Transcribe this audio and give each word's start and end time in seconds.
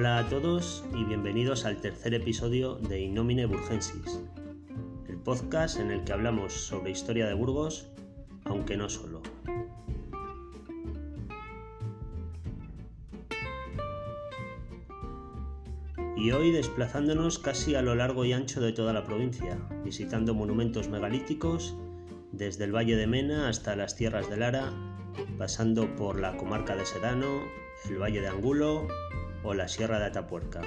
Hola 0.00 0.16
a 0.16 0.28
todos 0.30 0.82
y 0.94 1.04
bienvenidos 1.04 1.66
al 1.66 1.76
tercer 1.76 2.14
episodio 2.14 2.76
de 2.76 3.00
Innomine 3.00 3.44
Burgensis, 3.44 4.18
el 5.06 5.18
podcast 5.18 5.78
en 5.78 5.90
el 5.90 6.04
que 6.04 6.14
hablamos 6.14 6.54
sobre 6.54 6.90
historia 6.90 7.26
de 7.26 7.34
Burgos, 7.34 7.86
aunque 8.44 8.78
no 8.78 8.88
solo. 8.88 9.20
Y 16.16 16.30
hoy 16.30 16.50
desplazándonos 16.50 17.38
casi 17.38 17.74
a 17.74 17.82
lo 17.82 17.94
largo 17.94 18.24
y 18.24 18.32
ancho 18.32 18.62
de 18.62 18.72
toda 18.72 18.94
la 18.94 19.04
provincia, 19.04 19.58
visitando 19.84 20.32
monumentos 20.32 20.88
megalíticos 20.88 21.76
desde 22.32 22.64
el 22.64 22.74
Valle 22.74 22.96
de 22.96 23.06
Mena 23.06 23.50
hasta 23.50 23.76
las 23.76 23.96
tierras 23.96 24.30
de 24.30 24.38
Lara, 24.38 24.72
pasando 25.36 25.94
por 25.96 26.18
la 26.18 26.38
comarca 26.38 26.74
de 26.74 26.86
Sedano, 26.86 27.42
el 27.90 28.00
Valle 28.00 28.22
de 28.22 28.28
Angulo 28.28 28.88
o 29.42 29.54
la 29.54 29.68
Sierra 29.68 29.98
de 29.98 30.06
Atapuerca. 30.06 30.62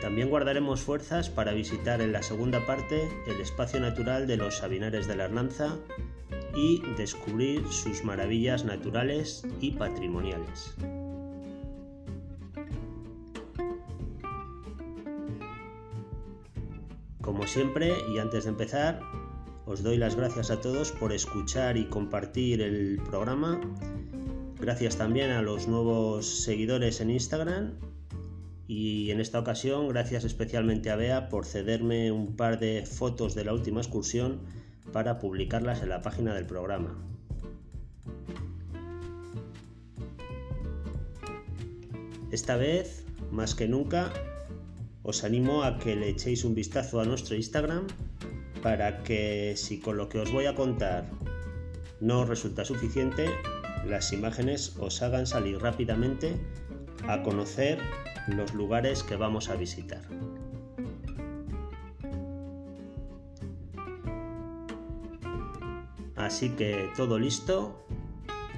También 0.00 0.28
guardaremos 0.28 0.82
fuerzas 0.82 1.30
para 1.30 1.52
visitar 1.52 2.02
en 2.02 2.12
la 2.12 2.22
segunda 2.22 2.64
parte 2.66 3.08
el 3.26 3.40
espacio 3.40 3.80
natural 3.80 4.26
de 4.26 4.36
los 4.36 4.58
Sabinares 4.58 5.08
de 5.08 5.16
la 5.16 5.24
Hernanza 5.24 5.78
y 6.54 6.82
descubrir 6.96 7.66
sus 7.72 8.04
maravillas 8.04 8.64
naturales 8.64 9.44
y 9.60 9.72
patrimoniales. 9.72 10.74
Como 17.20 17.46
siempre, 17.46 17.94
y 18.12 18.18
antes 18.18 18.44
de 18.44 18.50
empezar, 18.50 19.00
os 19.66 19.82
doy 19.82 19.96
las 19.96 20.14
gracias 20.16 20.50
a 20.50 20.60
todos 20.60 20.92
por 20.92 21.12
escuchar 21.12 21.76
y 21.76 21.86
compartir 21.86 22.60
el 22.60 23.00
programa. 23.08 23.60
Gracias 24.60 24.96
también 24.96 25.30
a 25.30 25.42
los 25.42 25.68
nuevos 25.68 26.26
seguidores 26.26 27.00
en 27.00 27.10
Instagram. 27.10 27.72
Y 28.66 29.10
en 29.10 29.20
esta 29.20 29.38
ocasión, 29.38 29.88
gracias 29.88 30.24
especialmente 30.24 30.90
a 30.90 30.96
Bea 30.96 31.28
por 31.28 31.44
cederme 31.44 32.12
un 32.12 32.36
par 32.36 32.58
de 32.58 32.84
fotos 32.86 33.34
de 33.34 33.44
la 33.44 33.52
última 33.52 33.80
excursión 33.80 34.40
para 34.92 35.18
publicarlas 35.18 35.82
en 35.82 35.88
la 35.90 36.02
página 36.02 36.34
del 36.34 36.46
programa. 36.46 36.98
Esta 42.30 42.56
vez, 42.56 43.04
más 43.30 43.54
que 43.54 43.68
nunca, 43.68 44.12
os 45.02 45.24
animo 45.24 45.62
a 45.62 45.78
que 45.78 45.94
le 45.94 46.08
echéis 46.08 46.44
un 46.44 46.54
vistazo 46.54 47.00
a 47.00 47.04
nuestro 47.04 47.36
Instagram 47.36 47.86
para 48.64 49.02
que 49.02 49.52
si 49.58 49.78
con 49.78 49.98
lo 49.98 50.08
que 50.08 50.18
os 50.18 50.32
voy 50.32 50.46
a 50.46 50.54
contar 50.54 51.04
no 52.00 52.20
os 52.20 52.28
resulta 52.30 52.64
suficiente, 52.64 53.28
las 53.84 54.10
imágenes 54.14 54.74
os 54.78 55.02
hagan 55.02 55.26
salir 55.26 55.60
rápidamente 55.60 56.34
a 57.06 57.22
conocer 57.22 57.78
los 58.26 58.54
lugares 58.54 59.02
que 59.02 59.16
vamos 59.16 59.50
a 59.50 59.56
visitar. 59.56 60.00
Así 66.16 66.48
que 66.48 66.88
todo 66.96 67.18
listo, 67.18 67.84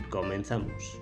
comenzamos. 0.08 1.00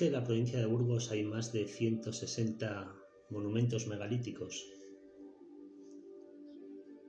Que 0.00 0.06
en 0.06 0.14
la 0.14 0.24
provincia 0.24 0.58
de 0.58 0.64
Burgos 0.64 1.10
hay 1.10 1.24
más 1.24 1.52
de 1.52 1.66
160 1.66 2.96
monumentos 3.28 3.86
megalíticos? 3.86 4.66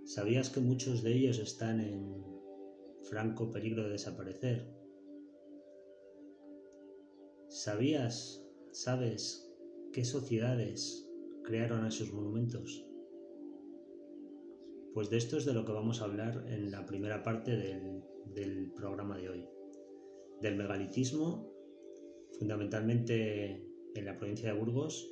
¿Sabías 0.04 0.50
que 0.50 0.60
muchos 0.60 1.02
de 1.02 1.14
ellos 1.14 1.40
están 1.40 1.80
en 1.80 2.22
franco 3.10 3.50
peligro 3.50 3.86
de 3.86 3.92
desaparecer? 3.92 4.76
¿Sabías, 7.48 8.46
sabes, 8.74 9.50
qué 9.94 10.04
sociedades 10.04 11.10
crearon 11.46 11.86
esos 11.86 12.12
monumentos? 12.12 12.86
Pues 14.94 15.10
de 15.10 15.16
esto 15.16 15.38
es 15.38 15.46
de 15.46 15.54
lo 15.54 15.64
que 15.64 15.72
vamos 15.72 16.02
a 16.02 16.06
hablar 16.06 16.46
en 16.50 16.70
la 16.72 16.86
primera 16.86 17.24
parte 17.24 17.56
del, 17.56 18.04
del 18.26 18.70
programa 18.74 19.18
de 19.18 19.30
hoy. 19.30 19.50
Del 20.42 20.58
megalitismo 20.58 21.51
fundamentalmente 22.38 23.72
en 23.96 24.06
la 24.06 24.18
provincia 24.18 24.54
de 24.54 24.60
Burgos, 24.60 25.10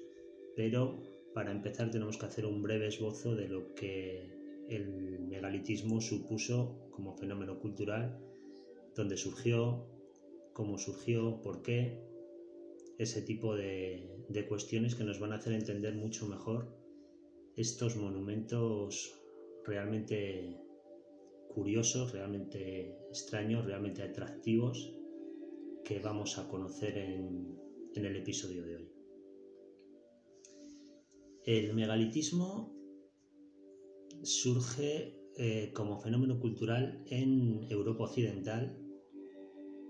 pero 0.55 1.01
para 1.33 1.51
empezar 1.51 1.91
tenemos 1.91 2.17
que 2.17 2.25
hacer 2.25 2.45
un 2.45 2.61
breve 2.61 2.87
esbozo 2.87 3.35
de 3.35 3.47
lo 3.47 3.73
que 3.75 4.29
el 4.69 5.19
megalitismo 5.19 6.01
supuso 6.01 6.89
como 6.91 7.15
fenómeno 7.15 7.59
cultural, 7.59 8.19
dónde 8.95 9.17
surgió, 9.17 9.87
cómo 10.53 10.77
surgió, 10.77 11.41
por 11.41 11.61
qué, 11.61 11.99
ese 12.97 13.21
tipo 13.21 13.55
de, 13.55 14.25
de 14.27 14.47
cuestiones 14.47 14.95
que 14.95 15.03
nos 15.03 15.19
van 15.19 15.31
a 15.31 15.35
hacer 15.35 15.53
entender 15.53 15.95
mucho 15.95 16.27
mejor 16.27 16.75
estos 17.55 17.95
monumentos 17.95 19.13
realmente 19.65 20.57
curiosos, 21.49 22.11
realmente 22.11 22.97
extraños, 23.09 23.65
realmente 23.65 24.03
atractivos 24.03 24.98
que 25.89 25.97
vamos 25.97 26.37
a 26.37 26.47
conocer 26.47 26.99
en, 26.99 27.57
el 27.95 28.15
episodio 28.15 28.63
de 28.63 28.75
hoy. 28.75 28.91
El 31.43 31.73
megalitismo 31.73 32.71
surge 34.21 35.19
eh, 35.35 35.71
como 35.73 35.99
fenómeno 35.99 36.39
cultural 36.39 37.03
en 37.07 37.65
Europa 37.71 38.03
Occidental, 38.03 38.77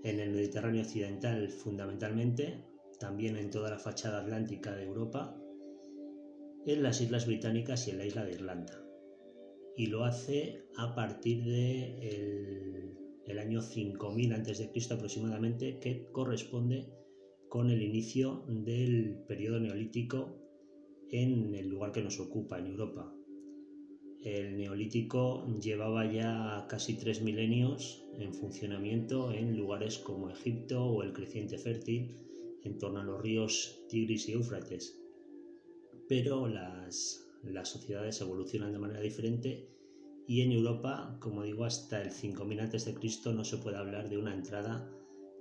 en 0.02 0.20
el 0.20 0.30
Mediterráneo 0.30 0.80
Occidental 0.80 1.50
fundamentalmente, 1.50 2.64
también 2.98 3.36
en 3.36 3.50
toda 3.50 3.68
la 3.68 3.78
fachada 3.78 4.22
atlántica 4.22 4.74
de 4.74 4.84
Europa, 4.84 5.38
en 6.64 6.82
las 6.82 7.02
Islas 7.02 7.26
Británicas 7.26 7.86
y 7.86 7.90
en 7.90 7.98
la 7.98 8.06
isla 8.06 8.24
de 8.24 8.32
Irlanda. 8.32 8.82
Y 9.76 9.88
lo 9.88 10.04
hace 10.04 10.64
a 10.78 10.94
partir 10.94 11.44
de 11.44 12.99
el 13.26 13.38
año 13.38 13.60
5000 13.60 14.32
a.C. 14.32 14.70
aproximadamente, 14.90 15.78
que 15.78 16.08
corresponde 16.12 16.86
con 17.48 17.70
el 17.70 17.82
inicio 17.82 18.44
del 18.48 19.24
periodo 19.26 19.60
neolítico 19.60 20.40
en 21.10 21.54
el 21.54 21.68
lugar 21.68 21.92
que 21.92 22.02
nos 22.02 22.20
ocupa, 22.20 22.58
en 22.58 22.66
Europa. 22.66 23.12
El 24.22 24.56
neolítico 24.56 25.46
llevaba 25.60 26.10
ya 26.12 26.66
casi 26.68 26.98
tres 26.98 27.22
milenios 27.22 28.04
en 28.18 28.34
funcionamiento 28.34 29.32
en 29.32 29.56
lugares 29.56 29.98
como 29.98 30.30
Egipto 30.30 30.84
o 30.84 31.02
el 31.02 31.12
creciente 31.12 31.58
fértil 31.58 32.16
en 32.62 32.78
torno 32.78 33.00
a 33.00 33.04
los 33.04 33.20
ríos 33.20 33.82
Tigris 33.88 34.28
y 34.28 34.32
Éufrates. 34.32 35.00
Pero 36.06 36.48
las, 36.48 37.26
las 37.44 37.68
sociedades 37.68 38.20
evolucionan 38.20 38.72
de 38.72 38.78
manera 38.78 39.00
diferente 39.00 39.68
y 40.30 40.42
en 40.42 40.52
Europa, 40.52 41.16
como 41.18 41.42
digo, 41.42 41.64
hasta 41.64 42.00
el 42.00 42.12
5000 42.12 42.60
a.C. 42.60 42.94
no 43.34 43.42
se 43.42 43.56
puede 43.56 43.78
hablar 43.78 44.08
de 44.08 44.16
una 44.16 44.32
entrada 44.32 44.88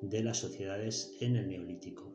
de 0.02 0.24
las 0.24 0.40
sociedades 0.40 1.16
en 1.20 1.36
el 1.36 1.48
neolítico. 1.48 2.12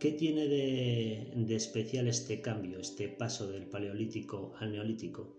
¿Qué 0.00 0.10
tiene 0.10 0.48
de, 0.48 1.54
especial 1.54 2.08
este 2.08 2.40
cambio, 2.40 2.80
este 2.80 3.08
paso 3.08 3.46
del 3.46 3.68
paleolítico 3.68 4.52
al 4.58 4.72
neolítico? 4.72 5.38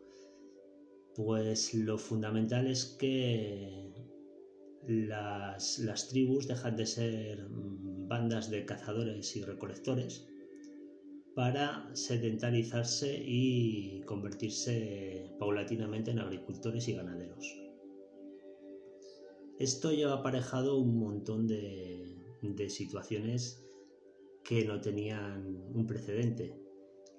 Pues 1.17 1.73
lo 1.73 1.97
fundamental 1.97 2.65
es 2.67 2.85
que 2.97 3.91
las, 4.87 5.79
las, 5.79 6.07
tribus 6.07 6.47
dejan 6.47 6.77
de 6.77 6.85
ser 6.85 7.45
bandas 7.49 8.49
de 8.49 8.63
cazadores 8.63 9.35
y 9.35 9.43
recolectores 9.43 10.29
para 11.37 11.87
sedentarizarse 11.93 13.15
y 13.23 14.01
convertirse 14.07 15.35
paulatinamente 15.37 16.09
en 16.09 16.17
agricultores 16.17 16.87
y 16.87 16.93
ganaderos. 16.93 17.45
Esto 19.59 19.91
lleva 19.91 20.13
aparejado 20.13 20.79
un 20.79 20.97
montón 20.97 21.45
de, 21.45 22.15
situaciones 22.69 23.63
que 24.43 24.65
no 24.65 24.81
tenían 24.81 25.45
un 25.75 25.85
precedente. 25.85 26.59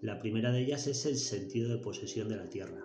La 0.00 0.18
primera 0.18 0.50
de 0.50 0.62
ellas 0.62 0.88
es 0.88 1.06
el 1.06 1.16
sentido 1.16 1.68
de 1.68 1.78
posesión 1.78 2.28
de 2.28 2.38
la 2.38 2.50
tierra. 2.50 2.84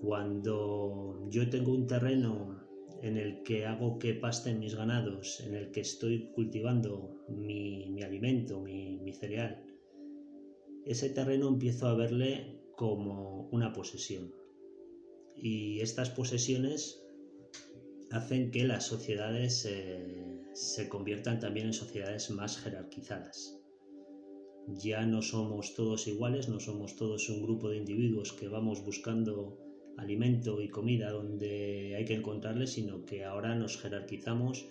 Cuando 0.00 1.26
yo 1.28 1.50
tengo 1.50 1.72
un 1.72 1.88
terreno 1.88 2.68
en 3.02 3.16
el 3.16 3.42
que 3.42 3.66
hago 3.66 3.98
que 3.98 4.14
pasten 4.14 4.60
mis 4.60 4.76
ganados, 4.76 5.40
en 5.40 5.56
el 5.56 5.72
que 5.72 5.80
estoy 5.80 6.30
cultivando 6.36 7.24
mi, 7.28 8.00
alimento, 8.00 8.60
mi 8.60 9.12
cereal, 9.12 9.64
ese 10.86 11.10
terreno 11.10 11.48
empiezo 11.48 11.86
a 11.88 11.94
verle 11.94 12.60
como 12.76 13.48
una 13.50 13.72
posesión. 13.72 14.34
Y 15.36 15.80
estas 15.80 16.10
posesiones 16.10 17.02
hacen 18.10 18.50
que 18.50 18.64
las 18.64 18.86
sociedades 18.86 19.64
eh, 19.66 20.40
se 20.52 20.88
conviertan 20.88 21.38
también 21.38 21.66
en 21.66 21.72
sociedades 21.72 22.30
más 22.30 22.58
jerarquizadas. 22.58 23.56
Ya 24.68 25.04
no 25.06 25.22
somos 25.22 25.74
todos 25.74 26.06
iguales, 26.06 26.48
no 26.48 26.60
somos 26.60 26.96
todos 26.96 27.28
un 27.28 27.42
grupo 27.42 27.70
de 27.70 27.78
individuos 27.78 28.32
que 28.32 28.48
vamos 28.48 28.84
buscando 28.84 29.58
alimento 29.96 30.60
y 30.60 30.68
comida 30.68 31.10
donde 31.10 31.94
hay 31.96 32.04
que 32.04 32.14
encontrarle, 32.14 32.66
sino 32.66 33.04
que 33.04 33.24
ahora 33.24 33.54
nos 33.54 33.78
jerarquizamos 33.78 34.66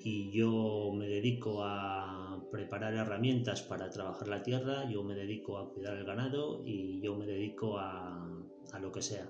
y 0.00 0.30
yo 0.30 0.92
me 0.94 1.08
dedico 1.08 1.64
a 1.64 2.42
preparar 2.52 2.94
herramientas 2.94 3.62
para 3.62 3.90
trabajar 3.90 4.28
la 4.28 4.42
tierra, 4.42 4.88
yo 4.88 5.02
me 5.02 5.14
dedico 5.14 5.58
a 5.58 5.72
cuidar 5.72 5.96
el 5.96 6.04
ganado 6.04 6.62
y 6.64 7.00
yo 7.00 7.16
me 7.16 7.26
dedico 7.26 7.78
a, 7.78 8.28
a 8.72 8.78
lo 8.78 8.92
que 8.92 9.02
sea. 9.02 9.28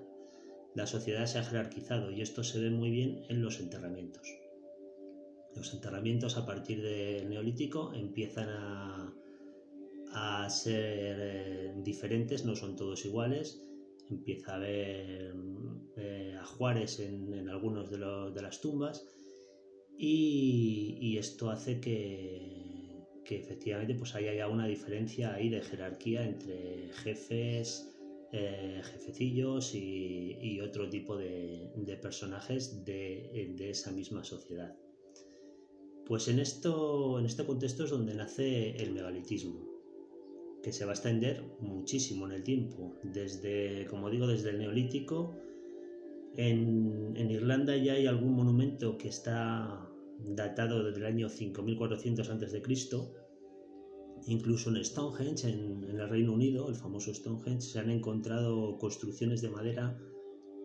La 0.75 0.87
sociedad 0.87 1.27
se 1.27 1.39
ha 1.39 1.45
jerarquizado 1.45 2.11
y 2.11 2.21
esto 2.21 2.45
se 2.45 2.61
ve 2.61 2.71
muy 2.71 2.91
bien 2.91 3.25
en 3.29 3.43
los 3.43 3.61
enterramientos. 3.61 4.29
Los 5.57 5.73
enterramientos 5.75 6.37
a 6.37 6.47
partir 6.47 6.83
del 6.83 7.29
neolítico 7.29 7.93
empiezan 7.95 8.49
a, 8.51 9.15
a 10.13 10.51
ser 10.51 11.17
eh, 11.19 11.75
diferentes, 11.79 12.45
no 12.45 12.55
son 12.55 12.77
todos 12.77 13.05
iguales. 13.07 13.65
Empieza 14.11 14.53
a 14.53 14.57
haber 14.57 15.35
eh, 15.97 16.37
ajuares 16.41 17.01
en, 17.01 17.35
en 17.35 17.49
algunos 17.49 17.91
de, 17.91 17.99
de 17.99 18.43
las 18.43 18.61
tumbas 18.61 19.07
y, 19.99 21.17
esto 21.19 21.51
hace 21.51 21.81
que, 21.81 23.05
efectivamente 23.29 23.95
pues 23.95 24.15
haya 24.15 24.33
ya 24.33 24.49
una 24.49 24.67
diferencia 24.67 25.35
ahí 25.35 25.51
de 25.51 25.61
jerarquía 25.61 26.25
entre 26.25 26.91
jefes, 26.95 27.95
eh, 28.33 28.81
jefecillos 28.85 29.75
y, 29.75 30.61
otro 30.61 30.89
tipo 30.89 31.17
de, 31.17 31.99
personajes 32.01 32.85
de, 32.85 33.57
esa 33.59 33.91
misma 33.91 34.23
sociedad. 34.23 34.77
Pues 36.07 36.29
en, 36.29 36.39
esto, 36.39 37.19
en 37.19 37.27
este 37.27 37.45
contexto 37.45 37.85
es 37.85 37.91
donde 37.91 38.15
nace 38.15 38.77
el 38.77 38.93
megalitismo, 38.93 39.67
que 40.63 40.73
se 40.73 40.85
va 40.85 40.93
a 40.93 40.95
extender 40.95 41.43
muchísimo 41.61 42.27
en 42.27 42.33
el 42.33 42.45
tiempo, 42.45 42.95
desde, 43.03 43.87
como 43.87 44.11
digo, 44.11 44.27
desde 44.27 44.51
el 44.51 44.59
neolítico. 44.59 45.35
En, 46.37 47.15
en 47.17 47.31
Irlanda 47.31 47.77
ya 47.77 47.95
hay 47.95 48.07
algún 48.07 48.35
monumento 48.35 48.97
que 48.97 49.09
está 49.09 49.88
datado 50.19 50.85
desde 50.85 50.99
el 51.01 51.07
año 51.07 51.29
5400 51.29 52.31
a.C. 52.31 52.63
Incluso 54.27 54.71
en 54.71 54.85
Stonehenge, 54.85 55.49
en, 55.49 55.85
el 55.85 56.09
Reino 56.09 56.33
Unido, 56.33 56.69
el 56.69 56.75
famoso 56.75 57.15
Stonehenge, 57.15 57.61
se 57.61 57.79
han 57.79 57.91
encontrado 57.91 58.79
construcciones 58.79 59.41
de 59.43 59.51
madera 59.51 59.99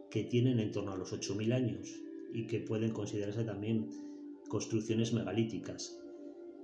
que 0.09 0.23
tienen 0.23 0.59
en 0.59 0.71
torno 0.71 0.91
a 0.91 0.97
los 0.97 1.13
8000 1.13 1.53
años 1.53 1.89
y 2.33 2.47
que 2.47 2.59
pueden 2.59 2.91
considerarse 2.91 3.43
también 3.43 3.89
construcciones 4.49 5.13
megalíticas. 5.13 5.99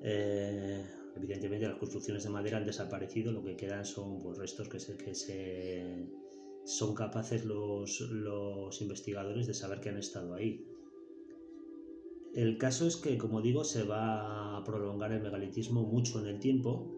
Eh, 0.01 0.83
evidentemente 1.15 1.67
las 1.67 1.77
construcciones 1.77 2.23
de 2.23 2.29
madera 2.29 2.57
han 2.57 2.65
desaparecido, 2.65 3.31
lo 3.31 3.43
que 3.43 3.55
quedan 3.55 3.85
son 3.85 4.19
pues, 4.19 4.37
restos 4.37 4.69
que, 4.69 4.77
que 4.97 5.15
se, 5.15 6.07
son 6.65 6.93
capaces 6.93 7.45
los, 7.45 8.01
los 8.01 8.81
investigadores 8.81 9.47
de 9.47 9.53
saber 9.53 9.79
que 9.79 9.89
han 9.89 9.97
estado 9.97 10.33
ahí. 10.33 10.65
El 12.35 12.57
caso 12.57 12.85
es 12.85 12.95
que, 12.95 13.17
como 13.17 13.41
digo, 13.41 13.63
se 13.63 13.83
va 13.83 14.57
a 14.57 14.63
prolongar 14.63 15.11
el 15.11 15.21
megalitismo 15.21 15.81
mucho 15.83 16.19
en 16.19 16.27
el 16.27 16.39
tiempo, 16.39 16.95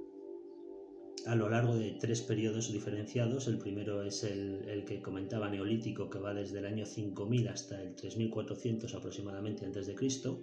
a 1.26 1.36
lo 1.36 1.50
largo 1.50 1.76
de 1.76 1.92
tres 2.00 2.22
periodos 2.22 2.72
diferenciados. 2.72 3.48
El 3.48 3.58
primero 3.58 4.04
es 4.04 4.24
el, 4.24 4.84
que 4.86 5.02
comentaba 5.02 5.50
neolítico, 5.50 6.10
que 6.10 6.20
va 6.20 6.34
desde 6.34 6.60
el 6.60 6.66
año 6.66 6.86
5000 6.86 7.48
hasta 7.48 7.82
el 7.82 7.96
3400 7.96 8.94
aproximadamente 8.94 9.66
antes 9.66 9.88
de 9.88 9.96
Cristo. 9.96 10.42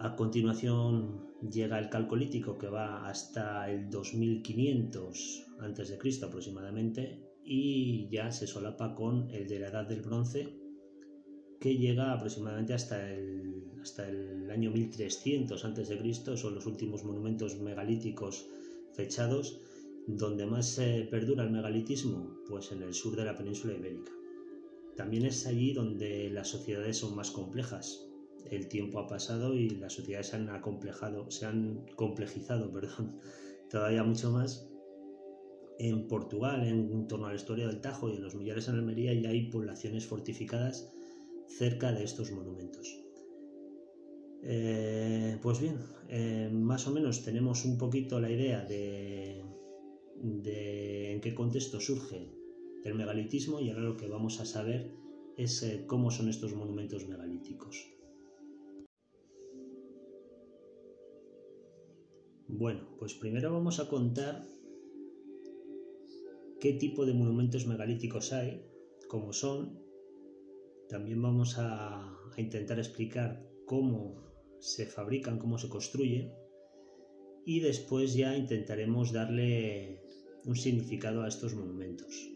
A 0.00 0.16
continuación 0.16 1.26
llega 1.48 1.78
el 1.78 1.90
calcolítico, 1.90 2.58
que 2.58 2.68
va 2.68 3.08
hasta 3.08 3.70
el 3.70 3.90
2500 3.90 5.46
antes 5.60 5.88
de 5.88 5.98
Cristo 5.98 6.26
aproximadamente, 6.26 7.20
y 7.44 8.08
ya 8.10 8.30
se 8.30 8.46
solapa 8.46 8.94
con 8.94 9.30
el 9.30 9.48
de 9.48 9.58
la 9.58 9.68
Edad 9.68 9.86
del 9.86 10.02
Bronce, 10.02 10.57
que 11.60 11.76
llega 11.76 12.12
aproximadamente 12.12 12.74
hasta 12.74 13.12
el, 13.12 13.64
hasta 13.82 14.08
el 14.08 14.50
año 14.50 14.70
1300 14.70 15.64
a.C., 15.64 16.36
son 16.36 16.54
los 16.54 16.66
últimos 16.66 17.04
monumentos 17.04 17.58
megalíticos 17.58 18.46
fechados. 18.94 19.60
Donde 20.06 20.46
más 20.46 20.66
se 20.66 21.06
perdura 21.10 21.44
el 21.44 21.50
megalitismo, 21.50 22.38
pues 22.48 22.72
en 22.72 22.82
el 22.82 22.94
sur 22.94 23.14
de 23.14 23.26
la 23.26 23.36
península 23.36 23.74
ibérica. 23.74 24.10
También 24.96 25.26
es 25.26 25.46
allí 25.46 25.74
donde 25.74 26.30
las 26.30 26.48
sociedades 26.48 26.96
son 26.96 27.14
más 27.14 27.30
complejas. 27.30 28.08
El 28.50 28.68
tiempo 28.68 29.00
ha 29.00 29.06
pasado 29.06 29.54
y 29.54 29.68
las 29.68 29.92
sociedades 29.92 30.28
se 30.28 30.36
han 30.36 30.48
acomplejado, 30.48 31.30
se 31.30 31.44
han 31.44 31.84
complejizado, 31.94 32.72
perdón, 32.72 33.18
todavía 33.68 34.02
mucho 34.02 34.30
más. 34.30 34.70
En 35.78 36.08
Portugal, 36.08 36.66
en 36.66 37.06
torno 37.06 37.26
a 37.26 37.30
la 37.30 37.36
historia 37.36 37.66
del 37.66 37.82
Tajo 37.82 38.08
y 38.08 38.16
en 38.16 38.22
los 38.22 38.34
Millares 38.34 38.68
en 38.68 38.76
Almería 38.76 39.12
ya 39.12 39.28
hay 39.28 39.50
poblaciones 39.50 40.06
fortificadas 40.06 40.90
cerca 41.48 41.92
de 41.92 42.04
estos 42.04 42.30
monumentos. 42.30 43.08
Eh, 44.42 45.38
pues 45.42 45.60
bien, 45.60 45.78
eh, 46.08 46.48
más 46.52 46.86
o 46.86 46.92
menos 46.92 47.24
tenemos 47.24 47.64
un 47.64 47.76
poquito 47.76 48.20
la 48.20 48.30
idea 48.30 48.64
de, 48.64 49.40
en 50.22 51.20
qué 51.20 51.34
contexto 51.34 51.80
surge 51.80 52.30
el 52.84 52.94
megalitismo 52.94 53.60
y 53.60 53.70
ahora 53.70 53.82
lo 53.82 53.96
que 53.96 54.08
vamos 54.08 54.40
a 54.40 54.44
saber 54.44 54.94
es 55.36 55.62
eh, 55.62 55.84
cómo 55.86 56.10
son 56.10 56.28
estos 56.28 56.54
monumentos 56.54 57.08
megalíticos. 57.08 57.92
Bueno, 62.46 62.96
pues 62.98 63.14
primero 63.14 63.52
vamos 63.52 63.78
a 63.78 63.88
contar 63.88 64.46
qué 66.60 66.72
tipo 66.72 67.04
de 67.04 67.12
monumentos 67.12 67.66
megalíticos 67.66 68.32
hay, 68.32 68.64
cómo 69.08 69.32
son 69.32 69.87
también 70.88 71.20
vamos 71.20 71.56
a, 71.58 72.14
intentar 72.36 72.78
explicar 72.78 73.42
cómo 73.66 74.22
se 74.60 74.86
fabrican, 74.86 75.38
cómo 75.38 75.58
se 75.58 75.68
construyen 75.68 76.32
y 77.44 77.58
después 77.60 78.14
ya 78.14 78.36
intentaremos 78.36 79.12
darle 79.12 80.02
un 80.44 80.54
significado 80.54 81.22
a 81.22 81.28
estos 81.28 81.54
monumentos, 81.54 82.30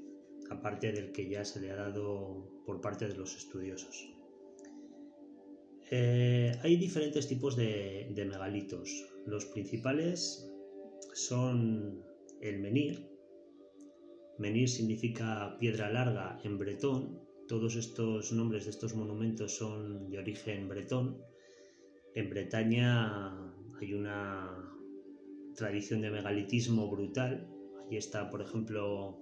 aparte 0.50 0.90
del 0.90 1.12
que 1.12 1.28
ya 1.28 1.44
se 1.44 1.61
le 1.61 1.71
ha 1.71 1.76
dado 1.76 2.62
por 2.66 2.80
parte 2.80 3.06
de 3.06 3.14
los 3.14 3.37
estudiosos. 3.37 4.09
Eh, 5.92 6.52
hay 6.62 6.76
diferentes 6.76 7.28
tipos 7.28 7.54
de, 7.54 8.11
de, 8.12 8.25
megalitos. 8.25 9.06
Los 9.26 9.44
principales 9.44 10.50
son 11.12 12.02
el 12.40 12.59
menir. 12.59 13.09
Menir 14.38 14.68
significa 14.68 15.56
piedra 15.61 15.92
larga 15.92 16.40
en 16.42 16.59
bretón 16.59 17.21
todos 17.52 17.76
estos 17.76 18.32
nombres 18.32 18.64
de 18.64 18.71
estos 18.71 18.94
monumentos 18.94 19.54
son 19.54 20.09
de 20.09 20.18
origen 20.18 20.71
bretón. 20.71 21.18
En 22.14 22.30
Bretaña 22.30 23.52
hay 23.78 23.92
una 23.92 24.73
tradición 25.54 26.00
de 26.00 26.11
megalitismo 26.11 26.90
brutal. 26.90 27.47
Allí 27.85 27.99
está, 27.99 28.30
por 28.30 28.40
ejemplo, 28.40 29.21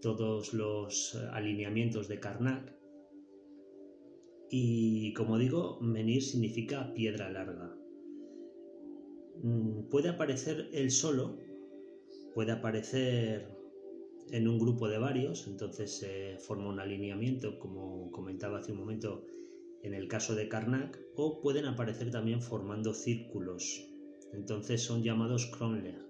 todos 0.00 0.54
los 0.54 1.14
alineamientos 1.32 2.08
de 2.08 2.18
Karnak. 2.18 2.74
Y 4.50 5.12
como 5.12 5.36
digo, 5.36 5.78
menir 5.82 6.22
significa 6.22 6.94
piedra 6.94 7.28
larga. 7.28 7.76
Mm, 9.42 9.90
puede 9.90 10.08
aparecer 10.08 10.70
él 10.72 10.90
solo, 10.90 11.36
puede 12.32 12.52
aparecer 12.52 13.57
en 14.32 14.48
un 14.48 14.58
grupo 14.58 14.88
de 14.88 14.98
varios, 14.98 15.46
entonces 15.46 15.98
se 15.98 16.38
forma 16.38 16.68
un 16.68 16.80
alineamiento, 16.80 17.58
como 17.58 18.10
comentaba 18.10 18.58
hace 18.58 18.72
un 18.72 18.78
momento 18.78 19.24
en 19.82 19.94
el 19.94 20.08
caso 20.08 20.34
de 20.34 20.48
Karnak, 20.48 21.00
o 21.14 21.40
pueden 21.40 21.66
aparecer 21.66 22.10
también 22.10 22.42
formando 22.42 22.92
círculos, 22.94 23.88
entonces 24.32 24.82
son 24.82 25.02
llamados 25.02 25.46
Kronler. 25.46 26.06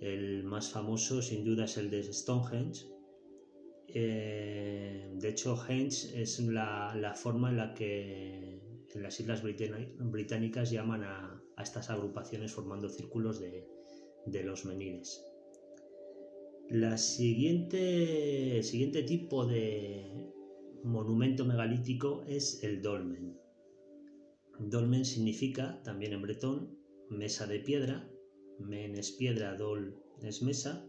El 0.00 0.44
más 0.44 0.70
famoso 0.70 1.22
sin 1.22 1.44
duda 1.44 1.64
es 1.64 1.76
el 1.76 1.90
de 1.90 2.02
Stonehenge. 2.12 2.86
Eh, 3.88 5.10
de 5.14 5.28
hecho, 5.28 5.56
Henge 5.68 6.20
es 6.20 6.40
la, 6.40 7.14
forma 7.16 7.50
en 7.50 7.56
la 7.56 7.74
que 7.74 8.60
en 8.94 9.02
las 9.02 9.20
Islas 9.20 9.42
Británicas 9.42 10.70
llaman 10.70 11.04
a, 11.04 11.40
estas 11.62 11.90
agrupaciones 11.90 12.52
formando 12.52 12.88
círculos 12.88 13.40
de, 13.40 14.44
los 14.44 14.64
meniles. 14.64 15.24
La 16.70 16.96
siguiente, 16.96 18.56
el 18.56 18.64
siguiente 18.64 19.02
tipo 19.02 19.44
de 19.44 20.32
monumento 20.82 21.44
megalítico 21.44 22.24
es 22.26 22.64
el 22.64 22.80
dolmen. 22.80 23.38
Dolmen 24.58 25.04
significa, 25.04 25.82
también 25.82 26.14
en 26.14 26.22
bretón, 26.22 26.78
mesa 27.10 27.46
de 27.46 27.60
piedra, 27.60 28.08
men 28.58 28.96
es 28.96 29.12
piedra, 29.12 29.56
dol 29.56 30.02
es 30.22 30.42
mesa, 30.42 30.88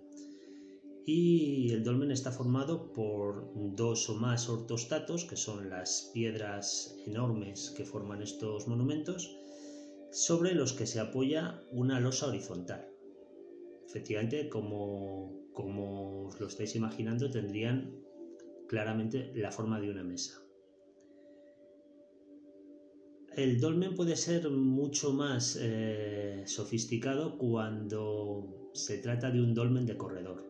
y 1.05 1.72
el 1.72 1.84
dolmen 1.84 2.12
está 2.12 2.32
formado 2.32 2.94
por 2.94 3.51
dos 3.75 4.10
o 4.10 4.15
más 4.15 4.48
ortostatos, 4.48 5.25
que 5.25 5.36
son 5.36 5.70
las 5.70 6.10
piedras 6.13 6.96
enormes 7.05 7.74
que 7.75 7.84
forman 7.84 8.22
estos 8.22 8.67
monumentos, 8.67 9.38
sobre 10.12 10.55
los 10.55 10.72
que 10.72 10.88
se 10.88 11.01
apoya 11.01 11.62
una 11.72 12.00
losa 12.00 12.27
horizontal. 12.27 12.95
Efectivamente, 13.96 14.50
como, 14.50 15.48
como 15.54 16.28
os 16.28 16.38
lo 16.42 16.48
estáis 16.48 16.75
imaginando, 16.75 17.32
tendrían 17.32 17.96
claramente 18.68 19.32
la 19.36 19.54
forma 19.54 19.80
de 19.80 19.90
una 19.90 20.04
mesa. 20.04 20.44
El 23.38 23.62
dolmen 23.62 23.96
puede 23.96 24.18
ser 24.18 24.50
mucho 24.50 25.14
más 25.14 25.58
eh, 25.62 26.44
sofisticado 26.46 27.38
cuando 27.38 28.70
se 28.74 28.98
trata 28.98 29.32
de 29.32 29.42
un 29.42 29.54
dolmen 29.54 29.86
de 29.86 29.96
corredor. 29.96 30.44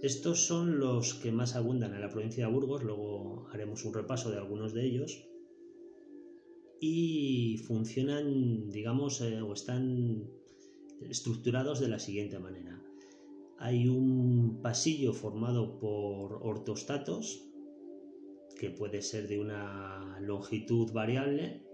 Estos 0.00 0.46
son 0.46 0.78
los 0.78 1.14
que 1.14 1.32
más 1.32 1.56
abundan 1.56 1.94
en 1.94 2.00
la 2.00 2.10
provincia 2.10 2.46
de 2.46 2.52
Burgos, 2.52 2.84
luego 2.84 3.48
haremos 3.50 3.84
un 3.84 3.92
repaso 3.92 4.30
de 4.30 4.38
algunos 4.38 4.72
de 4.72 4.84
ellos. 4.86 5.26
Y 6.80 7.56
funcionan, 7.66 8.70
digamos, 8.70 9.20
eh, 9.20 9.42
o 9.42 9.52
están 9.52 10.35
estructurados 11.02 11.80
de 11.80 11.88
la 11.88 11.98
siguiente 11.98 12.38
manera. 12.38 12.82
Hay 13.58 13.88
un 13.88 14.60
pasillo 14.62 15.12
formado 15.12 15.78
por 15.78 16.40
ortostatos, 16.42 17.42
que 18.58 18.70
puede 18.70 19.02
ser 19.02 19.28
de 19.28 19.38
una 19.38 20.18
longitud 20.20 20.92
variable, 20.92 21.66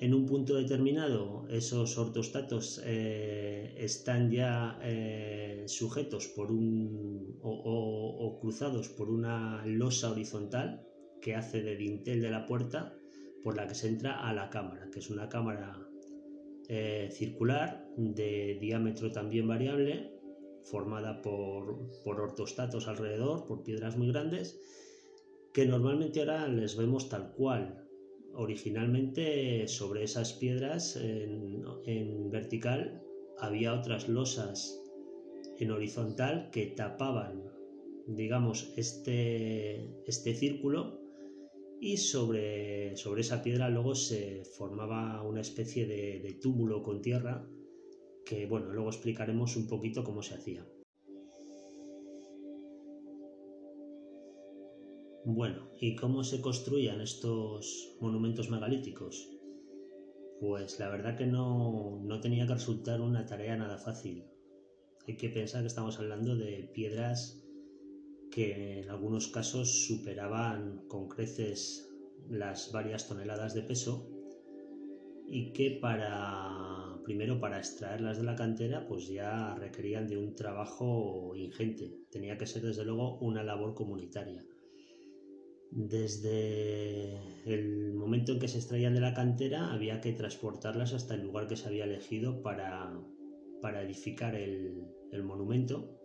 en 0.00 0.14
un 0.14 0.26
punto 0.26 0.54
determinado 0.54 1.48
esos 1.48 1.98
ortostatos 1.98 2.80
eh, 2.84 3.74
están 3.76 4.30
ya 4.30 4.78
eh, 4.82 5.64
sujetos 5.66 6.28
por 6.28 6.52
un 6.52 7.36
o, 7.42 8.38
cruzados 8.40 8.88
por 8.90 9.10
una 9.10 9.66
losa 9.66 10.12
horizontal 10.12 10.86
que 11.20 11.34
hace 11.34 11.62
de 11.62 11.76
dintel 11.76 12.20
de 12.20 12.30
la 12.30 12.46
puerta 12.46 12.94
por 13.42 13.56
la 13.56 13.66
que 13.66 13.74
se 13.74 13.88
entra 13.88 14.28
a 14.28 14.32
la 14.32 14.50
cámara, 14.50 14.88
que 14.92 15.00
es 15.00 15.10
una 15.10 15.28
cámara 15.28 15.87
eh, 16.68 17.08
circular 17.10 17.88
de 17.96 18.58
diámetro 18.60 19.10
también 19.10 19.48
variable, 19.48 20.12
formada 20.64 21.22
por, 21.22 21.88
por 22.04 22.20
ortostatos 22.20 22.88
alrededor, 22.88 23.46
por 23.46 23.62
piedras 23.62 23.96
muy 23.96 24.08
grandes, 24.08 24.60
que 25.52 25.66
normalmente 25.66 26.20
ahora 26.20 26.46
les 26.48 26.76
vemos 26.76 27.08
tal 27.08 27.32
cual, 27.32 27.88
originalmente 28.34 29.66
sobre 29.66 30.04
esas 30.04 30.32
piedras 30.34 30.96
en, 30.96 32.30
vertical 32.30 33.02
había 33.38 33.74
otras 33.74 34.08
losas 34.08 34.80
en 35.58 35.70
horizontal 35.70 36.50
que 36.52 36.66
tapaban, 36.66 37.42
digamos, 38.06 38.72
este, 38.76 39.88
este 40.06 40.34
círculo 40.34 40.97
y 41.80 41.96
sobre, 41.96 42.96
sobre, 42.96 43.20
esa 43.20 43.42
piedra 43.42 43.68
luego 43.68 43.94
se 43.94 44.44
formaba 44.56 45.22
una 45.22 45.40
especie 45.40 45.86
de, 45.86 46.20
de 46.20 46.34
túmulo 46.34 46.82
con 46.82 47.00
tierra 47.00 47.48
que, 48.24 48.46
bueno, 48.46 48.72
luego 48.72 48.88
explicaremos 48.88 49.56
un 49.56 49.66
poquito 49.66 50.04
cómo 50.04 50.22
se 50.22 50.34
hacía. 50.34 50.66
Bueno, 55.30 55.68
¿y 55.78 55.94
cómo 55.94 56.24
se 56.24 56.40
construían 56.40 57.02
estos 57.02 57.96
monumentos 58.00 58.48
megalíticos? 58.48 59.28
Pues 60.40 60.78
la 60.78 60.88
verdad 60.88 61.18
que 61.18 61.26
no, 61.26 62.00
tenía 62.22 62.46
que 62.46 62.54
resultar 62.54 63.00
una 63.00 63.26
tarea 63.26 63.56
nada 63.56 63.76
fácil. 63.76 64.24
Hay 65.06 65.16
que 65.16 65.28
pensar 65.28 65.62
que 65.62 65.66
estamos 65.66 65.98
hablando 65.98 66.36
de 66.36 66.70
piedras 66.72 67.44
que 68.38 68.78
en 68.78 68.88
algunos 68.88 69.26
casos 69.26 69.86
superaban 69.88 70.86
con 70.86 71.08
creces 71.08 71.90
las 72.28 72.70
varias 72.70 73.08
toneladas 73.08 73.52
de 73.52 73.62
peso 73.62 74.08
y 75.26 75.52
que 75.52 75.76
para 75.82 77.00
primero 77.02 77.40
para 77.40 77.58
extraerlas 77.58 78.16
de 78.16 78.22
la 78.22 78.36
cantera 78.36 78.86
pues 78.86 79.08
ya 79.08 79.56
requerían 79.56 80.06
de 80.06 80.18
un 80.18 80.36
trabajo 80.36 81.34
ingente. 81.34 81.92
Tenía 82.12 82.38
que 82.38 82.46
ser 82.46 82.62
desde 82.62 82.84
luego 82.84 83.18
una 83.18 83.42
labor 83.42 83.74
comunitaria. 83.74 84.44
Desde 85.72 87.18
el 87.44 87.94
momento 87.94 88.30
en 88.30 88.38
que 88.38 88.46
se 88.46 88.58
extraían 88.58 88.94
de 88.94 89.00
la 89.00 89.14
cantera 89.14 89.72
había 89.72 90.00
que 90.00 90.12
transportarlas 90.12 90.92
hasta 90.92 91.16
el 91.16 91.22
lugar 91.22 91.48
que 91.48 91.56
se 91.56 91.66
había 91.66 91.86
elegido 91.86 92.40
para, 92.40 92.94
edificar 93.82 94.36
el, 94.36 94.86
monumento 95.24 95.97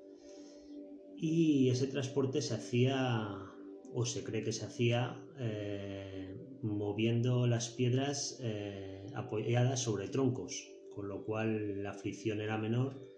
y 1.17 1.69
ese 1.69 1.87
transporte 1.87 2.41
se 2.41 2.55
hacía 2.55 3.53
o 3.93 4.05
se 4.05 4.23
cree 4.23 4.43
que 4.43 4.51
se 4.51 4.65
hacía 4.65 5.23
eh, 5.39 6.35
moviendo 6.63 7.45
las 7.47 7.69
piedras 7.69 8.39
eh, 8.41 9.05
apoyadas 9.15 9.79
sobre 9.81 10.07
troncos, 10.07 10.67
con 10.95 11.07
lo 11.07 11.23
cual 11.25 11.83
la 11.83 11.93
fricción 11.93 12.41
era 12.41 12.57
menor 12.57 13.13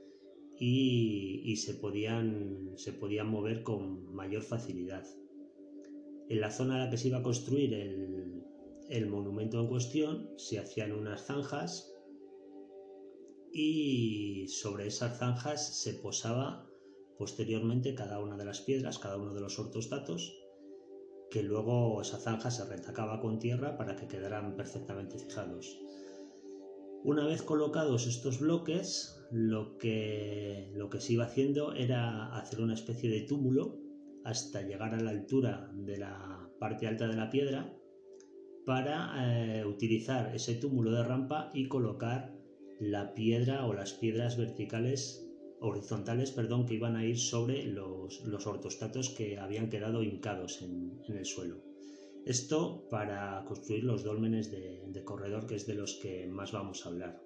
y, 0.59 1.55
se, 1.57 1.73
podían, 1.73 2.73
se 2.77 2.93
podían 2.93 3.29
mover 3.29 3.63
con 3.63 4.13
mayor 4.13 4.41
facilidad. 4.41 5.05
En 6.29 6.41
la 6.41 6.51
zona 6.51 6.75
en 6.75 6.85
la 6.85 6.89
que 6.89 6.97
se 6.97 7.09
iba 7.09 7.19
a 7.19 7.23
construir 7.23 7.73
el, 7.73 9.07
monumento 9.07 9.59
en 9.59 9.67
cuestión 9.67 10.29
se 10.37 10.59
hacían 10.59 10.91
unas 10.91 11.25
zanjas 11.25 11.93
y 13.51 14.47
sobre 14.47 14.87
esas 14.87 15.17
zanjas 15.19 15.81
se 15.81 15.93
posaba 15.93 16.67
posteriormente 17.17 17.95
cada 17.95 18.19
una 18.19 18.37
de 18.37 18.45
las 18.45 18.61
piedras, 18.61 18.99
cada 18.99 19.17
uno 19.17 19.33
de 19.33 19.41
los 19.41 19.57
ortostatos, 19.59 20.33
que 21.29 21.43
luego 21.43 22.01
esa 22.01 22.17
zanja 22.17 22.51
se 22.51 22.65
retacaba 22.65 23.19
con 23.19 23.39
tierra 23.39 23.77
para 23.77 23.95
que 23.95 24.07
quedaran 24.07 24.55
perfectamente 24.55 25.17
fijados. 25.19 25.79
Una 27.03 27.25
vez 27.25 27.43
colocados 27.43 28.07
estos 28.07 28.39
bloques, 28.39 29.15
lo 29.31 29.77
que, 29.77 30.71
lo 30.73 30.89
que 30.89 30.99
se 30.99 31.13
iba 31.13 31.25
haciendo 31.25 31.73
era 31.73 32.35
hacer 32.35 32.61
una 32.61 32.73
especie 32.73 33.09
de 33.09 33.21
túmulo 33.21 33.77
hasta 34.23 34.61
llegar 34.61 34.95
a 34.95 34.99
la 34.99 35.11
altura 35.11 35.71
de 35.75 35.97
la 35.97 36.49
parte 36.59 36.87
alta 36.87 37.07
de 37.07 37.15
la 37.15 37.29
piedra 37.29 37.77
para 38.65 39.59
eh, 39.59 39.65
utilizar 39.65 40.33
ese 40.35 40.55
túmulo 40.55 40.91
de 40.91 41.03
rampa 41.03 41.51
y 41.53 41.67
colocar 41.67 42.33
la 42.79 43.13
piedra 43.13 43.65
o 43.67 43.73
las 43.73 43.93
piedras 43.93 44.37
verticales 44.37 45.24
horizontales 45.59 46.31
perdón, 46.31 46.65
que 46.65 46.75
iban 46.75 46.95
a 46.95 47.05
ir 47.05 47.19
sobre 47.19 47.65
los, 47.65 48.47
ortostatos 48.47 49.09
que 49.09 49.37
habían 49.37 49.69
quedado 49.69 50.03
hincados 50.03 50.61
en, 50.61 51.01
el 51.07 51.25
suelo. 51.25 51.63
Esto 52.25 52.87
para 52.89 53.43
construir 53.45 53.83
los 53.83 54.03
dólmenes 54.03 54.51
de, 54.51 54.83
de, 54.87 55.03
corredor, 55.03 55.45
que 55.45 55.55
es 55.55 55.67
de 55.67 55.75
los 55.75 55.95
que 56.01 56.27
más 56.27 56.51
vamos 56.51 56.85
a 56.85 56.89
hablar. 56.89 57.21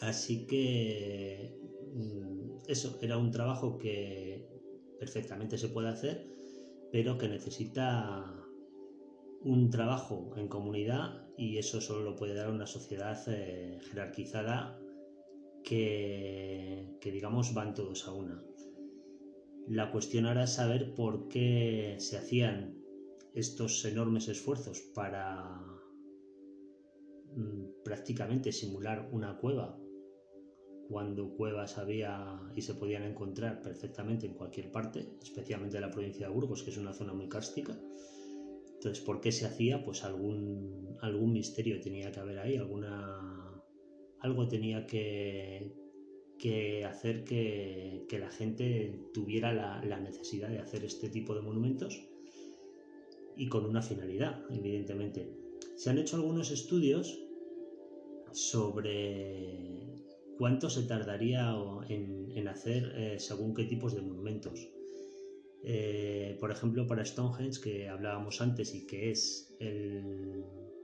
Así 0.00 0.46
que 0.46 1.58
mm, 1.94 2.68
eso 2.68 2.98
era 3.02 3.18
un 3.18 3.30
trabajo 3.30 3.76
que 3.78 4.48
perfectamente 4.98 5.58
se 5.58 5.68
puede 5.68 5.88
hacer, 5.88 6.26
pero 6.90 7.18
que 7.18 7.28
necesita 7.28 8.40
un 9.42 9.70
trabajo 9.70 10.34
en 10.36 10.48
comunidad 10.48 11.26
y 11.36 11.58
eso 11.58 11.80
solo 11.80 12.02
lo 12.02 12.16
puede 12.16 12.34
dar 12.34 12.50
una 12.50 12.66
sociedad 12.66 13.18
eh, 13.28 13.78
jerarquizada 13.88 14.79
que, 15.62 16.96
que, 17.00 17.12
digamos 17.12 17.54
van 17.54 17.74
todos 17.74 18.06
a 18.06 18.12
una. 18.12 18.42
La 19.68 19.92
cuestión 19.92 20.26
ahora 20.26 20.44
es 20.44 20.54
saber 20.54 20.94
por 20.94 21.28
qué 21.28 21.96
se 21.98 22.18
hacían 22.18 22.80
estos 23.34 23.84
enormes 23.84 24.28
esfuerzos 24.28 24.80
para 24.94 25.60
mm, 27.36 27.82
prácticamente 27.84 28.52
simular 28.52 29.08
una 29.12 29.38
cueva 29.38 29.78
cuando 30.90 31.36
cuevas 31.36 31.78
había 31.78 32.40
y 32.56 32.62
se 32.62 32.74
podían 32.74 33.04
encontrar 33.04 33.62
perfectamente 33.62 34.26
en 34.26 34.34
cualquier 34.34 34.72
parte, 34.72 35.16
especialmente 35.22 35.76
en 35.76 35.82
la 35.82 35.90
provincia 35.90 36.26
de 36.26 36.34
Burgos, 36.34 36.64
que 36.64 36.70
es 36.70 36.78
una 36.78 36.92
zona 36.92 37.12
muy 37.12 37.28
cárstica. 37.28 37.78
Entonces, 38.74 39.04
¿por 39.04 39.20
qué 39.20 39.30
se 39.30 39.46
hacía? 39.46 39.84
Pues 39.84 40.02
algún, 40.02 40.96
algún 41.00 41.32
misterio 41.32 41.80
tenía 41.80 42.10
que 42.10 42.18
haber 42.18 42.40
ahí, 42.40 42.56
alguna, 42.56 43.49
algo 44.20 44.48
tenía 44.48 44.86
que, 44.86 45.72
que 46.40 46.84
hacer 46.84 47.24
que, 47.24 48.06
la 48.18 48.30
gente 48.30 49.08
tuviera 49.12 49.52
la, 49.52 50.00
necesidad 50.00 50.48
de 50.48 50.58
hacer 50.58 50.84
este 50.84 51.08
tipo 51.08 51.34
de 51.34 51.42
monumentos 51.42 52.02
y 53.36 53.46
con 53.48 53.64
una 53.64 53.82
finalidad, 53.82 54.44
evidentemente. 54.50 55.30
Se 55.76 55.90
han 55.90 55.98
hecho 55.98 56.16
algunos 56.16 56.50
estudios 56.50 57.18
sobre 58.32 59.86
cuánto 60.38 60.68
se 60.70 60.82
tardaría 60.82 61.54
en, 61.88 62.48
hacer 62.48 62.92
eh, 62.96 63.18
según 63.18 63.54
qué 63.54 63.64
tipos 63.64 63.94
de 63.94 64.02
monumentos. 64.02 64.68
Eh, 65.62 66.36
por 66.40 66.50
ejemplo, 66.50 66.86
para 66.86 67.04
Stonehenge, 67.04 67.60
que 67.60 67.88
hablábamos 67.88 68.40
antes 68.40 68.74
y 68.74 68.86
que 68.86 69.10
es 69.10 69.54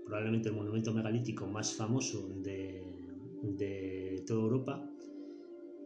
probablemente 0.05 0.51
el 0.51 0.55
monumento 0.55 0.93
megalítico 0.93 1.47
más 1.47 1.75
famoso 1.75 2.29
de, 2.29 3.06
toda 4.27 4.41
Europa, 4.41 4.91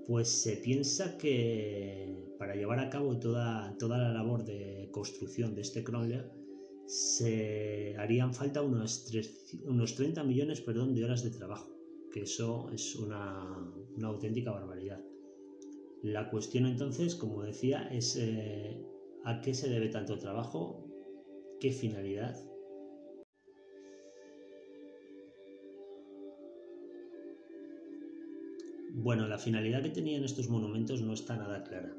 pues 0.07 0.29
se 0.29 0.57
piensa 0.57 1.17
que 1.19 2.35
para 2.39 2.55
llevar 2.55 2.79
a 2.81 2.91
cabo 2.91 3.19
toda, 3.19 3.77
toda 3.79 3.99
la 3.99 4.13
labor 4.13 4.45
de 4.45 4.89
construcción 4.93 5.55
de 5.55 5.61
este 5.61 5.85
crawler 5.85 6.31
se 6.87 7.95
harían 7.97 8.35
falta 8.35 8.63
unos, 8.63 9.13
unos 9.65 9.95
30 9.95 10.25
millones 10.25 10.61
perdón, 10.61 10.95
de 10.95 11.05
horas 11.05 11.23
de 11.23 11.31
trabajo, 11.31 11.71
que 12.13 12.23
eso 12.23 12.69
es 12.73 12.97
una, 12.97 13.73
auténtica 14.03 14.51
barbaridad. 14.51 15.01
La 16.03 16.31
cuestión 16.31 16.67
entonces, 16.67 17.15
como 17.15 17.43
decía, 17.43 17.89
es 17.93 18.17
eh, 18.17 18.83
a 19.25 19.41
qué 19.41 19.55
se 19.55 19.69
debe 19.69 19.91
tanto 19.91 20.19
trabajo, 20.19 20.89
qué 21.61 21.71
finalidad 21.71 22.50
Bueno, 28.93 29.29
la 29.29 29.39
finalidad 29.39 29.83
que 29.83 29.91
tenían 29.91 30.25
estos 30.25 30.49
monumentos 30.49 31.01
no 31.01 31.15
está 31.15 31.37
nada 31.37 31.63
clara. 31.63 31.97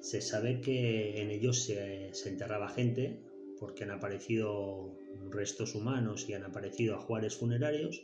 Se 0.00 0.20
sabe 0.20 0.60
que 0.60 1.20
en 1.20 1.30
ellos 1.30 1.64
se, 1.64 2.12
enterraba 2.26 2.68
gente, 2.68 3.20
porque 3.58 3.84
han 3.84 3.90
aparecido 3.90 4.96
restos 5.30 5.74
humanos 5.74 6.28
y 6.28 6.34
han 6.34 6.44
aparecido 6.44 6.94
ajuares 6.94 7.36
funerarios, 7.36 8.02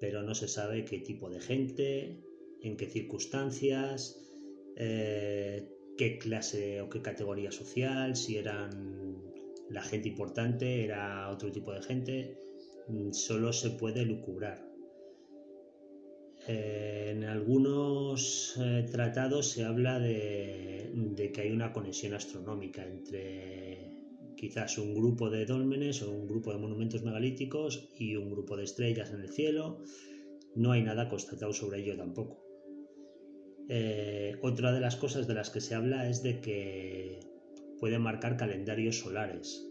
pero 0.00 0.22
no 0.22 0.34
se 0.34 0.48
sabe 0.48 0.84
qué 0.84 1.00
tipo 1.00 1.28
de 1.28 1.40
gente, 1.40 2.18
en 2.62 2.76
qué 2.76 2.86
circunstancias, 2.86 4.24
eh, 4.76 5.68
qué 5.98 6.18
clase 6.18 6.80
o 6.80 6.88
qué 6.88 7.02
categoría 7.02 7.52
social, 7.52 8.16
si 8.16 8.36
eran 8.36 9.22
la 9.68 9.82
gente 9.82 10.08
importante, 10.08 10.84
era 10.84 11.28
otro 11.30 11.52
tipo 11.52 11.72
de 11.72 11.82
gente, 11.82 12.38
mm, 12.88 13.12
solo 13.12 13.52
se 13.52 13.70
puede 13.70 14.04
lucubrar. 14.04 14.67
Eh, 16.50 17.10
en 17.10 17.24
algunos 17.24 18.56
eh, 18.58 18.86
tratados 18.90 19.50
se 19.50 19.64
habla 19.64 19.98
de, 19.98 21.30
que 21.34 21.42
hay 21.42 21.50
una 21.50 21.74
conexión 21.74 22.14
astronómica 22.14 22.86
entre 22.86 23.90
quizás 24.34 24.78
un 24.78 24.94
grupo 24.94 25.28
de 25.28 25.44
dólmenes 25.44 26.00
o 26.02 26.10
un 26.10 26.26
grupo 26.26 26.50
de 26.50 26.58
monumentos 26.58 27.02
megalíticos 27.02 27.90
y 27.98 28.16
un 28.16 28.30
grupo 28.30 28.56
de 28.56 28.64
estrellas 28.64 29.12
en 29.12 29.20
el 29.20 29.28
cielo. 29.28 29.82
No 30.56 30.72
hay 30.72 30.82
nada 30.82 31.10
constatado 31.10 31.52
sobre 31.52 31.80
ello 31.80 31.98
tampoco. 31.98 32.42
Eh, 33.68 34.38
otra 34.40 34.72
de 34.72 34.80
las 34.80 34.96
cosas 34.96 35.26
de 35.26 35.34
las 35.34 35.50
que 35.50 35.60
se 35.60 35.74
habla 35.74 36.08
es 36.08 36.22
de 36.22 36.40
que 36.40 37.20
pueden 37.78 38.00
marcar 38.00 38.38
calendarios 38.38 39.00
solares. 39.00 39.68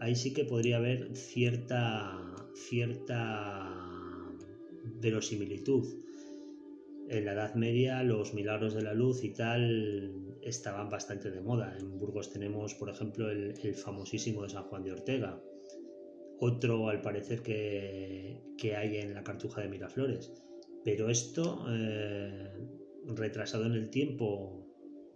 Ahí 0.00 0.16
sí 0.16 0.34
que 0.34 0.44
podría 0.44 0.76
haber 0.76 1.16
cierta, 1.16 2.34
cierta 2.68 3.84
verosimilitud. 5.00 6.03
En 7.08 7.24
la 7.26 7.32
Edad 7.32 7.54
Media 7.54 8.02
los 8.02 8.34
milagros 8.34 8.74
de 8.74 8.82
la 8.82 8.94
luz 8.94 9.22
y 9.24 9.32
tal 9.32 10.36
estaban 10.42 10.88
bastante 10.88 11.30
de 11.30 11.40
moda. 11.40 11.76
En 11.78 11.98
Burgos 11.98 12.30
tenemos, 12.30 12.74
por 12.74 12.88
ejemplo, 12.90 13.30
el, 13.30 13.74
famosísimo 13.74 14.42
de 14.42 14.50
San 14.50 14.64
Juan 14.64 14.84
de 14.84 14.92
Ortega. 14.92 15.40
Otro, 16.40 16.88
al 16.88 17.00
parecer, 17.00 17.42
que, 17.42 18.76
hay 18.76 18.96
en 18.96 19.14
la 19.14 19.22
Cartuja 19.22 19.60
de 19.62 19.68
Miraflores. 19.68 20.32
Pero 20.84 21.08
esto, 21.08 21.64
eh, 21.68 22.52
retrasado 23.06 23.66
en 23.66 23.72
el 23.72 23.90
tiempo, 23.90 24.66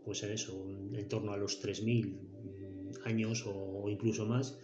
pues 0.04 0.22
en 0.22 0.32
eso, 0.32 0.70
en 0.92 1.08
torno 1.08 1.32
a 1.32 1.36
los 1.36 1.62
3.000 1.62 2.98
años 3.04 3.44
o 3.46 3.88
incluso 3.88 4.26
más, 4.26 4.58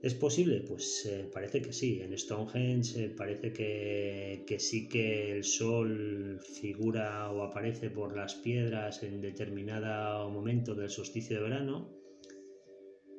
¿Es 0.00 0.14
posible? 0.14 0.60
Pues 0.60 1.06
eh, 1.06 1.28
parece 1.32 1.60
que 1.60 1.72
sí. 1.72 2.00
En 2.00 2.16
Stonehenge 2.16 3.04
eh, 3.04 3.10
parece 3.10 3.52
que, 3.52 4.56
sí 4.60 4.88
que 4.88 5.32
el 5.32 5.42
sol 5.42 6.40
figura 6.60 7.30
o 7.32 7.42
aparece 7.42 7.90
por 7.90 8.16
las 8.16 8.36
piedras 8.36 9.02
en 9.02 9.20
determinado 9.20 10.30
momento 10.30 10.76
del 10.76 10.88
solsticio 10.88 11.36
de 11.36 11.42
verano. 11.42 11.90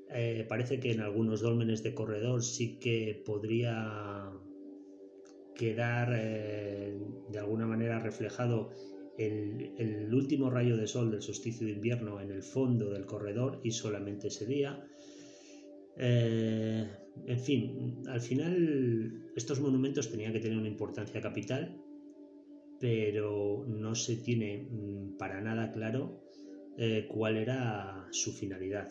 Eh, 0.10 0.46
parece 0.48 0.80
que 0.80 0.94
en 0.94 1.02
algunos 1.02 1.42
dólmenes 1.42 1.84
de 1.84 1.94
corredor 1.94 2.42
sí 2.44 2.80
que 2.80 3.22
podría 3.26 4.32
quedar 5.56 6.12
de 6.12 7.38
alguna 7.40 7.68
manera 7.68 8.00
reflejado 8.00 8.72
el, 9.18 9.74
el 9.78 10.14
último 10.14 10.50
rayo 10.50 10.78
de 10.78 10.88
sol 10.88 11.12
del 11.12 11.22
solsticio 11.22 11.68
de 11.68 11.74
invierno 11.74 12.22
en 12.22 12.32
el 12.32 12.42
fondo 12.42 12.90
del 12.90 13.06
corredor 13.06 13.60
y 13.62 13.72
solamente 13.72 14.30
ese 14.30 14.46
día 14.46 14.89
eh, 16.00 16.88
en 17.28 17.40
fin, 17.40 18.04
al 18.08 18.22
final 18.22 19.32
estos 19.36 19.60
monumentos 19.60 20.10
tenían 20.10 20.32
que 20.32 20.40
tener 20.40 20.58
una 20.58 20.70
importancia 20.70 21.20
capital, 21.20 21.78
pero 22.80 23.66
no 23.68 23.94
se 23.96 24.16
tiene 24.18 24.70
mm, 24.72 25.18
para 25.18 25.42
nada 25.42 25.72
claro 25.74 26.24
eh, 26.78 27.06
cuál 27.10 27.36
era 27.36 28.08
su 28.12 28.32
finalidad. 28.32 28.90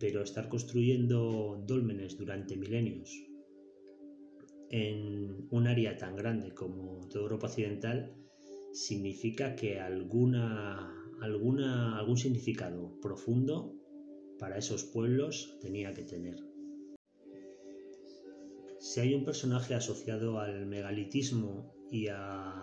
Pero 0.00 0.22
estar 0.22 0.48
construyendo 0.48 1.62
dólmenes 1.66 2.16
durante 2.16 2.56
milenios 2.56 3.10
en 4.70 5.46
un 5.50 5.66
área 5.66 5.96
tan 5.96 6.16
grande 6.16 6.52
como 6.52 7.06
toda 7.08 7.24
Europa 7.24 7.46
Occidental 7.46 8.14
significa 8.72 9.54
que 9.54 9.78
alguna, 9.78 10.92
alguna, 11.20 11.98
algún 11.98 12.16
significado 12.16 12.98
profundo 13.00 13.77
para 14.38 14.58
esos 14.58 14.84
pueblos 14.84 15.58
tenía 15.60 15.92
que 15.94 16.02
tener. 16.02 16.36
Si 18.78 19.00
hay 19.00 19.14
un 19.14 19.24
personaje 19.24 19.74
asociado 19.74 20.38
al 20.38 20.66
megalitismo 20.66 21.74
y 21.90 22.06
a, 22.08 22.54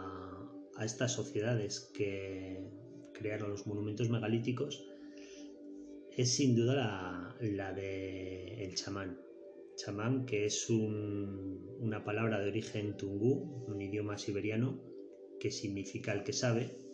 estas 0.83 1.13
sociedades 1.13 1.91
que 1.93 2.69
crearon 3.13 3.51
los 3.51 3.65
monumentos 3.67 4.09
megalíticos, 4.09 4.85
es 6.17 6.35
sin 6.35 6.55
duda 6.55 7.35
la, 7.39 7.73
de 7.73 8.63
el 8.63 8.75
chamán. 8.75 9.19
Chamán, 9.75 10.25
que 10.25 10.45
es 10.45 10.69
una 10.69 12.03
palabra 12.03 12.39
de 12.39 12.47
origen 12.47 12.95
tungú, 12.97 13.65
un 13.67 13.81
idioma 13.81 14.17
siberiano, 14.17 14.81
que 15.39 15.51
significa 15.51 16.13
el 16.13 16.23
que 16.23 16.33
sabe, 16.33 16.84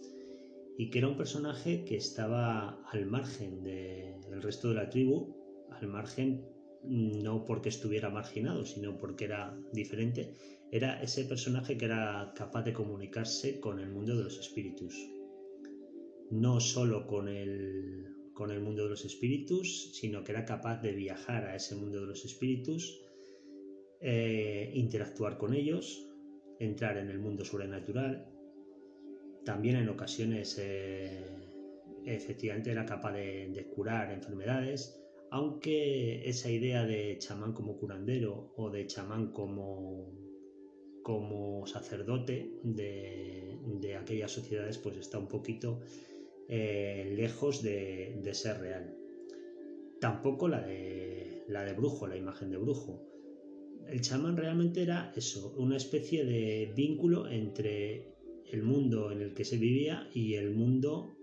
y 0.77 0.89
que 0.89 0.99
era 0.99 1.07
un 1.07 1.17
personaje 1.17 1.83
que 1.85 1.95
estaba 1.95 2.81
al 2.91 3.05
margen 3.05 3.63
del 3.63 4.41
resto 4.41 4.69
de 4.69 4.75
la 4.75 4.89
tribu, 4.89 5.35
al 5.71 5.87
margen 5.87 6.45
no 6.83 7.45
porque 7.45 7.69
estuviera 7.69 8.09
marginado, 8.09 8.65
sino 8.65 8.97
porque 8.97 9.25
era 9.25 9.57
diferente, 9.73 10.33
era 10.71 11.01
ese 11.01 11.25
personaje 11.25 11.77
que 11.77 11.85
era 11.85 12.33
capaz 12.35 12.63
de 12.63 12.73
comunicarse 12.73 13.59
con 13.59 13.79
el 13.79 13.89
mundo 13.89 14.15
de 14.17 14.23
los 14.23 14.39
espíritus. 14.39 14.95
No 16.31 16.59
solo 16.59 17.05
con 17.05 17.27
el, 17.27 18.07
con 18.33 18.51
el 18.51 18.61
mundo 18.61 18.83
de 18.83 18.89
los 18.89 19.05
espíritus, 19.05 19.91
sino 19.93 20.23
que 20.23 20.31
era 20.31 20.45
capaz 20.45 20.81
de 20.81 20.93
viajar 20.93 21.45
a 21.45 21.55
ese 21.55 21.75
mundo 21.75 21.99
de 22.01 22.07
los 22.07 22.23
espíritus, 22.23 23.01
eh, 23.99 24.71
interactuar 24.73 25.37
con 25.37 25.53
ellos, 25.53 26.07
entrar 26.59 26.97
en 26.97 27.09
el 27.09 27.19
mundo 27.19 27.43
sobrenatural, 27.43 28.30
también 29.43 29.77
en 29.77 29.89
ocasiones 29.89 30.57
eh, 30.59 31.25
efectivamente 32.05 32.71
era 32.71 32.85
capaz 32.85 33.13
de, 33.13 33.67
curar 33.75 34.11
enfermedades, 34.11 35.01
aunque 35.31 36.27
esa 36.27 36.49
idea 36.49 36.85
de 36.85 37.17
chamán 37.17 37.53
como 37.53 37.77
curandero 37.77 38.53
o 38.55 38.69
de 38.69 38.85
chamán 38.87 39.31
como, 39.31 40.11
como 41.03 41.65
sacerdote 41.65 42.59
de, 42.63 43.95
aquellas 43.99 44.31
sociedades 44.31 44.77
pues 44.77 44.97
está 44.97 45.19
un 45.19 45.27
poquito 45.27 45.81
eh, 46.47 47.13
lejos 47.15 47.61
de, 47.61 48.29
ser 48.33 48.59
real. 48.59 48.95
Tampoco 49.99 50.47
la 50.47 50.61
de, 50.61 51.43
la 51.47 51.63
de 51.63 51.73
brujo, 51.73 52.07
la 52.07 52.17
imagen 52.17 52.49
de 52.49 52.57
brujo. 52.57 53.07
El 53.87 54.01
chamán 54.01 54.37
realmente 54.37 54.81
era 54.83 55.11
eso, 55.15 55.53
una 55.57 55.77
especie 55.77 56.25
de 56.25 56.71
vínculo 56.75 57.27
entre 57.27 58.10
el 58.51 58.63
mundo 58.63 59.11
en 59.11 59.21
el 59.21 59.33
que 59.33 59.45
se 59.45 59.57
vivía 59.57 60.09
y 60.13 60.35
el 60.35 60.51
mundo 60.51 61.15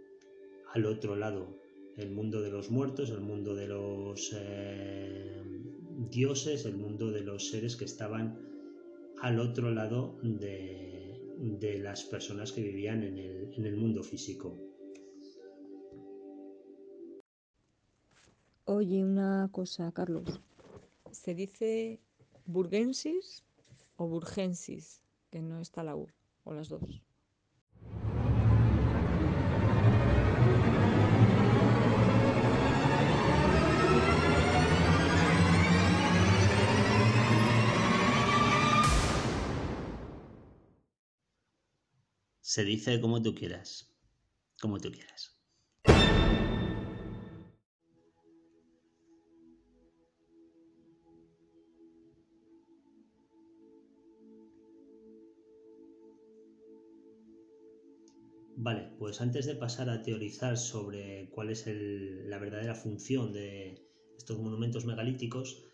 al 0.72 0.86
otro 0.86 1.16
lado, 1.16 1.58
el 1.96 2.10
mundo 2.10 2.40
de 2.40 2.50
los 2.50 2.70
muertos, 2.70 3.10
el 3.10 3.20
mundo 3.20 3.54
de 3.54 3.68
los 3.68 4.32
eh, 4.34 5.42
dioses, 6.10 6.64
el 6.64 6.76
mundo 6.76 7.10
de 7.10 7.22
los 7.22 7.48
seres 7.48 7.76
que 7.76 7.84
estaban 7.84 8.38
al 9.20 9.40
otro 9.40 9.70
lado 9.70 10.18
de, 10.22 11.20
de 11.38 11.78
las 11.78 12.04
personas 12.04 12.52
que 12.52 12.62
vivían 12.62 13.02
en 13.02 13.18
el, 13.18 13.52
en 13.54 13.64
el 13.66 13.76
mundo 13.76 14.02
físico. 14.02 14.56
Oye, 18.64 19.02
una 19.02 19.48
cosa, 19.50 19.90
Carlos. 19.92 20.40
¿Se 21.10 21.34
dice 21.34 22.00
burgensis 22.46 23.42
o 23.96 24.06
burgensis? 24.06 25.02
Que 25.30 25.40
no 25.40 25.60
está 25.60 25.82
la 25.82 25.96
U, 25.96 26.06
o 26.44 26.52
las 26.52 26.68
dos. 26.68 27.02
Se 42.48 42.64
dice 42.64 42.98
como 42.98 43.20
tú 43.20 43.34
quieras. 43.34 43.94
Como 44.58 44.80
tú 44.80 44.90
quieras. 44.90 45.38
Vale, 58.56 58.94
pues 58.98 59.20
antes 59.20 59.44
de 59.44 59.54
pasar 59.54 59.90
a 59.90 60.02
teorizar 60.02 60.56
sobre 60.56 61.28
cuál 61.28 61.50
es 61.50 61.66
la 61.66 62.38
verdadera 62.38 62.74
función 62.74 63.30
de 63.34 63.86
estos 64.16 64.38
monumentos 64.38 64.86
megalíticos, 64.86 65.66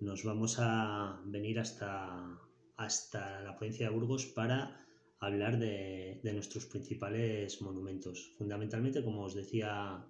nos 0.00 0.24
vamos 0.24 0.56
a 0.58 1.20
venir 1.26 1.60
hasta, 1.60 2.40
hasta 2.78 3.42
la 3.42 3.54
provincia 3.58 3.90
de 3.90 3.94
Burgos 3.94 4.24
para 4.24 4.82
hablar 5.22 5.58
de, 5.58 6.20
nuestros 6.34 6.66
principales 6.66 7.62
monumentos, 7.62 8.34
fundamentalmente, 8.36 9.04
como 9.04 9.22
os 9.22 9.34
decía 9.34 10.04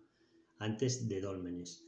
antes, 0.59 1.07
de 1.09 1.21
dólmenes. 1.21 1.87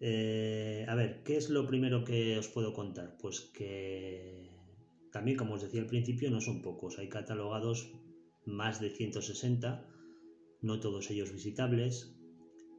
Eh, 0.00 0.86
a 0.88 0.94
ver, 0.94 1.22
¿qué 1.22 1.36
es 1.36 1.50
lo 1.50 1.66
primero 1.66 2.02
que 2.02 2.38
os 2.38 2.48
puedo 2.48 2.72
contar? 2.72 3.18
Pues 3.20 3.40
que 3.40 4.48
también, 5.12 5.36
como 5.36 5.54
os 5.54 5.62
decía 5.62 5.82
al 5.82 5.86
principio, 5.86 6.30
no 6.30 6.40
son 6.40 6.62
pocos. 6.62 6.98
Hay 6.98 7.10
catalogados 7.10 7.92
más 8.46 8.80
de 8.80 8.88
160, 8.88 9.86
no 10.62 10.80
todos 10.80 11.10
ellos 11.10 11.32
visitables, 11.32 12.16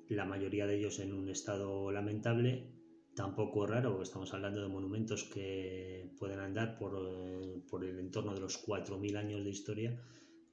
la 0.10 0.26
mayoría 0.26 0.66
de 0.66 0.78
ellos 0.78 1.00
en 1.00 1.14
un 1.14 1.30
estado 1.30 1.92
lamentable 1.92 2.77
tampoco 3.18 3.66
raro, 3.66 3.90
porque 3.90 4.04
estamos 4.04 4.32
hablando 4.36 4.62
de 4.62 4.68
monumentos 4.68 5.24
que 5.24 6.14
pueden 6.20 6.40
andar 6.40 6.78
por, 6.78 6.94
eh, 7.04 7.64
el 7.90 8.00
entorno 8.00 8.36
de 8.36 8.42
los 8.42 8.64
4.000 8.64 9.18
años 9.18 9.44
de 9.44 9.50
historia, 9.50 10.00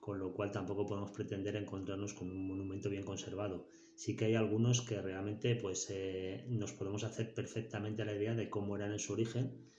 con 0.00 0.18
lo 0.18 0.32
cual 0.32 0.50
tampoco 0.50 0.86
podemos 0.86 1.10
pretender 1.10 1.56
encontrarnos 1.56 2.14
con 2.14 2.30
un 2.30 2.48
monumento 2.48 2.88
bien 2.88 3.04
conservado. 3.04 3.66
Sí 3.94 4.16
que 4.16 4.24
hay 4.24 4.34
algunos 4.34 4.80
que 4.80 5.00
realmente 5.02 5.56
pues, 5.56 5.88
eh, 5.90 6.46
nos 6.48 6.72
podemos 6.72 7.04
hacer 7.04 7.34
perfectamente 7.34 8.02
la 8.06 8.14
idea 8.14 8.34
de 8.34 8.48
cómo 8.48 8.76
eran 8.76 8.92
en 8.92 8.98
su 8.98 9.12
origen 9.12 9.70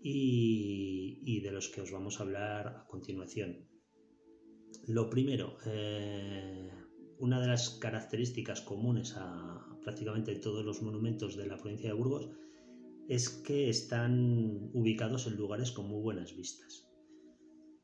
y, 0.00 1.20
y 1.24 1.40
de 1.40 1.50
los 1.50 1.68
que 1.68 1.80
os 1.80 1.90
vamos 1.90 2.20
a 2.20 2.22
hablar 2.22 2.68
a 2.68 2.86
continuación. 2.86 3.68
Lo 4.86 5.10
primero, 5.10 5.58
eh, 5.66 6.70
una 7.20 7.40
de 7.40 7.48
las 7.48 7.70
características 7.70 8.60
comunes 8.60 9.14
a 9.16 9.66
prácticamente 9.82 10.36
todos 10.36 10.64
los 10.64 10.82
monumentos 10.82 11.36
de 11.36 11.46
la 11.46 11.56
provincia 11.56 11.90
de 11.90 11.96
Burgos 11.96 12.30
es 13.08 13.28
que 13.28 13.68
están 13.68 14.70
ubicados 14.74 15.26
en 15.26 15.36
lugares 15.36 15.72
con 15.72 15.88
muy 15.88 16.00
buenas 16.00 16.36
vistas. 16.36 16.86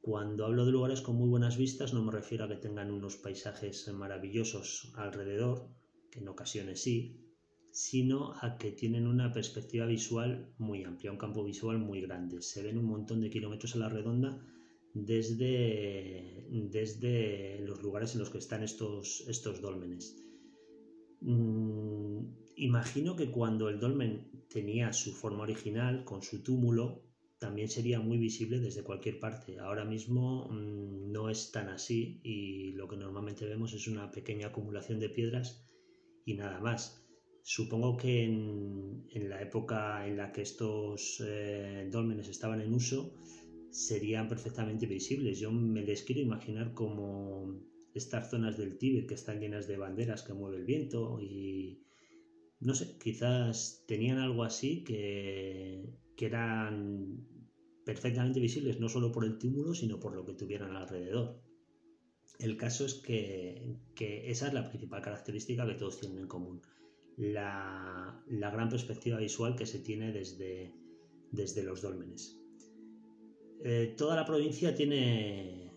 Cuando 0.01 0.45
hablo 0.45 0.67
de 0.67 0.73
lugares 0.73 1.01
con 1.01 1.17
muy 1.17 1.29
buenas 1.29 1.57
vistas 1.57 1.95
no 1.95 2.05
me 2.05 2.13
refiero 2.13 2.45
a 2.45 2.49
que 2.49 2.57
tengan 2.57 2.91
unos 2.91 3.17
paisajes 3.17 3.89
maravillosos 3.89 4.93
alrededor, 4.97 5.71
que 6.11 6.21
en 6.21 6.29
ocasiones 6.29 6.83
sí, 6.83 7.25
sino 7.73 8.35
a 8.41 8.57
que 8.57 8.71
tienen 8.71 9.07
una 9.07 9.33
perspectiva 9.33 9.87
visual 9.87 10.53
muy 10.59 10.85
amplia, 10.85 11.11
un 11.11 11.19
campo 11.19 11.43
visual 11.43 11.79
muy 11.79 12.03
grande. 12.03 12.43
Se 12.43 12.63
ven 12.63 12.79
un 12.79 12.85
montón 12.85 13.21
de 13.21 13.31
kilómetros 13.31 13.75
a 13.75 13.79
la 13.79 13.89
redonda 13.89 14.39
desde, 14.95 16.47
desde 16.51 17.59
los 17.61 17.83
lugares 17.83 18.15
en 18.15 18.21
los 18.21 18.31
que 18.31 18.39
están 18.39 18.63
estos, 18.63 19.25
estos 19.29 19.61
dólmenes. 19.61 20.17
Mm, 21.21 22.27
imagino 22.57 23.17
que 23.17 23.31
cuando 23.31 23.69
el 23.69 23.81
dolmen 23.81 24.47
tenía 24.49 24.93
su 24.93 25.13
forma 25.13 25.43
original, 25.43 26.05
con 26.05 26.23
su 26.23 26.43
túmulo, 26.43 27.03
también 27.39 27.69
sería 27.69 28.01
muy 28.01 28.19
visible 28.19 28.61
desde 28.61 28.85
cualquier 28.85 29.19
parte. 29.19 29.59
Ahora 29.59 29.85
mismo 29.85 30.49
mm, 30.49 31.11
no 31.11 31.29
es 31.29 31.51
tan 31.51 31.69
así 31.69 32.21
y 32.23 32.73
lo 32.73 32.89
que 32.89 32.97
normalmente 32.97 33.47
vemos 33.47 33.75
es 33.75 33.89
una 33.89 34.11
pequeña 34.11 34.49
acumulación 34.49 35.01
de 35.01 35.11
piedras 35.11 35.67
y 36.25 36.35
nada 36.35 36.61
más. 36.61 37.05
Supongo 37.43 37.97
que 37.99 38.25
en, 38.25 39.29
la 39.29 39.43
época 39.43 40.07
en 40.07 40.17
la 40.17 40.33
que 40.33 40.43
estos 40.43 41.23
eh, 41.27 41.89
dólmenes 41.91 42.29
estaban 42.29 42.63
en 42.63 42.73
uso, 42.73 43.13
serían 43.75 44.29
perfectamente 44.29 44.87
visibles. 44.87 45.41
Yo 45.41 45.51
me 45.51 45.83
les 45.83 46.05
quiero 46.05 46.21
imaginar 46.21 46.75
como 46.75 47.61
estas 47.93 48.31
zonas 48.31 48.57
del 48.57 48.79
Tíbet 48.79 49.09
que 49.09 49.15
están 49.15 49.41
llenas 49.41 49.67
de 49.67 49.77
banderas 49.77 50.23
que 50.23 50.33
mueve 50.33 50.59
el 50.59 50.65
viento 50.65 51.21
y 51.21 51.83
no 52.61 52.75
sé, 52.75 52.97
quizás 52.99 53.85
tenían 53.89 54.19
algo 54.19 54.45
así 54.45 54.85
que, 54.85 55.93
que 56.17 56.27
eran 56.27 57.27
perfectamente 57.85 58.39
visibles 58.39 58.79
no 58.79 58.89
solo 58.89 59.11
por 59.13 59.25
el 59.25 59.39
túmulo 59.39 59.75
sino 59.75 59.99
por 59.99 60.15
lo 60.15 60.25
que 60.25 60.35
tuvieran 60.35 60.77
alrededor. 60.77 61.43
El 62.39 62.57
caso 62.57 62.87
es 62.87 62.95
que, 62.95 63.77
que 63.97 64.31
esa 64.31 64.49
es 64.49 64.55
la 64.55 64.69
principal 64.69 65.03
característica 65.03 65.67
que 65.67 65.75
todos 65.75 65.99
tienen 65.99 66.19
en 66.19 66.29
común. 66.29 66.63
La, 67.17 68.23
la 68.29 68.51
gran 68.51 68.69
perspectiva 68.69 69.19
visual 69.19 69.57
que 69.57 69.67
se 69.67 69.81
tiene 69.81 70.13
desde, 70.13 70.73
desde 71.33 71.63
los 71.65 71.83
dólmenes. 71.83 72.44
Eh, 73.67 73.95
toda 73.97 74.15
la 74.15 74.27
provincia 74.27 74.75
tiene 74.75 75.73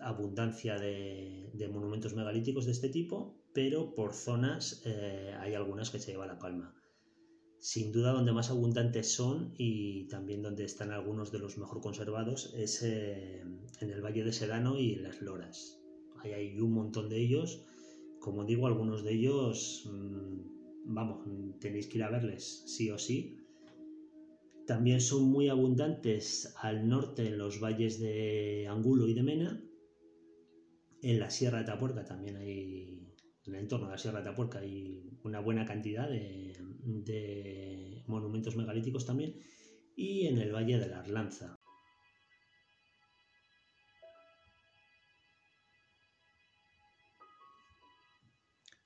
abundancia 0.00 0.78
de, 0.78 1.68
monumentos 1.70 2.14
megalíticos 2.14 2.64
de 2.64 2.72
este 2.72 2.88
tipo, 2.88 3.36
pero 3.52 3.94
por 3.94 4.14
zonas 4.14 4.80
eh, 4.86 5.34
hay 5.38 5.52
algunas 5.52 5.90
que 5.90 5.98
se 5.98 6.12
lleva 6.12 6.26
la 6.26 6.38
palma. 6.38 6.74
Sin 7.58 7.92
duda, 7.92 8.12
donde 8.12 8.32
más 8.32 8.50
abundantes 8.50 9.12
son 9.12 9.52
y 9.58 10.08
también 10.08 10.40
donde 10.40 10.64
están 10.64 10.92
algunos 10.92 11.30
de 11.30 11.38
los 11.38 11.58
mejor 11.58 11.82
conservados 11.82 12.54
es 12.54 12.82
eh, 12.82 13.42
en 13.80 13.90
el 13.90 14.00
Valle 14.00 14.24
de 14.24 14.32
Sedano 14.32 14.78
y 14.78 14.94
en 14.94 15.02
las 15.02 15.20
Loras. 15.20 15.78
Hay 16.22 16.58
un 16.58 16.72
montón 16.72 17.10
de 17.10 17.18
ellos. 17.18 17.62
Como 18.18 18.46
digo, 18.46 18.66
algunos 18.66 19.04
de 19.04 19.12
ellos, 19.12 19.86
mm, 19.92 20.94
vamos, 20.94 21.26
tenéis 21.60 21.86
que 21.88 21.98
ir 21.98 22.04
a 22.04 22.10
verles 22.10 22.62
sí 22.66 22.90
o 22.90 22.98
sí 22.98 23.45
también 24.66 25.00
son 25.00 25.30
muy 25.30 25.48
abundantes 25.48 26.54
al 26.58 26.88
norte 26.88 27.26
en 27.26 27.38
los 27.38 27.60
valles 27.60 28.00
de 28.00 28.66
Angulo 28.68 29.06
y 29.06 29.14
de 29.14 29.22
Mena. 29.22 29.62
En 31.02 31.20
la 31.20 31.30
Sierra 31.30 31.58
de 31.58 31.64
Tapuerca 31.64 32.04
también 32.04 32.36
hay, 32.36 33.14
en 33.44 33.54
el 33.54 33.60
entorno 33.60 33.86
de 33.86 33.92
la 33.92 33.98
Sierra 33.98 34.18
de 34.18 34.24
Tapuerca 34.24 34.58
hay 34.58 35.18
una 35.22 35.40
buena 35.40 35.64
cantidad 35.64 36.08
de, 36.08 36.52
monumentos 38.06 38.56
megalíticos 38.56 39.06
también. 39.06 39.36
Y 39.94 40.26
en 40.26 40.38
el 40.38 40.52
Valle 40.52 40.78
de 40.78 40.88
la 40.88 41.00
Arlanza. 41.00 41.56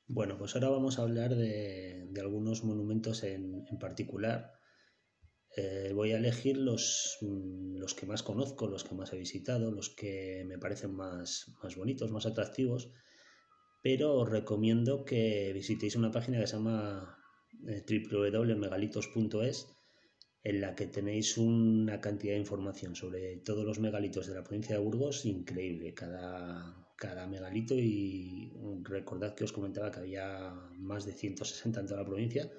Bueno, 0.06 0.36
pues 0.36 0.54
ahora 0.54 0.68
vamos 0.68 0.98
a 0.98 1.02
hablar 1.02 1.34
de, 1.34 2.12
algunos 2.20 2.64
monumentos 2.64 3.22
en, 3.22 3.64
en 3.66 3.78
particular 3.78 4.59
eh, 5.60 5.92
voy 5.92 6.12
a 6.12 6.18
elegir 6.18 6.56
los, 6.56 7.18
mm, 7.20 7.76
los, 7.76 7.94
que 7.94 8.06
más 8.06 8.22
conozco, 8.22 8.66
los 8.66 8.84
que 8.84 8.94
más 8.94 9.12
he 9.12 9.18
visitado, 9.18 9.70
los 9.70 9.90
que 9.90 10.44
me 10.46 10.58
parecen 10.58 10.92
más, 10.94 11.54
más 11.62 11.76
bonitos, 11.76 12.10
más 12.10 12.26
atractivos, 12.26 12.90
pero 13.82 14.14
os 14.14 14.28
recomiendo 14.28 15.04
que 15.04 15.52
visitéis 15.54 15.96
una 15.96 16.10
página 16.10 16.40
que 16.40 16.46
se 16.46 16.56
llama 16.56 17.18
eh, 17.68 17.84
www.megalitos.es 17.88 19.56
en 20.42 20.60
la 20.62 20.74
que 20.74 20.86
tenéis 20.86 21.36
una 21.36 22.00
cantidad 22.00 22.32
de 22.32 22.40
información 22.40 22.96
sobre 22.96 23.36
todos 23.38 23.64
los 23.64 23.78
megalitos 23.78 24.26
de 24.26 24.34
la 24.34 24.42
provincia 24.42 24.76
de 24.76 24.82
Burgos 24.82 25.26
increíble, 25.26 25.92
cada, 25.92 26.88
cada 26.96 27.26
megalito 27.26 27.74
y 27.74 28.52
recordad 28.82 29.34
que 29.34 29.44
os 29.44 29.52
comentaba 29.52 29.90
que 29.90 30.00
había 30.00 30.54
más 30.78 31.04
de 31.04 31.12
160 31.12 31.80
en 31.80 31.86
toda 31.86 32.00
la 32.00 32.06
provincia 32.06 32.50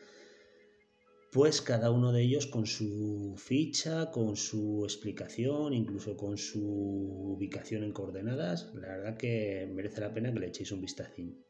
pues 1.31 1.61
cada 1.61 1.91
uno 1.91 2.11
de 2.11 2.23
ellos 2.23 2.45
con 2.45 2.65
su 2.65 3.35
ficha, 3.37 4.11
con 4.11 4.35
su 4.35 4.83
explicación, 4.83 5.73
incluso 5.73 6.17
con 6.17 6.37
su 6.37 6.61
ubicación 6.61 7.85
en 7.85 7.93
coordenadas, 7.93 8.73
la 8.75 8.89
verdad 8.89 9.17
que 9.17 9.71
merece 9.73 10.01
la 10.01 10.13
pena 10.13 10.33
que 10.33 10.41
le 10.41 10.47
echéis 10.47 10.73
un 10.73 10.81
vistacín. 10.81 11.41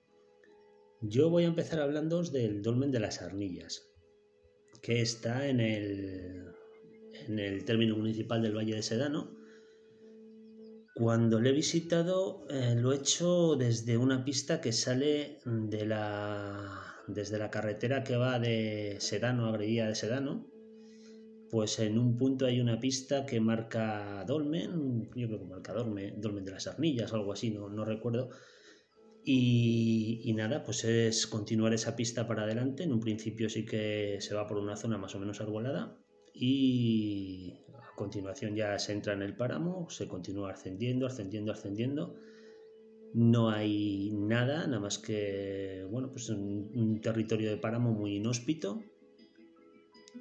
Yo 1.02 1.32
voy 1.32 1.46
a 1.46 1.48
empezar 1.48 1.80
hablando 1.80 2.22
del 2.22 2.62
dolmen 2.62 2.92
de 2.92 3.00
las 3.00 3.24
Arnillas, 3.24 3.92
que 4.84 5.02
está 5.02 5.48
en 5.48 5.60
el, 5.60 6.46
en 7.28 7.40
el 7.40 7.66
término 7.66 7.98
municipal 7.98 8.44
del 8.44 8.56
Valle 8.56 8.76
de 8.76 8.84
Sedano. 8.84 9.36
Cuando 11.02 11.40
lo 11.40 11.50
he 11.50 11.52
visitado 11.52 12.46
eh, 12.48 12.76
lo 12.76 12.94
he 12.94 12.98
hecho 12.98 13.56
desde 13.56 13.98
una 13.98 14.24
pista 14.24 14.62
que 14.62 14.72
sale 14.72 15.40
de 15.46 15.88
la, 15.88 16.96
desde 17.08 17.40
la 17.40 17.50
carretera 17.50 18.04
que 18.04 18.18
va 18.18 18.38
de 18.38 18.98
Sedano 19.00 19.48
a 19.48 19.52
Gredía 19.52 19.88
de 19.88 19.96
Sedano. 19.96 20.46
Pues 21.50 21.80
en 21.80 21.98
un 21.98 22.18
punto 22.18 22.46
hay 22.46 22.62
una 22.62 22.80
pista 22.80 23.26
que 23.26 23.40
marca 23.40 24.24
Dolmen, 24.28 25.10
yo 25.16 25.28
creo 25.28 25.40
que 25.40 25.46
marca 25.46 25.74
Dolmen, 25.74 26.22
Dolmen 26.22 26.46
de 26.46 26.52
las 26.52 26.68
Arnillas 26.68 27.12
o 27.12 27.16
algo 27.16 27.34
así, 27.34 27.50
no, 27.50 27.68
no 27.68 27.84
recuerdo. 27.84 28.30
Y, 29.26 30.22
y, 30.24 30.34
nada, 30.34 30.62
pues 30.62 30.84
es 30.84 31.26
continuar 31.26 31.74
esa 31.74 31.96
pista 31.96 32.28
para 32.28 32.44
adelante. 32.44 32.84
En 32.84 32.94
un 32.94 33.00
principio 33.00 33.50
sí 33.50 33.66
que 33.66 34.18
se 34.20 34.36
va 34.36 34.48
por 34.48 34.60
una 34.60 34.78
zona 34.78 35.00
más 35.00 35.16
o 35.16 35.20
menos 35.20 35.42
arbolada 35.42 35.98
y 36.32 37.66
continuación 38.02 38.56
ya 38.56 38.80
se 38.80 38.94
entra 38.94 39.14
en 39.14 39.22
el 39.22 39.36
páramo, 39.36 39.88
se 39.92 40.08
continúa 40.08 40.52
ascendiendo, 40.54 41.06
ascendiendo, 41.06 41.52
ascendiendo. 41.52 42.16
No 43.14 43.52
hay 43.52 44.10
nada, 44.12 44.66
nada 44.66 44.80
más 44.80 44.98
que 44.98 45.86
bueno, 45.92 46.10
pues 46.10 46.30
un, 46.30 47.00
territorio 47.00 47.52
de 47.52 47.58
páramo 47.58 47.92
muy 47.92 48.16
inhóspito. 48.16 48.82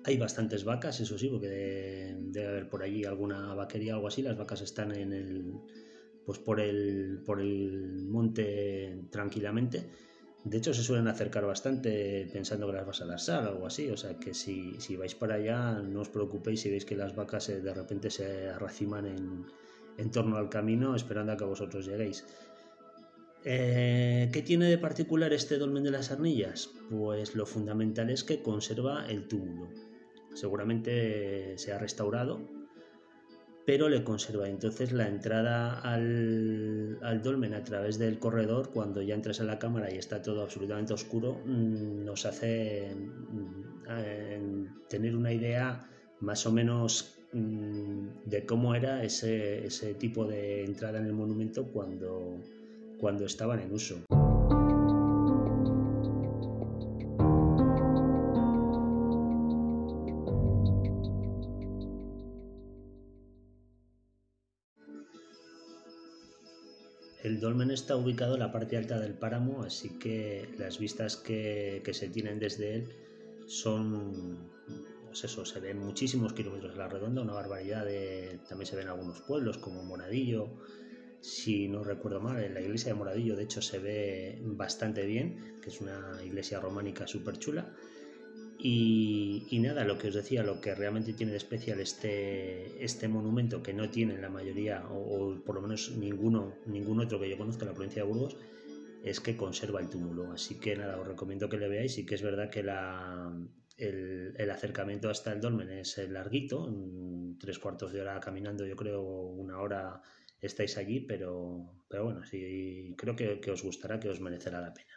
Hay 0.05 0.19
bastantes 0.19 0.65
vacas, 0.65 1.01
eso 1.01 1.17
sí, 1.17 1.29
porque 1.29 1.49
debe, 1.49 2.47
haber 2.47 2.69
por 2.69 2.83
allí 2.83 3.05
alguna 3.05 3.55
vaquería 3.55 3.95
o 3.95 3.97
algo 3.97 4.09
así. 4.09 4.21
Las 4.21 4.37
vacas 4.37 4.61
están 4.61 4.95
en 4.95 5.15
el, 5.15 5.55
pues 6.27 6.39
por 6.39 6.61
el, 6.61 7.23
por 7.25 7.41
el 7.41 8.05
monte 8.09 9.07
tranquilamente 9.11 9.89
de 10.43 10.57
hecho, 10.57 10.73
se 10.73 10.83
suelen 10.83 11.07
acercar 11.07 11.45
bastante 11.45 12.27
pensando 12.33 12.67
que 12.67 12.73
las 12.73 12.87
vas 12.87 13.03
a 13.03 13.19
sal 13.19 13.47
o 13.47 13.51
algo 13.51 13.67
así. 13.67 13.91
O 13.91 13.97
sea 13.97 14.19
que 14.19 14.33
si, 14.33 14.97
vais 14.97 15.15
para 15.15 15.35
allá, 15.35 15.83
no 15.83 16.01
os 16.01 16.09
preocupéis 16.09 16.61
si 16.63 16.71
veis 16.71 16.85
que 16.85 16.97
las 16.97 17.15
vacas 17.15 17.49
eh, 17.51 17.61
de 17.61 17.75
repente 17.75 18.11
se 18.11 18.49
arraciman 18.49 19.07
en, 19.07 20.11
torno 20.11 20.39
al 20.39 20.49
camino 20.49 20.97
esperando 20.97 21.33
a 21.33 21.37
que 21.37 21.45
vosotros 21.45 21.85
lleguéis. 21.85 22.25
Eh, 23.45 24.31
¿Qué 24.33 24.41
tiene 24.43 24.71
de 24.71 24.79
particular 24.79 25.33
este 25.35 25.59
dolmen 25.59 25.85
de 25.85 25.91
las 25.91 26.11
arnillas? 26.11 26.71
Pues 26.89 27.35
lo 27.35 27.45
fundamental 27.45 28.09
es 28.09 28.25
que 28.25 28.43
conserva 28.43 29.07
el 29.11 29.29
túmulo. 29.29 29.69
Seguramente 30.33 31.59
se 31.59 31.73
ha 31.73 31.79
restaurado 31.79 32.60
pero 33.67 33.89
le 33.89 34.03
conserva. 34.05 34.49
Entonces 34.49 34.93
la 34.93 35.09
entrada 35.09 35.81
al, 35.81 36.99
dolmen 37.23 37.55
a 37.55 37.63
través 37.63 37.99
del 37.99 38.19
corredor, 38.19 38.71
cuando 38.71 39.03
ya 39.03 39.15
entras 39.15 39.41
a 39.41 39.45
la 39.45 39.59
cámara 39.59 39.93
y 39.93 39.99
está 39.99 40.23
todo 40.23 40.43
absolutamente 40.43 40.93
oscuro, 40.93 41.41
mm, 41.45 42.05
nos 42.05 42.27
hace 42.27 42.95
mm, 42.95 44.89
tener 44.89 45.17
una 45.17 45.33
idea 45.33 45.89
más 46.21 46.47
o 46.47 46.53
menos 46.53 47.19
mm, 47.33 48.27
de 48.27 48.47
cómo 48.47 48.75
era 48.75 49.03
ese, 49.03 49.67
ese 49.67 49.95
tipo 49.95 50.25
de 50.25 50.65
entrada 50.65 50.99
en 50.99 51.07
el 51.07 51.13
monumento 51.13 51.71
cuando, 51.73 52.41
cuando 52.99 53.25
estaban 53.25 53.61
en 53.61 53.73
uso. 53.73 54.05
Está 67.71 67.95
ubicado 67.95 68.35
en 68.35 68.41
la 68.41 68.51
parte 68.51 68.77
alta 68.77 68.99
del 68.99 69.15
páramo, 69.15 69.63
así 69.63 69.91
que 69.99 70.49
las 70.59 70.81
vistas 70.81 71.17
que, 71.17 71.83
se 71.93 72.09
tienen 72.09 72.41
desde 72.41 72.75
él 72.75 72.89
son, 73.47 74.51
pues 75.07 75.23
eso, 75.23 75.45
se 75.45 75.61
ven 75.61 75.79
muchísimos 75.79 76.33
kilómetros 76.33 76.75
a 76.75 76.79
la 76.79 76.89
redonda, 76.89 77.23
una 77.23 77.33
barbaridad 77.33 77.85
de, 77.85 78.41
también 78.49 78.67
se 78.67 78.75
ven 78.75 78.89
algunos 78.89 79.21
pueblos 79.21 79.59
como 79.59 79.85
Moradillo, 79.85 80.49
si 81.21 81.69
no 81.69 81.85
recuerdo 81.85 82.21
mal, 82.21 82.43
en 82.43 82.55
la 82.55 82.61
iglesia 82.61 82.89
de 82.89 82.99
Moradillo 82.99 83.37
de 83.37 83.45
hecho 83.45 83.63
se 83.63 83.79
ve 83.79 84.41
bastante 84.43 85.07
bien, 85.07 85.61
que 85.63 85.71
es 85.71 85.81
una 85.81 86.21
iglesia 86.25 86.59
románica 86.59 87.07
súper 87.07 87.39
chula. 87.39 87.73
Y, 88.63 89.59
nada, 89.63 89.85
lo 89.85 89.97
que 89.97 90.09
os 90.09 90.15
decía, 90.15 90.43
lo 90.43 90.61
que 90.61 90.75
realmente 90.75 91.15
tiene 91.15 91.33
de 91.33 91.39
especial 91.39 91.81
este, 91.81 92.85
este 92.85 93.09
monumento, 93.09 93.63
que 93.63 93.73
no 93.73 93.89
tiene 93.89 94.19
la 94.19 94.29
mayoría, 94.29 94.85
o, 94.91 95.35
por 95.45 95.55
lo 95.55 95.63
menos 95.63 95.93
ninguno, 95.97 96.55
ningún 96.67 97.01
otro 97.01 97.19
que 97.19 97.31
yo 97.31 97.39
conozca 97.39 97.63
en 97.63 97.69
la 97.69 97.75
provincia 97.75 98.03
de 98.03 98.09
Burgos, 98.09 98.37
es 99.03 99.21
que 99.21 99.37
conserva 99.37 99.81
el 99.81 99.89
túmulo. 99.89 100.33
Así 100.33 100.57
que 100.57 100.77
nada, 100.77 101.01
os 101.01 101.07
recomiendo 101.07 101.49
que 101.49 101.57
le 101.57 101.69
veáis 101.69 101.97
y 101.99 102.05
que 102.05 102.17
es 102.17 102.23
verdad 102.23 102.51
que 102.51 102.63
la, 102.63 103.33
el, 103.79 104.35
el, 104.37 104.51
acercamiento 104.51 105.09
hasta 105.09 105.33
el 105.33 105.41
dolmen 105.41 105.71
es 105.71 105.97
larguito, 106.11 106.71
tres 107.39 107.59
cuartos 107.59 107.93
de 107.93 108.03
hora 108.03 108.21
caminando, 108.21 108.67
yo 108.67 108.77
creo 108.77 109.01
una 109.03 109.59
hora 109.59 110.03
estáis 110.41 110.77
allí, 110.77 111.01
pero, 111.01 111.85
pero 111.89 112.05
bueno, 112.05 112.25
sí, 112.25 112.95
creo 112.97 113.17
que, 113.17 113.41
que 113.41 113.51
os 113.51 113.63
gustará, 113.63 113.99
que 114.01 114.09
os 114.09 114.21
merecerá 114.21 114.61
la 114.61 114.75
pena. 114.75 114.90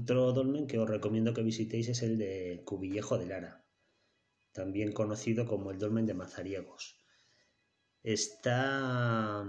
Otro 0.00 0.32
dolmen 0.32 0.66
que 0.66 0.78
os 0.78 0.88
recomiendo 0.88 1.34
que 1.34 1.42
visitéis 1.42 1.88
es 1.88 2.02
el 2.02 2.16
de 2.16 2.62
Cubillejo 2.64 3.18
de 3.18 3.26
Lara, 3.26 3.66
también 4.52 4.92
conocido 4.92 5.46
como 5.46 5.70
el 5.70 5.78
dolmen 5.78 6.06
de 6.06 6.14
Mazariegos. 6.14 6.96
Está 8.02 9.40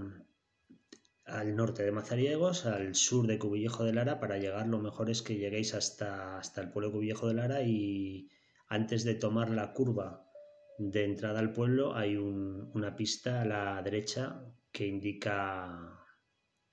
al 1.24 1.56
norte 1.56 1.84
de 1.84 1.92
Mazariegos, 1.92 2.66
al 2.66 2.94
sur 2.94 3.26
de 3.26 3.38
Cubillejo 3.38 3.84
de 3.84 3.94
Lara. 3.94 4.20
Para 4.20 4.36
llegar 4.36 4.66
lo 4.68 4.78
mejor 4.78 5.08
es 5.08 5.22
que 5.22 5.36
lleguéis 5.36 5.72
hasta, 5.72 6.36
hasta 6.36 6.60
el 6.60 6.70
pueblo 6.70 6.88
de 6.88 6.94
Cubillejo 6.96 7.28
de 7.28 7.34
Lara 7.34 7.62
y 7.62 8.28
antes 8.68 9.04
de 9.04 9.14
tomar 9.14 9.48
la 9.48 9.72
curva 9.72 10.28
de 10.76 11.04
entrada 11.04 11.38
al 11.38 11.54
pueblo 11.54 11.94
hay 11.94 12.16
una 12.16 12.94
pista 12.94 13.40
a 13.40 13.46
la 13.46 13.82
derecha 13.82 14.44
que 14.70 14.86
indica, 14.86 15.98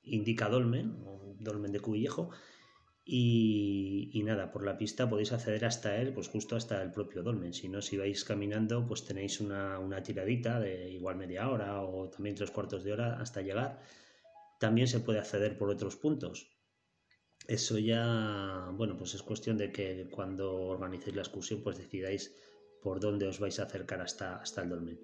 indica 0.02 0.50
dolmen, 0.50 0.98
dolmen 1.40 1.72
de 1.72 1.80
Cubillejo 1.80 2.32
y, 3.12 4.22
nada, 4.24 4.52
por 4.52 4.64
la 4.64 4.78
pista 4.78 5.10
podéis 5.10 5.32
acceder 5.32 5.66
hasta 5.66 5.98
él, 5.98 6.14
pues 6.14 6.28
justo 6.28 6.56
hasta 6.56 6.82
el 6.84 6.92
propio 6.92 7.24
dolmen. 7.24 7.54
Si 7.54 7.68
no, 7.68 7.82
si 7.82 7.98
vais 7.98 8.24
caminando, 8.24 8.86
pues 8.86 9.04
tenéis 9.04 9.42
una, 9.42 10.04
tiradita 10.04 10.60
de 10.60 10.92
igual 10.92 11.16
media 11.16 11.50
hora 11.50 11.82
o 11.82 12.10
también 12.10 12.36
tres 12.36 12.52
cuartos 12.52 12.84
de 12.84 12.94
hora 12.94 13.20
hasta 13.20 13.42
llegar. 13.42 13.82
También 14.60 14.88
se 14.88 15.00
puede 15.00 15.18
acceder 15.18 15.58
por 15.58 15.72
otros 15.72 15.96
puntos. 15.96 16.52
Eso 17.48 17.80
ya, 17.80 18.70
bueno, 18.74 18.96
pues 18.96 19.16
es 19.16 19.24
cuestión 19.24 19.58
de 19.58 19.72
que 19.72 20.08
cuando 20.12 20.54
organicéis 20.54 21.16
la 21.16 21.24
excursión, 21.24 21.64
pues 21.64 21.80
decidáis 21.80 22.36
por 22.84 23.00
dónde 23.00 23.28
os 23.28 23.40
vais 23.40 23.60
a 23.60 23.64
acercar 23.64 24.02
hasta, 24.02 24.36
hasta 24.36 24.62
el 24.62 24.70
dolmen. 24.70 25.02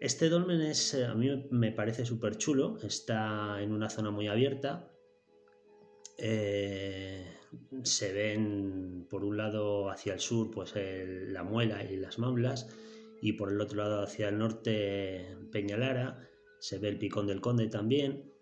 Este 0.00 0.30
dolmen 0.30 0.62
es, 0.62 0.94
a 0.94 1.14
mí 1.14 1.46
me 1.50 1.72
parece 1.72 2.06
súper 2.06 2.38
chulo, 2.38 2.78
está 2.82 3.60
en 3.60 3.72
una 3.72 3.90
zona 3.90 4.10
muy 4.10 4.28
abierta, 4.28 4.90
eh, 6.20 7.24
se 7.84 8.12
ven 8.12 9.06
por 9.08 9.24
un 9.24 9.36
lado 9.36 9.88
hacia 9.88 10.14
el 10.14 10.20
sur 10.20 10.50
pues 10.50 10.74
la 10.74 11.44
Muela 11.44 11.84
y 11.84 11.96
las 11.96 12.18
Maulas 12.18 12.68
y 13.22 13.34
por 13.34 13.52
el 13.52 13.60
otro 13.60 13.78
lado 13.78 14.02
hacia 14.02 14.28
el 14.28 14.38
norte 14.38 15.36
Peñalara, 15.52 16.28
se 16.58 16.78
ve 16.78 16.88
el 16.88 16.98
Picón 16.98 17.28
del 17.28 17.40
Conde 17.40 17.68
también 17.68 18.32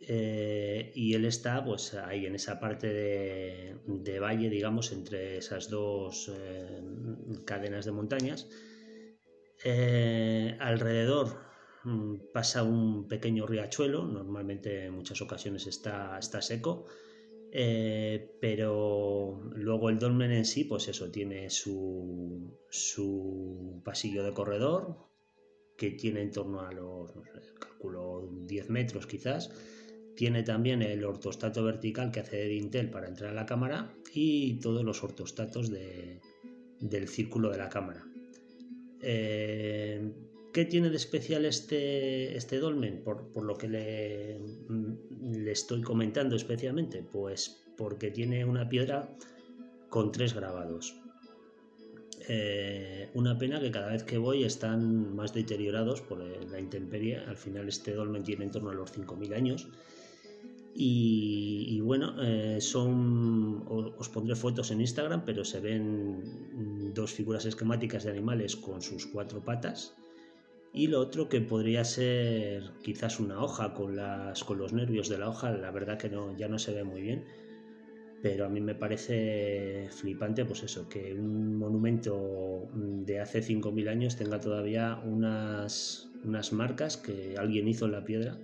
eh, 0.00 0.92
y 0.94 1.14
él 1.14 1.24
está 1.24 1.64
pues 1.64 1.94
ahí 1.94 2.26
en 2.26 2.34
esa 2.34 2.60
parte 2.60 2.92
de, 2.92 4.20
valle 4.20 4.50
digamos 4.50 4.92
entre 4.92 5.38
esas 5.38 5.70
dos 5.70 6.30
eh, 6.34 6.82
cadenas 7.46 7.86
de 7.86 7.92
montañas. 7.92 8.48
Alrededor 10.58 11.38
mm, 11.84 12.16
pasa 12.34 12.62
un 12.62 13.08
pequeño 13.08 13.46
riachuelo 13.46 14.04
normalmente 14.04 14.84
en 14.86 14.94
muchas 14.94 15.22
ocasiones 15.22 15.66
está, 15.66 16.18
está 16.18 16.42
seco 16.42 16.86
eh, 17.54 18.38
pero 18.40 19.42
luego 19.54 19.90
el 19.90 19.98
dolmen 19.98 20.32
en 20.32 20.46
sí, 20.46 20.64
pues 20.64 20.88
eso, 20.88 21.10
tiene 21.10 21.50
su, 21.50 22.58
su 22.70 23.82
pasillo 23.84 24.24
de 24.24 24.32
corredor, 24.32 24.96
que 25.76 25.90
tiene 25.90 26.22
en 26.22 26.30
torno 26.30 26.62
a 26.62 26.72
los, 26.72 27.14
no 27.14 27.22
sé, 27.24 27.32
calculo 27.60 28.30
10 28.46 28.70
metros 28.70 29.06
quizás. 29.06 29.50
Tiene 30.16 30.42
también 30.42 30.80
el 30.80 31.04
ortostato 31.04 31.62
vertical 31.62 32.10
que 32.10 32.20
hace 32.20 32.36
de 32.36 32.48
dintel 32.48 32.90
para 32.90 33.08
entrar 33.08 33.30
a 33.30 33.34
la 33.34 33.46
cámara 33.46 33.94
y 34.14 34.58
todos 34.60 34.82
los 34.82 35.02
ortostatos 35.02 35.70
del 35.70 37.08
círculo 37.08 37.50
de 37.50 37.58
la 37.58 37.68
cámara. 37.68 38.06
Eh, 39.02 40.10
¿Qué 40.52 40.66
tiene 40.66 40.90
de 40.90 40.96
especial 40.96 41.44
este, 41.46 42.36
este 42.36 42.58
dolmen? 42.58 43.02
Por, 43.02 43.42
lo 43.42 43.56
que 43.56 43.68
le, 43.68 44.38
le, 44.38 45.50
estoy 45.50 45.80
comentando 45.80 46.36
especialmente, 46.36 47.02
pues 47.02 47.64
porque 47.76 48.10
tiene 48.10 48.44
una 48.44 48.68
piedra 48.68 49.16
con 49.88 50.12
tres 50.12 50.34
grabados. 50.34 50.94
Eh, 52.28 53.10
una 53.14 53.36
pena 53.36 53.60
que 53.60 53.70
cada 53.70 53.88
vez 53.92 54.04
que 54.04 54.18
voy 54.18 54.44
están 54.44 55.14
más 55.16 55.32
deteriorados 55.34 56.00
por 56.02 56.18
la 56.18 56.60
intemperie. 56.60 57.16
Al 57.18 57.36
final 57.36 57.68
este 57.68 57.94
dolmen 57.94 58.22
tiene 58.22 58.44
en 58.44 58.50
torno 58.50 58.70
a 58.70 58.74
los 58.74 58.92
5.000 58.92 59.34
años. 59.34 59.68
Y, 60.74 61.80
bueno, 61.80 62.14
eh, 62.22 62.58
son. 62.60 63.64
Os 63.68 64.08
pondré 64.08 64.34
fotos 64.34 64.70
en 64.70 64.80
Instagram, 64.80 65.24
pero 65.24 65.44
se 65.44 65.60
ven 65.60 66.92
dos 66.94 67.12
figuras 67.12 67.44
esquemáticas 67.44 68.04
de 68.04 68.10
animales 68.10 68.56
con 68.56 68.80
sus 68.80 69.06
cuatro 69.06 69.44
patas. 69.44 69.94
Y 70.74 70.86
lo 70.86 71.00
otro 71.00 71.28
que 71.28 71.40
podría 71.42 71.84
ser 71.84 72.70
quizás 72.82 73.20
una 73.20 73.42
hoja 73.42 73.74
con, 73.74 73.94
las, 73.94 74.42
con 74.42 74.58
los 74.58 74.72
nervios 74.72 75.08
de 75.08 75.18
la 75.18 75.28
hoja, 75.28 75.50
la 75.50 75.70
verdad 75.70 75.98
que 75.98 76.08
no, 76.08 76.36
ya 76.36 76.48
no 76.48 76.58
se 76.58 76.72
ve 76.72 76.82
muy 76.82 77.02
bien. 77.02 77.24
Pero 78.22 78.46
a 78.46 78.48
mí 78.48 78.60
me 78.60 78.74
parece 78.74 79.88
flipante, 79.90 80.44
pues 80.44 80.62
eso, 80.62 80.88
que 80.88 81.12
un 81.12 81.56
monumento 81.58 82.70
de 82.72 83.20
hace 83.20 83.42
5.000 83.42 83.88
años 83.88 84.16
tenga 84.16 84.40
todavía 84.40 85.02
unas, 85.04 86.08
unas 86.24 86.52
marcas 86.52 86.96
que 86.96 87.34
alguien 87.36 87.68
hizo 87.68 87.86
en 87.86 87.92
la 87.92 88.04
piedra 88.04 88.38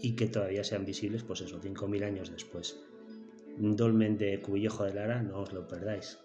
y 0.00 0.14
que 0.14 0.26
todavía 0.26 0.62
sean 0.62 0.84
visibles, 0.84 1.24
pues 1.24 1.40
eso, 1.40 1.60
5.000 1.60 2.04
años 2.04 2.30
después. 2.30 2.78
Dolmen 3.56 4.18
de 4.18 4.40
Cubillejo 4.40 4.84
de 4.84 4.94
Lara, 4.94 5.22
no 5.22 5.40
os 5.40 5.52
lo 5.52 5.66
perdáis. 5.66 6.18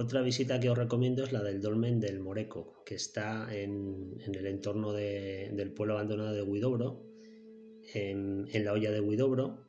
Otra 0.00 0.22
visita 0.22 0.58
que 0.58 0.70
os 0.70 0.78
recomiendo 0.78 1.24
es 1.24 1.30
la 1.30 1.42
del 1.42 1.60
dolmen 1.60 2.00
del 2.00 2.20
Moreco, 2.20 2.82
que 2.86 2.94
está 2.94 3.54
en, 3.54 4.16
el 4.32 4.46
entorno 4.46 4.94
del 4.94 5.74
pueblo 5.74 5.92
abandonado 5.92 6.32
de 6.32 6.40
Huidobro, 6.40 7.04
en, 7.92 8.46
la 8.64 8.72
olla 8.72 8.92
de 8.92 9.02
Huidobro. 9.02 9.68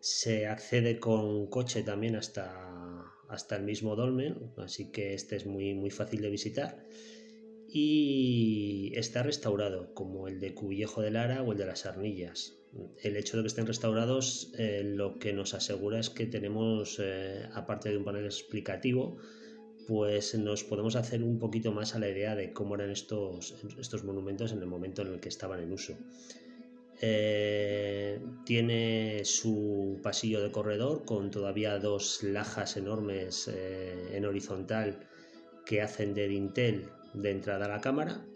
Se 0.00 0.46
accede 0.46 1.00
con 1.00 1.46
coche 1.46 1.82
también 1.82 2.16
hasta, 2.16 3.06
hasta 3.30 3.56
el 3.56 3.62
mismo 3.62 3.96
dolmen, 3.96 4.52
así 4.58 4.92
que 4.92 5.14
este 5.14 5.36
es 5.36 5.46
muy, 5.46 5.72
muy 5.72 5.88
fácil 5.88 6.20
de 6.20 6.28
visitar 6.28 6.84
y 7.66 8.92
está 8.96 9.22
restaurado, 9.22 9.94
como 9.94 10.28
el 10.28 10.40
de 10.40 10.52
Cubillejo 10.52 11.00
de 11.00 11.10
Lara 11.10 11.42
o 11.42 11.52
el 11.52 11.58
de 11.58 11.64
las 11.64 11.86
Arnillas. 11.86 12.57
El 13.02 13.16
hecho 13.16 13.36
de 13.36 13.42
que 13.42 13.48
estén 13.48 13.66
restaurados 13.66 14.52
eh, 14.58 14.82
lo 14.84 15.18
que 15.18 15.32
nos 15.32 15.54
asegura 15.54 15.98
es 15.98 16.10
que 16.10 16.26
tenemos, 16.26 16.98
eh, 17.00 17.48
aparte 17.54 17.88
de 17.90 17.96
un 17.96 18.04
panel 18.04 18.24
explicativo, 18.24 19.16
pues 19.86 20.34
nos 20.34 20.64
podemos 20.64 20.94
hacer 20.96 21.22
un 21.22 21.38
poquito 21.38 21.72
más 21.72 21.94
a 21.94 21.98
la 21.98 22.08
idea 22.08 22.34
de 22.34 22.52
cómo 22.52 22.74
eran 22.74 22.90
estos, 22.90 23.54
estos 23.78 24.04
monumentos 24.04 24.52
en 24.52 24.58
el 24.58 24.66
momento 24.66 25.02
en 25.02 25.08
el 25.08 25.20
que 25.20 25.30
estaban 25.30 25.60
en 25.60 25.72
uso. 25.72 25.96
Eh, 27.00 28.20
tiene 28.44 29.24
su 29.24 30.00
pasillo 30.02 30.42
de 30.42 30.50
corredor 30.50 31.04
con 31.04 31.30
todavía 31.30 31.78
dos 31.78 32.22
lajas 32.22 32.76
enormes 32.76 33.48
en 33.48 34.24
horizontal 34.26 35.06
que 35.64 35.80
hacen 35.80 36.12
de 36.12 36.28
dintel 36.28 36.88
de 37.14 37.30
entrada 37.30 37.66
a 37.66 37.68
la 37.68 37.80
cámara 37.80 38.26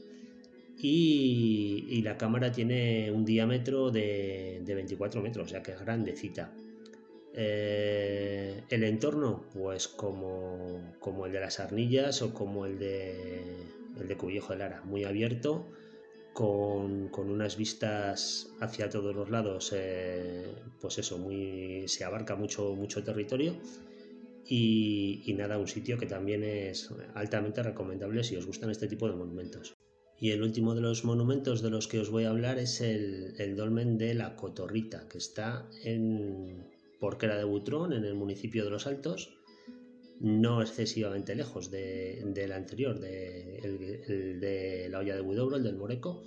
y, 0.83 2.03
la 2.03 2.17
cámara 2.19 2.51
tiene 2.51 3.11
un 3.13 3.25
diámetro 3.25 3.91
de, 3.91 4.63
24 4.67 5.23
metros, 5.23 5.47
o 5.47 5.49
sea 5.49 5.63
que 5.63 5.73
es 5.73 5.81
grandecita. 5.81 6.53
Eh, 7.35 8.65
el 8.69 8.85
entorno, 8.85 9.45
pues 9.55 9.89
como, 9.89 10.95
como, 10.99 11.27
el 11.27 11.33
de 11.33 11.41
las 11.41 11.61
Arnillas 11.61 12.21
o 12.23 12.35
como 12.35 12.67
el 12.67 12.79
de, 12.79 13.67
el 14.01 14.09
de 14.09 14.17
Cubillejo 14.17 14.53
de 14.53 14.59
Lara, 14.59 14.83
muy 14.85 15.05
abierto, 15.05 15.69
con, 16.33 17.11
unas 17.17 17.57
vistas 17.57 18.53
hacia 18.61 18.89
todos 18.89 19.15
los 19.15 19.31
lados, 19.31 19.73
eh, 19.75 20.53
pues 20.81 20.99
eso, 20.99 21.19
muy, 21.19 21.85
se 21.87 22.05
abarca 22.05 22.35
mucho, 22.35 22.75
mucho 22.75 23.05
territorio 23.05 23.57
y, 24.45 25.33
nada, 25.37 25.59
un 25.59 25.69
sitio 25.69 25.97
que 25.97 26.07
también 26.07 26.43
es 26.43 26.91
altamente 27.15 27.63
recomendable 27.63 28.25
si 28.25 28.37
os 28.37 28.47
gustan 28.47 28.71
este 28.71 28.89
tipo 28.89 29.09
de 29.09 29.15
monumentos. 29.15 29.75
Y 30.23 30.31
el 30.31 30.41
último 30.45 30.77
de 30.77 30.81
los 30.81 31.05
monumentos 31.05 31.63
de 31.63 31.71
los 31.71 31.89
que 31.89 31.99
os 31.99 32.09
voy 32.09 32.27
a 32.27 32.31
hablar 32.31 32.61
es 32.61 32.81
el, 32.81 33.57
dolmen 33.57 33.99
de 33.99 34.15
la 34.15 34.37
Cotorrita, 34.37 35.09
que 35.09 35.19
está 35.19 35.69
en 35.83 36.65
Porquera 37.01 37.37
de 37.37 37.43
Butrón, 37.43 37.93
en 37.93 38.05
el 38.05 38.15
municipio 38.15 38.63
de 38.63 38.71
Los 38.71 38.87
Altos, 38.87 39.37
no 40.21 40.63
excesivamente 40.63 41.35
lejos 41.35 41.73
del 41.73 42.53
anterior, 42.53 43.01
de, 43.01 43.59
el, 43.65 44.39
de 44.39 44.89
la 44.89 45.01
olla 45.01 45.17
de 45.17 45.23
Budobro, 45.23 45.57
el 45.57 45.65
del 45.65 45.75
Moreco. 45.75 46.23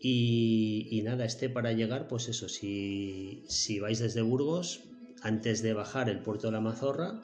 Y, 0.00 1.02
nada, 1.04 1.26
este 1.26 1.50
para 1.50 1.72
llegar, 1.72 2.08
pues 2.08 2.28
eso, 2.28 2.48
si, 2.48 3.44
si 3.46 3.78
vais 3.78 3.98
desde 3.98 4.22
Burgos, 4.22 4.84
antes 5.20 5.60
de 5.60 5.74
bajar 5.74 6.08
el 6.08 6.20
puerto 6.20 6.46
de 6.46 6.54
la 6.54 6.62
Mazorra, 6.62 7.20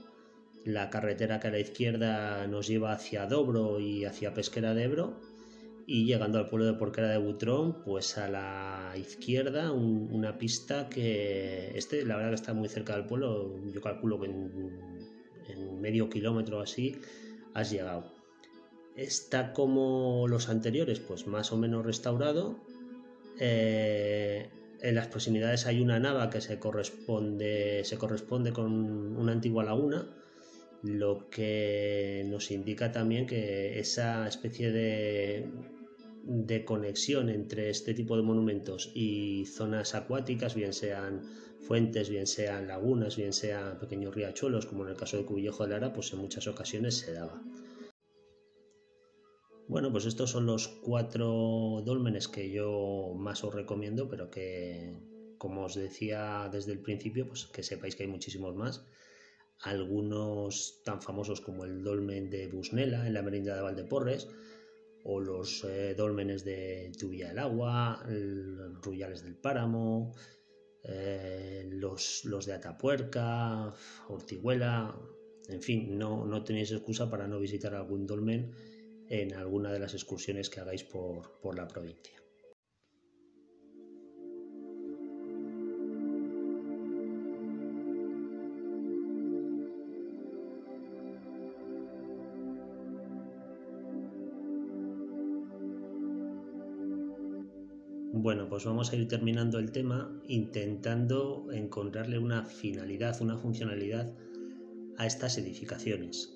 la 0.66 0.90
carretera 0.90 1.40
que 1.40 1.48
a 1.48 1.50
la 1.50 1.60
izquierda 1.60 2.46
nos 2.46 2.68
lleva 2.68 2.92
hacia 2.92 3.24
Dobro 3.24 3.80
y 3.80 4.04
hacia 4.04 4.34
Pesquera 4.34 4.74
de 4.74 4.82
Ebro. 4.82 5.31
Y 5.86 6.04
llegando 6.04 6.38
al 6.38 6.48
pueblo 6.48 6.66
de 6.66 6.74
Porquera 6.74 7.08
de 7.08 7.18
Butrón, 7.18 7.82
pues 7.84 8.16
a 8.16 8.28
la 8.28 8.94
izquierda 8.96 9.72
una 9.72 10.38
pista 10.38 10.88
que 10.88 11.76
este, 11.76 12.04
la 12.04 12.16
verdad 12.16 12.30
que 12.30 12.36
está 12.36 12.54
muy 12.54 12.68
cerca 12.68 12.94
del 12.94 13.06
pueblo, 13.06 13.58
yo 13.72 13.80
calculo 13.80 14.20
que 14.20 14.26
en, 14.26 15.80
medio 15.80 16.08
kilómetro 16.08 16.60
así 16.60 16.96
has 17.54 17.70
llegado. 17.70 18.04
Está 18.94 19.52
como 19.52 20.26
los 20.28 20.48
anteriores, 20.48 21.00
pues 21.00 21.26
más 21.26 21.50
o 21.50 21.56
menos 21.56 21.84
restaurado. 21.84 22.56
Eh, 23.40 24.48
en 24.80 24.94
las 24.94 25.08
proximidades 25.08 25.66
hay 25.66 25.80
una 25.80 25.98
nava 25.98 26.30
que 26.30 26.40
se 26.40 26.58
corresponde, 26.58 27.82
se 27.84 27.98
corresponde 27.98 28.52
con 28.52 29.16
una 29.16 29.32
antigua 29.32 29.64
laguna, 29.64 30.08
lo 30.82 31.28
que 31.30 32.24
nos 32.28 32.50
indica 32.50 32.90
también 32.90 33.26
que 33.26 33.78
esa 33.78 34.26
especie 34.26 34.72
de, 34.72 35.48
de 36.24 36.64
conexión 36.64 37.28
entre 37.28 37.70
este 37.70 37.94
tipo 37.94 38.16
de 38.16 38.22
monumentos 38.22 38.90
y 38.94 39.46
zonas 39.46 39.94
acuáticas, 39.94 40.54
bien 40.54 40.72
sean 40.72 41.22
fuentes, 41.60 42.08
bien 42.10 42.26
sean 42.26 42.66
lagunas, 42.66 43.16
bien 43.16 43.32
sean 43.32 43.78
pequeños 43.78 44.14
riachuelos, 44.14 44.66
como 44.66 44.84
en 44.84 44.90
el 44.90 44.96
caso 44.96 45.16
de 45.16 45.24
Cubillejo 45.24 45.64
de 45.64 45.70
Lara, 45.70 45.92
pues 45.92 46.12
en 46.12 46.18
muchas 46.18 46.46
ocasiones 46.46 46.98
se 46.98 47.12
daba. 47.12 47.40
Bueno, 49.68 49.90
pues 49.92 50.06
estos 50.06 50.30
son 50.30 50.46
los 50.46 50.68
cuatro 50.68 51.82
dólmenes 51.84 52.28
que 52.28 52.50
yo 52.50 53.14
más 53.16 53.42
os 53.44 53.54
recomiendo, 53.54 54.08
pero 54.08 54.30
que, 54.30 54.92
como 55.38 55.64
os 55.64 55.74
decía 55.74 56.48
desde 56.52 56.72
el 56.72 56.80
principio, 56.80 57.26
pues 57.26 57.46
que 57.46 57.62
sepáis 57.62 57.96
que 57.96 58.02
hay 58.02 58.08
muchísimos 58.08 58.54
más. 58.54 58.84
Algunos 59.62 60.82
tan 60.84 61.00
famosos 61.00 61.40
como 61.40 61.64
el 61.64 61.82
dolmen 61.82 62.30
de 62.30 62.48
Busnela 62.48 63.06
en 63.06 63.14
la 63.14 63.22
merinda 63.22 63.54
de 63.54 63.62
Valdeporres, 63.62 64.28
o 65.04 65.20
los 65.20 65.64
eh, 65.64 65.94
dólmenes 65.96 66.44
de 66.44 66.92
Tubilla 66.98 67.28
del 67.28 67.38
Agua, 67.38 68.04
los 68.08 68.80
Ruyales 68.82 69.22
del 69.22 69.36
Páramo, 69.36 70.14
eh, 70.84 71.68
los, 71.70 72.24
los, 72.24 72.46
de 72.46 72.54
Atapuerca, 72.54 73.72
Ortiguela, 74.08 74.94
en 75.48 75.62
fin, 75.62 75.98
no, 75.98 76.24
no 76.24 76.44
tenéis 76.44 76.72
excusa 76.72 77.10
para 77.10 77.26
no 77.26 77.38
visitar 77.40 77.74
algún 77.74 78.06
dolmen 78.06 78.52
en 79.08 79.34
alguna 79.34 79.72
de 79.72 79.78
las 79.78 79.94
excursiones 79.94 80.48
que 80.48 80.60
hagáis 80.60 80.84
por, 80.84 81.54
la 81.54 81.68
provincia. 81.68 82.21
Bueno, 98.22 98.48
pues 98.48 98.64
vamos 98.64 98.92
a 98.92 98.96
ir 98.96 99.08
terminando 99.08 99.58
el 99.58 99.72
tema 99.72 100.08
intentando 100.28 101.48
encontrarle 101.52 102.20
una 102.20 102.44
finalidad, 102.44 103.20
una 103.20 103.36
funcionalidad 103.36 104.14
a 104.96 105.06
estas 105.06 105.38
edificaciones. 105.38 106.32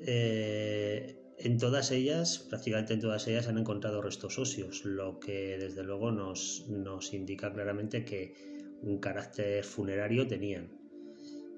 Eh, 0.00 1.16
en 1.38 1.56
todas 1.56 1.90
ellas, 1.90 2.46
prácticamente 2.50 2.92
en 2.92 3.00
todas 3.00 3.26
ellas, 3.28 3.48
han 3.48 3.56
encontrado 3.56 4.02
restos 4.02 4.38
óseos, 4.38 4.84
lo 4.84 5.18
que 5.20 5.56
desde 5.56 5.84
luego 5.84 6.12
nos, 6.12 6.66
indica 7.14 7.50
claramente 7.50 8.04
que 8.04 8.34
un 8.82 8.98
carácter 8.98 9.64
funerario 9.64 10.26
tenían. 10.26 10.68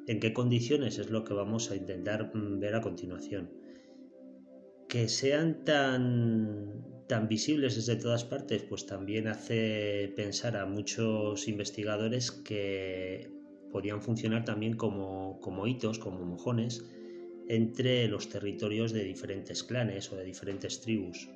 ¿En 0.06 0.20
qué 0.20 0.32
condiciones? 0.32 1.00
Es 1.00 1.10
lo 1.10 1.24
que 1.24 1.34
vamos 1.34 1.72
a 1.72 1.74
intentar 1.74 2.30
mm, 2.32 2.60
ver 2.60 2.76
a 2.76 2.80
continuación. 2.80 3.50
Que 4.92 5.08
sean 5.08 5.64
tan, 5.64 6.84
tan 7.08 7.26
visibles 7.26 7.76
desde 7.76 7.96
todas 7.96 8.24
partes, 8.24 8.62
pues 8.68 8.84
también 8.84 9.26
hace 9.26 10.12
pensar 10.14 10.54
a 10.54 10.66
muchos 10.66 11.48
investigadores 11.48 12.30
que 12.30 13.32
podían 13.72 14.02
funcionar 14.02 14.44
también 14.44 14.76
como, 14.76 15.40
como 15.40 15.66
hitos, 15.66 15.98
como 15.98 16.26
mojones, 16.26 16.84
entre 17.48 18.06
los 18.06 18.28
territorios 18.28 18.92
de 18.92 19.04
diferentes 19.04 19.64
clanes 19.64 20.12
o 20.12 20.16
de 20.16 20.24
diferentes 20.24 20.82
tribus. 20.82 21.26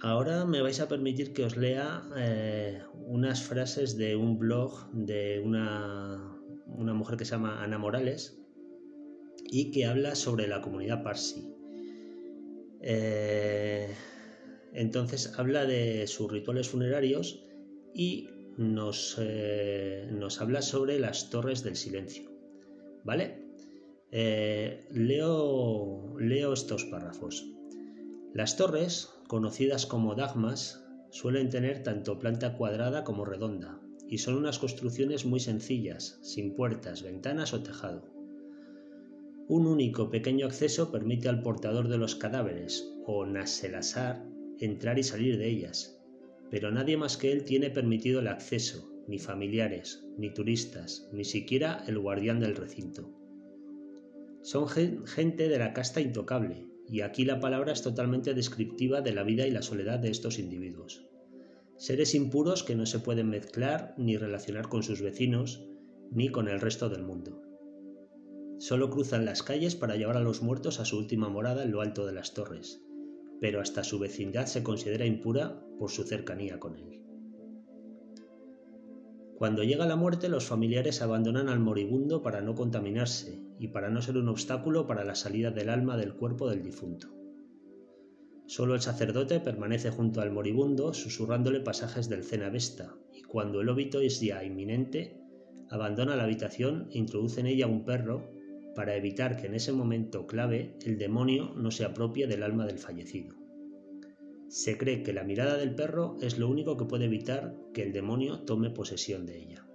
Ahora 0.00 0.44
me 0.44 0.62
vais 0.62 0.78
a 0.78 0.86
permitir 0.86 1.32
que 1.32 1.44
os 1.44 1.56
lea 1.56 2.00
eh, 2.16 2.80
unas 3.08 3.42
frases 3.42 3.96
de 3.96 4.14
un 4.14 4.38
blog 4.38 4.88
de 4.92 5.42
una, 5.44 6.38
mujer 6.94 7.16
que 7.16 7.24
se 7.24 7.32
llama 7.32 7.60
Ana 7.64 7.78
Morales 7.78 8.38
y 9.50 9.72
que 9.72 9.86
habla 9.86 10.14
sobre 10.14 10.46
la 10.46 10.60
comunidad 10.60 11.02
Parsi. 11.02 11.63
Eh, 12.86 13.88
Entonces 14.74 15.32
habla 15.38 15.64
de 15.64 16.06
sus 16.06 16.30
rituales 16.30 16.68
funerarios 16.68 17.42
y 17.94 18.28
nos, 18.58 19.16
eh, 19.20 20.08
nos 20.10 20.40
habla 20.40 20.62
sobre 20.62 20.98
las 20.98 21.30
torres 21.30 21.62
del 21.62 21.76
silencio. 21.76 22.30
¿Vale? 23.04 23.42
Eh, 24.10 24.84
leo, 24.90 26.18
leo 26.18 26.52
estos 26.52 26.84
párrafos. 26.86 27.44
Las 28.34 28.56
torres, 28.56 29.10
conocidas 29.28 29.86
como 29.86 30.14
dagmas, 30.16 30.84
suelen 31.10 31.50
tener 31.50 31.84
tanto 31.84 32.18
planta 32.18 32.56
cuadrada 32.56 33.04
como 33.04 33.24
redonda, 33.24 33.80
y 34.08 34.18
son 34.18 34.34
unas 34.34 34.58
construcciones 34.58 35.24
muy 35.24 35.38
sencillas, 35.38 36.18
sin 36.22 36.56
puertas, 36.56 37.02
ventanas 37.02 37.54
o 37.54 37.62
tejado. 37.62 38.13
Un 39.46 39.66
único 39.66 40.10
pequeño 40.10 40.46
acceso 40.46 40.90
permite 40.90 41.28
al 41.28 41.42
portador 41.42 41.88
de 41.88 41.98
los 41.98 42.14
cadáveres, 42.14 42.90
o 43.04 43.26
naselasar, 43.26 44.24
entrar 44.58 44.98
y 44.98 45.02
salir 45.02 45.36
de 45.36 45.48
ellas, 45.48 46.00
pero 46.50 46.70
nadie 46.70 46.96
más 46.96 47.18
que 47.18 47.30
él 47.30 47.44
tiene 47.44 47.68
permitido 47.68 48.20
el 48.20 48.28
acceso, 48.28 48.90
ni 49.06 49.18
familiares, 49.18 50.02
ni 50.16 50.32
turistas, 50.32 51.10
ni 51.12 51.24
siquiera 51.24 51.84
el 51.86 51.98
guardián 51.98 52.40
del 52.40 52.56
recinto. 52.56 53.12
Son 54.40 54.66
gente 54.68 55.48
de 55.48 55.58
la 55.58 55.74
casta 55.74 56.00
intocable, 56.00 56.66
y 56.88 57.02
aquí 57.02 57.26
la 57.26 57.40
palabra 57.40 57.72
es 57.72 57.82
totalmente 57.82 58.32
descriptiva 58.32 59.02
de 59.02 59.12
la 59.12 59.24
vida 59.24 59.46
y 59.46 59.50
la 59.50 59.62
soledad 59.62 59.98
de 59.98 60.10
estos 60.10 60.38
individuos. 60.38 61.06
Seres 61.76 62.14
impuros 62.14 62.62
que 62.62 62.76
no 62.76 62.86
se 62.86 63.00
pueden 63.00 63.28
mezclar 63.28 63.94
ni 63.98 64.16
relacionar 64.16 64.68
con 64.68 64.82
sus 64.82 65.02
vecinos, 65.02 65.66
ni 66.10 66.30
con 66.30 66.48
el 66.48 66.60
resto 66.60 66.88
del 66.88 67.02
mundo. 67.02 67.43
Solo 68.58 68.90
cruzan 68.90 69.24
las 69.24 69.42
calles 69.42 69.74
para 69.74 69.96
llevar 69.96 70.16
a 70.16 70.22
los 70.22 70.42
muertos 70.42 70.80
a 70.80 70.84
su 70.84 70.96
última 70.96 71.28
morada 71.28 71.64
en 71.64 71.72
lo 71.72 71.80
alto 71.80 72.06
de 72.06 72.12
las 72.12 72.34
torres, 72.34 72.82
pero 73.40 73.60
hasta 73.60 73.84
su 73.84 73.98
vecindad 73.98 74.46
se 74.46 74.62
considera 74.62 75.04
impura 75.04 75.60
por 75.78 75.90
su 75.90 76.04
cercanía 76.04 76.58
con 76.60 76.76
él. 76.76 77.02
Cuando 79.36 79.64
llega 79.64 79.86
la 79.86 79.96
muerte, 79.96 80.28
los 80.28 80.46
familiares 80.46 81.02
abandonan 81.02 81.48
al 81.48 81.58
moribundo 81.58 82.22
para 82.22 82.40
no 82.40 82.54
contaminarse 82.54 83.42
y 83.58 83.68
para 83.68 83.90
no 83.90 84.00
ser 84.00 84.16
un 84.16 84.28
obstáculo 84.28 84.86
para 84.86 85.04
la 85.04 85.16
salida 85.16 85.50
del 85.50 85.68
alma 85.68 85.96
del 85.96 86.14
cuerpo 86.14 86.48
del 86.48 86.62
difunto. 86.62 87.08
Solo 88.46 88.74
el 88.74 88.80
sacerdote 88.80 89.40
permanece 89.40 89.90
junto 89.90 90.20
al 90.20 90.30
moribundo 90.30 90.94
susurrándole 90.94 91.60
pasajes 91.60 92.08
del 92.08 92.24
Cenavesta 92.24 92.94
y 93.12 93.22
cuando 93.22 93.60
el 93.60 93.68
óbito 93.68 94.00
es 94.00 94.20
ya 94.20 94.44
inminente, 94.44 95.20
abandona 95.70 96.14
la 96.14 96.24
habitación 96.24 96.88
e 96.92 96.98
introduce 96.98 97.40
en 97.40 97.46
ella 97.46 97.66
un 97.66 97.84
perro 97.84 98.33
para 98.74 98.96
evitar 98.96 99.36
que 99.36 99.46
en 99.46 99.54
ese 99.54 99.72
momento 99.72 100.26
clave 100.26 100.76
el 100.84 100.98
demonio 100.98 101.54
no 101.56 101.70
se 101.70 101.84
apropie 101.84 102.26
del 102.26 102.42
alma 102.42 102.66
del 102.66 102.78
fallecido. 102.78 103.36
Se 104.48 104.76
cree 104.78 105.02
que 105.02 105.12
la 105.12 105.24
mirada 105.24 105.56
del 105.56 105.74
perro 105.74 106.16
es 106.20 106.38
lo 106.38 106.48
único 106.48 106.76
que 106.76 106.84
puede 106.84 107.06
evitar 107.06 107.54
que 107.72 107.82
el 107.82 107.92
demonio 107.92 108.40
tome 108.40 108.70
posesión 108.70 109.26
de 109.26 109.38
ella. 109.38 109.66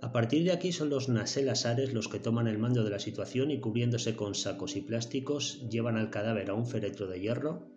A 0.00 0.12
partir 0.12 0.44
de 0.44 0.52
aquí 0.52 0.70
son 0.70 0.90
los 0.90 1.08
naselasares 1.08 1.94
los 1.94 2.08
que 2.08 2.18
toman 2.18 2.46
el 2.46 2.58
mando 2.58 2.84
de 2.84 2.90
la 2.90 2.98
situación 2.98 3.50
y 3.50 3.60
cubriéndose 3.60 4.16
con 4.16 4.34
sacos 4.34 4.76
y 4.76 4.82
plásticos 4.82 5.66
llevan 5.70 5.96
al 5.96 6.10
cadáver 6.10 6.50
a 6.50 6.54
un 6.54 6.66
féretro 6.66 7.06
de 7.06 7.20
hierro, 7.20 7.70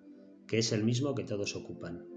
que 0.45 0.57
es 0.57 0.71
el 0.73 0.83
mismo 0.83 1.15
que 1.15 1.23
todos 1.23 1.55
ocupan. 1.55 2.16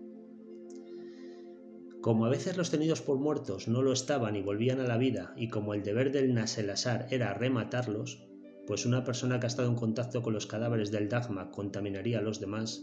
Como 2.01 2.25
a 2.25 2.31
veces 2.31 2.57
los 2.57 2.71
tenidos 2.71 3.03
por 3.03 3.19
muertos 3.19 3.69
no 3.69 3.83
lo 3.83 3.93
estaban 3.93 4.35
y 4.35 4.43
volvían 4.43 4.81
a 4.81 4.87
la 4.87 4.97
vida, 4.97 5.35
y 5.37 5.49
como 5.49 5.75
el 5.75 5.83
deber 5.83 6.13
del 6.13 6.33
Naselasar 6.33 7.07
era 7.11 7.35
rematarlos, 7.35 8.27
pues 8.67 8.87
una 8.87 9.05
persona 9.05 9.39
que 9.39 9.47
ha 9.47 9.49
estado 9.49 9.69
en 9.69 9.75
contacto 9.75 10.23
con 10.23 10.33
los 10.33 10.47
cadáveres 10.47 10.91
del 10.91 11.11
Dagma 11.11 11.51
contaminaría 11.51 12.21
a 12.21 12.23
los 12.23 12.41
demás, 12.41 12.83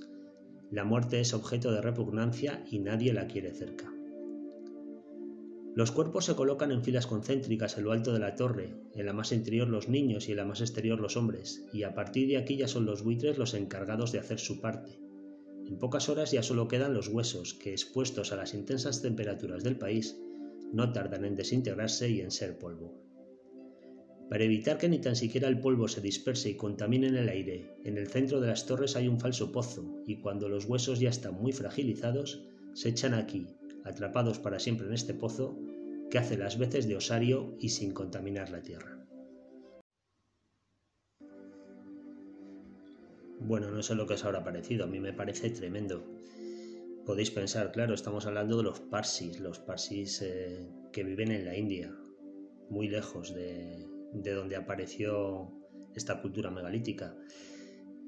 la 0.70 0.84
muerte 0.84 1.20
es 1.20 1.34
objeto 1.34 1.72
de 1.72 1.82
repugnancia 1.82 2.64
y 2.70 2.80
nadie 2.80 3.14
la 3.14 3.26
quiere 3.26 3.56
cerca. 3.56 3.92
Los 5.76 5.92
cuerpos 5.92 6.26
se 6.26 6.36
colocan 6.36 6.72
en 6.72 6.84
filas 6.84 7.08
concéntricas 7.08 7.78
en 7.78 7.86
lo 7.86 7.94
alto 7.94 8.12
de 8.12 8.20
la 8.20 8.36
torre, 8.36 8.76
en 8.94 9.06
la 9.06 9.14
más 9.14 9.32
interior 9.32 9.68
los 9.68 9.88
niños 9.90 10.28
y 10.28 10.32
en 10.32 10.38
la 10.38 10.46
más 10.46 10.62
exterior 10.62 11.00
los 11.00 11.18
hombres, 11.18 11.66
y 11.72 11.84
a 11.84 11.94
partir 11.94 12.28
de 12.28 12.38
aquí 12.38 12.58
ya 12.58 12.68
son 12.68 12.86
los 12.86 13.04
buitres 13.04 13.38
los 13.38 13.54
encargados 13.54 14.12
de 14.12 14.20
hacer 14.20 14.40
su 14.40 14.60
parte, 14.60 15.00
en 15.68 15.78
pocas 15.78 16.10
horas 16.10 16.32
ya 16.32 16.42
solo 16.44 16.68
quedan 16.68 16.94
los 16.94 17.10
huesos 17.10 17.54
que, 17.54 17.72
expuestos 17.72 18.32
a 18.32 18.38
las 18.38 18.54
intensas 18.54 19.02
temperaturas 19.02 19.64
del 19.64 19.78
país, 19.78 20.18
no 20.72 20.92
tardan 20.92 21.26
en 21.26 21.36
desintegrarse 21.36 22.10
y 22.10 22.22
en 22.22 22.32
ser 22.32 22.58
polvo. 22.58 23.04
Para 24.30 24.44
evitar 24.44 24.78
que 24.78 24.90
ni 24.90 25.00
tan 25.00 25.16
siquiera 25.16 25.48
el 25.48 25.60
polvo 25.60 25.88
se 25.88 26.02
disperse 26.02 26.50
y 26.50 26.56
contamine 26.56 27.08
en 27.08 27.16
el 27.16 27.30
aire, 27.30 27.78
en 27.86 27.98
el 27.98 28.08
centro 28.08 28.42
de 28.42 28.48
las 28.48 28.66
torres 28.66 28.96
hay 28.96 29.08
un 29.08 29.20
falso 29.20 29.52
pozo, 29.52 30.04
y 30.06 30.18
cuando 30.18 30.50
los 30.50 30.66
huesos 30.66 31.00
ya 31.00 31.10
están 31.10 31.36
muy 31.36 31.54
fragilizados, 31.54 32.44
se 32.74 32.90
echan 32.90 33.14
aquí, 33.14 33.48
atrapados 33.86 34.40
para 34.40 34.60
siempre 34.60 34.88
en 34.88 34.94
este 34.94 35.14
pozo, 35.14 35.58
que 36.10 36.18
hace 36.18 36.38
las 36.38 36.58
veces 36.58 36.88
de 36.88 36.96
osario 36.96 37.56
y 37.60 37.70
sin 37.70 37.92
contaminar 37.92 38.50
la 38.50 38.62
tierra. 38.62 38.97
Bueno, 43.40 43.70
no 43.72 43.84
sé 43.84 43.96
lo 43.96 44.08
que 44.08 44.16
os 44.16 44.26
habrá 44.26 44.44
parecido, 44.44 44.86
a 44.86 44.88
mí 44.88 45.00
me 45.00 45.14
parece 45.14 45.50
tremendo. 45.50 46.04
Podéis 47.06 47.32
pensar, 47.32 47.72
claro, 47.72 47.94
estamos 47.94 48.26
hablando 48.26 48.58
de 48.58 48.64
los 48.64 48.80
parsis, 48.80 49.40
los 49.40 49.60
parsis 49.60 50.22
eh, 50.22 50.68
que 50.92 51.04
viven 51.04 51.32
en 51.32 51.46
la 51.46 51.56
India, 51.56 51.96
muy 52.70 52.90
lejos 52.90 53.34
de, 53.34 53.88
donde 54.14 54.56
apareció 54.56 55.52
esta 55.96 56.22
cultura 56.22 56.52
megalítica. 56.52 57.16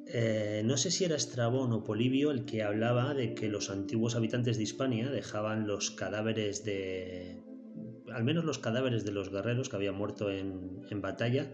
Eh, 0.08 0.64
no 0.66 0.76
sé 0.76 0.90
si 0.92 1.06
era 1.06 1.16
Estrabón 1.16 1.72
o 1.72 1.84
Polibio 1.84 2.32
el 2.32 2.46
que 2.46 2.64
hablaba 2.64 3.14
de 3.14 3.36
que 3.36 3.48
los 3.48 3.70
antiguos 3.70 4.16
habitantes 4.16 4.58
de 4.58 4.64
Hispania 4.64 5.10
dejaban 5.12 5.68
los 5.68 5.92
cadáveres 5.92 6.66
de, 6.66 7.44
al 8.12 8.24
menos 8.24 8.44
los 8.44 8.58
cadáveres 8.58 9.06
de 9.06 9.12
los 9.12 9.30
guerreros 9.30 9.70
que 9.70 9.76
habían 9.76 9.96
muerto 9.96 10.32
en, 10.32 10.82
en 10.90 11.02
batalla, 11.02 11.52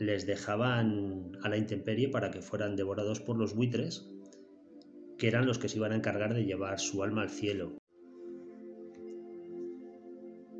les 0.00 0.24
dejaban 0.24 1.36
a 1.42 1.50
la 1.50 1.58
intemperie 1.58 2.08
para 2.08 2.30
que 2.30 2.40
fueran 2.40 2.74
devorados 2.74 3.20
por 3.20 3.36
los 3.36 3.54
buitres, 3.54 4.10
que 5.18 5.28
eran 5.28 5.44
los 5.44 5.58
que 5.58 5.68
se 5.68 5.76
iban 5.76 5.92
a 5.92 5.96
encargar 5.96 6.32
de 6.32 6.46
llevar 6.46 6.80
su 6.80 7.02
alma 7.02 7.20
al 7.20 7.28
cielo. 7.28 7.76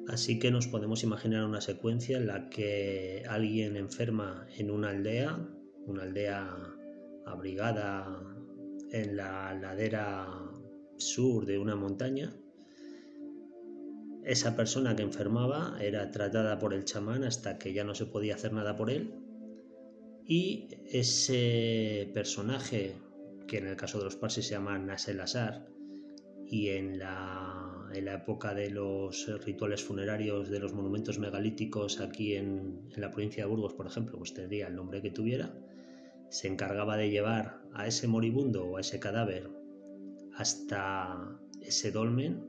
Así 0.09 0.39
que 0.39 0.51
nos 0.51 0.67
podemos 0.67 1.03
imaginar 1.05 1.47
una 1.47 1.63
secuencia 1.63 2.19
en 2.19 2.27
la 2.27 2.51
que 2.51 3.23
alguien 3.31 3.77
enferma 3.77 4.47
en 4.59 4.71
una 4.71 4.91
aldea, 4.91 5.39
una 5.87 6.03
aldea 6.03 6.75
abrigada 7.25 8.23
en 8.93 9.17
la 9.17 9.55
ladera 9.55 10.29
sur 10.99 11.47
de 11.47 11.59
una 11.59 11.77
montaña. 11.77 12.37
Esa 14.23 14.55
persona 14.55 14.95
que 14.97 15.03
enfermaba 15.03 15.79
era 15.81 16.11
tratada 16.11 16.59
por 16.59 16.75
el 16.75 16.85
chamán 16.85 17.25
hasta 17.25 17.59
que 17.59 17.73
ya 17.73 17.85
no 17.85 17.95
se 17.95 18.05
podía 18.05 18.35
hacer 18.35 18.53
nada 18.53 18.77
por 18.77 18.91
él 18.91 19.20
y 20.31 20.69
ese 20.87 22.09
personaje, 22.15 22.95
que 23.49 23.59
en 23.59 23.67
el 23.67 23.77
caso 23.77 23.99
de 23.99 24.05
los 24.05 24.15
parsis 24.15 24.47
se 24.47 24.53
llama 24.53 24.79
Nasel 24.79 25.21
Asar, 25.21 25.67
y 26.47 26.69
en 26.69 27.01
la, 27.01 27.89
en 27.93 28.05
la, 28.05 28.15
época 28.15 28.55
de 28.55 28.71
los 28.71 29.27
rituales 29.45 29.83
funerarios 29.83 30.49
de 30.49 30.61
los 30.61 30.73
monumentos 30.73 31.19
megalíticos 31.19 32.01
aquí 32.01 32.37
en, 32.37 32.81
en, 32.95 33.01
la 33.01 33.11
provincia 33.11 33.43
de 33.43 33.51
Burgos, 33.51 33.75
por 33.75 33.89
ejemplo, 33.89 34.19
pues 34.19 34.33
tendría 34.33 34.69
el 34.69 34.77
nombre 34.77 35.03
que 35.03 35.11
tuviera, 35.11 35.53
se 36.29 36.47
encargaba 36.47 36.97
de 36.97 37.11
llevar 37.11 37.61
a 37.75 37.89
ese 37.89 38.07
moribundo 38.07 38.67
o 38.67 38.77
a 38.77 38.83
ese 38.83 39.01
cadáver 39.01 39.51
hasta 40.37 41.41
ese 41.61 41.91
dolmen. 41.91 42.47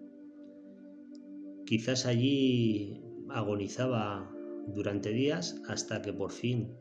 Quizás 1.66 2.06
allí 2.06 3.02
agonizaba 3.30 4.32
durante 4.68 5.10
días 5.10 5.60
hasta 5.68 6.04
que 6.04 6.14
por 6.14 6.32
fin 6.32 6.76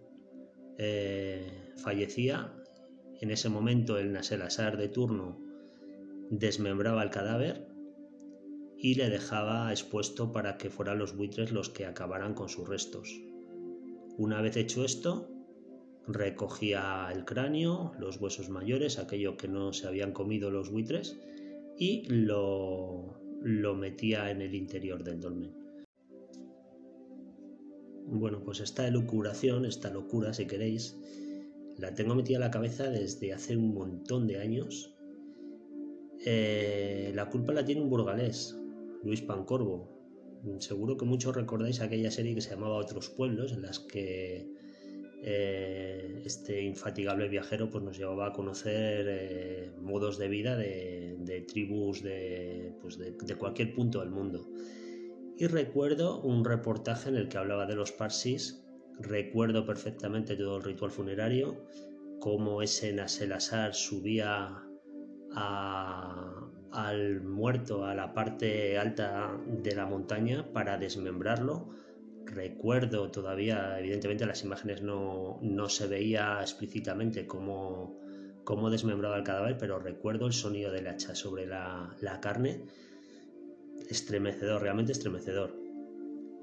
eh, 0.82 1.74
fallecía. 1.76 2.54
En 3.20 3.30
ese 3.30 3.50
momento 3.50 3.98
el 3.98 4.12
Naselasar 4.12 4.78
de 4.78 4.88
turno 4.88 5.38
desmembraba 6.30 7.02
el 7.02 7.10
cadáver 7.10 7.68
y 8.78 8.94
le 8.94 9.10
dejaba 9.10 9.70
expuesto 9.70 10.32
para 10.32 10.56
que 10.56 10.70
fueran 10.70 10.98
los 10.98 11.14
buitres 11.14 11.52
los 11.52 11.68
que 11.68 11.84
acabaran 11.84 12.32
con 12.32 12.48
sus 12.48 12.66
restos. 12.66 13.14
Una 14.16 14.40
vez 14.40 14.56
hecho 14.56 14.82
esto, 14.82 15.28
recogía 16.06 17.10
el 17.12 17.26
cráneo, 17.26 17.92
los 17.98 18.18
huesos 18.18 18.48
mayores, 18.48 18.98
aquello 18.98 19.36
que 19.36 19.48
no 19.48 19.74
se 19.74 19.86
habían 19.86 20.12
comido 20.12 20.50
los 20.50 20.70
buitres, 20.70 21.20
y 21.76 22.06
lo, 22.08 23.20
lo 23.42 23.74
metía 23.74 24.30
en 24.30 24.40
el 24.40 24.54
interior 24.54 25.04
del 25.04 25.20
dolmen. 25.20 25.59
Bueno, 28.12 28.42
pues 28.44 28.58
esta 28.58 28.88
elucubración, 28.88 29.64
esta 29.64 29.88
locura, 29.88 30.32
si 30.34 30.46
queréis, 30.46 30.98
la 31.78 31.94
tengo 31.94 32.16
metida 32.16 32.38
en 32.38 32.40
la 32.40 32.50
cabeza 32.50 32.90
desde 32.90 33.32
hace 33.32 33.56
un 33.56 33.72
montón 33.72 34.26
de 34.26 34.38
años. 34.38 34.96
Eh, 36.26 37.12
la 37.14 37.30
culpa 37.30 37.52
la 37.52 37.64
tiene 37.64 37.82
un 37.82 37.88
burgalés, 37.88 38.58
Luis 39.04 39.22
Pancorbo. 39.22 39.88
Seguro 40.58 40.96
que 40.96 41.04
muchos 41.04 41.36
recordáis 41.36 41.80
aquella 41.80 42.10
serie 42.10 42.34
que 42.34 42.40
se 42.40 42.50
llamaba 42.50 42.78
Otros 42.78 43.10
Pueblos, 43.10 43.52
en 43.52 43.62
las 43.62 43.78
que 43.78 44.48
eh, 45.22 46.22
este 46.24 46.62
infatigable 46.62 47.28
viajero 47.28 47.70
pues 47.70 47.84
nos 47.84 47.96
llevaba 47.96 48.26
a 48.26 48.32
conocer 48.32 49.06
eh, 49.08 49.72
modos 49.80 50.18
de 50.18 50.28
vida 50.28 50.56
de, 50.56 51.44
tribus 51.46 52.02
pues, 52.80 52.98
de, 52.98 53.12
de, 53.12 53.34
cualquier 53.36 53.72
punto 53.72 54.00
del 54.00 54.10
mundo. 54.10 54.48
Y 55.40 55.46
recuerdo 55.46 56.20
un 56.20 56.44
reportaje 56.44 57.08
en 57.08 57.16
el 57.16 57.30
que 57.30 57.38
hablaba 57.38 57.64
de 57.64 57.74
los 57.74 57.92
parsis, 57.92 58.62
recuerdo 58.98 59.64
perfectamente 59.64 60.36
todo 60.36 60.58
el 60.58 60.62
ritual 60.62 60.90
funerario, 60.90 61.64
cómo 62.20 62.60
ese 62.60 62.92
Naselasar 62.92 63.74
subía 63.74 64.62
al 65.34 67.22
muerto 67.22 67.86
a 67.86 67.94
la 67.94 68.12
parte 68.12 68.76
alta 68.76 69.34
de 69.46 69.74
la 69.74 69.86
montaña 69.86 70.52
para 70.52 70.76
desmembrarlo. 70.76 71.70
Recuerdo 72.26 73.10
todavía, 73.10 73.78
evidentemente 73.78 74.26
las 74.26 74.44
imágenes 74.44 74.82
no, 74.82 75.38
no 75.40 75.70
se 75.70 75.86
veía 75.86 76.42
explícitamente 76.42 77.26
cómo, 77.26 77.98
cómo, 78.44 78.68
desmembraba 78.68 79.16
el 79.16 79.24
cadáver, 79.24 79.56
pero 79.56 79.78
recuerdo 79.78 80.26
el 80.26 80.34
sonido 80.34 80.70
del 80.70 80.86
hacha 80.86 81.14
sobre 81.14 81.46
la, 81.46 81.96
la 82.02 82.20
carne, 82.20 82.66
estremecedor, 83.88 84.62
realmente 84.62 84.92
estremecedor. 84.92 85.56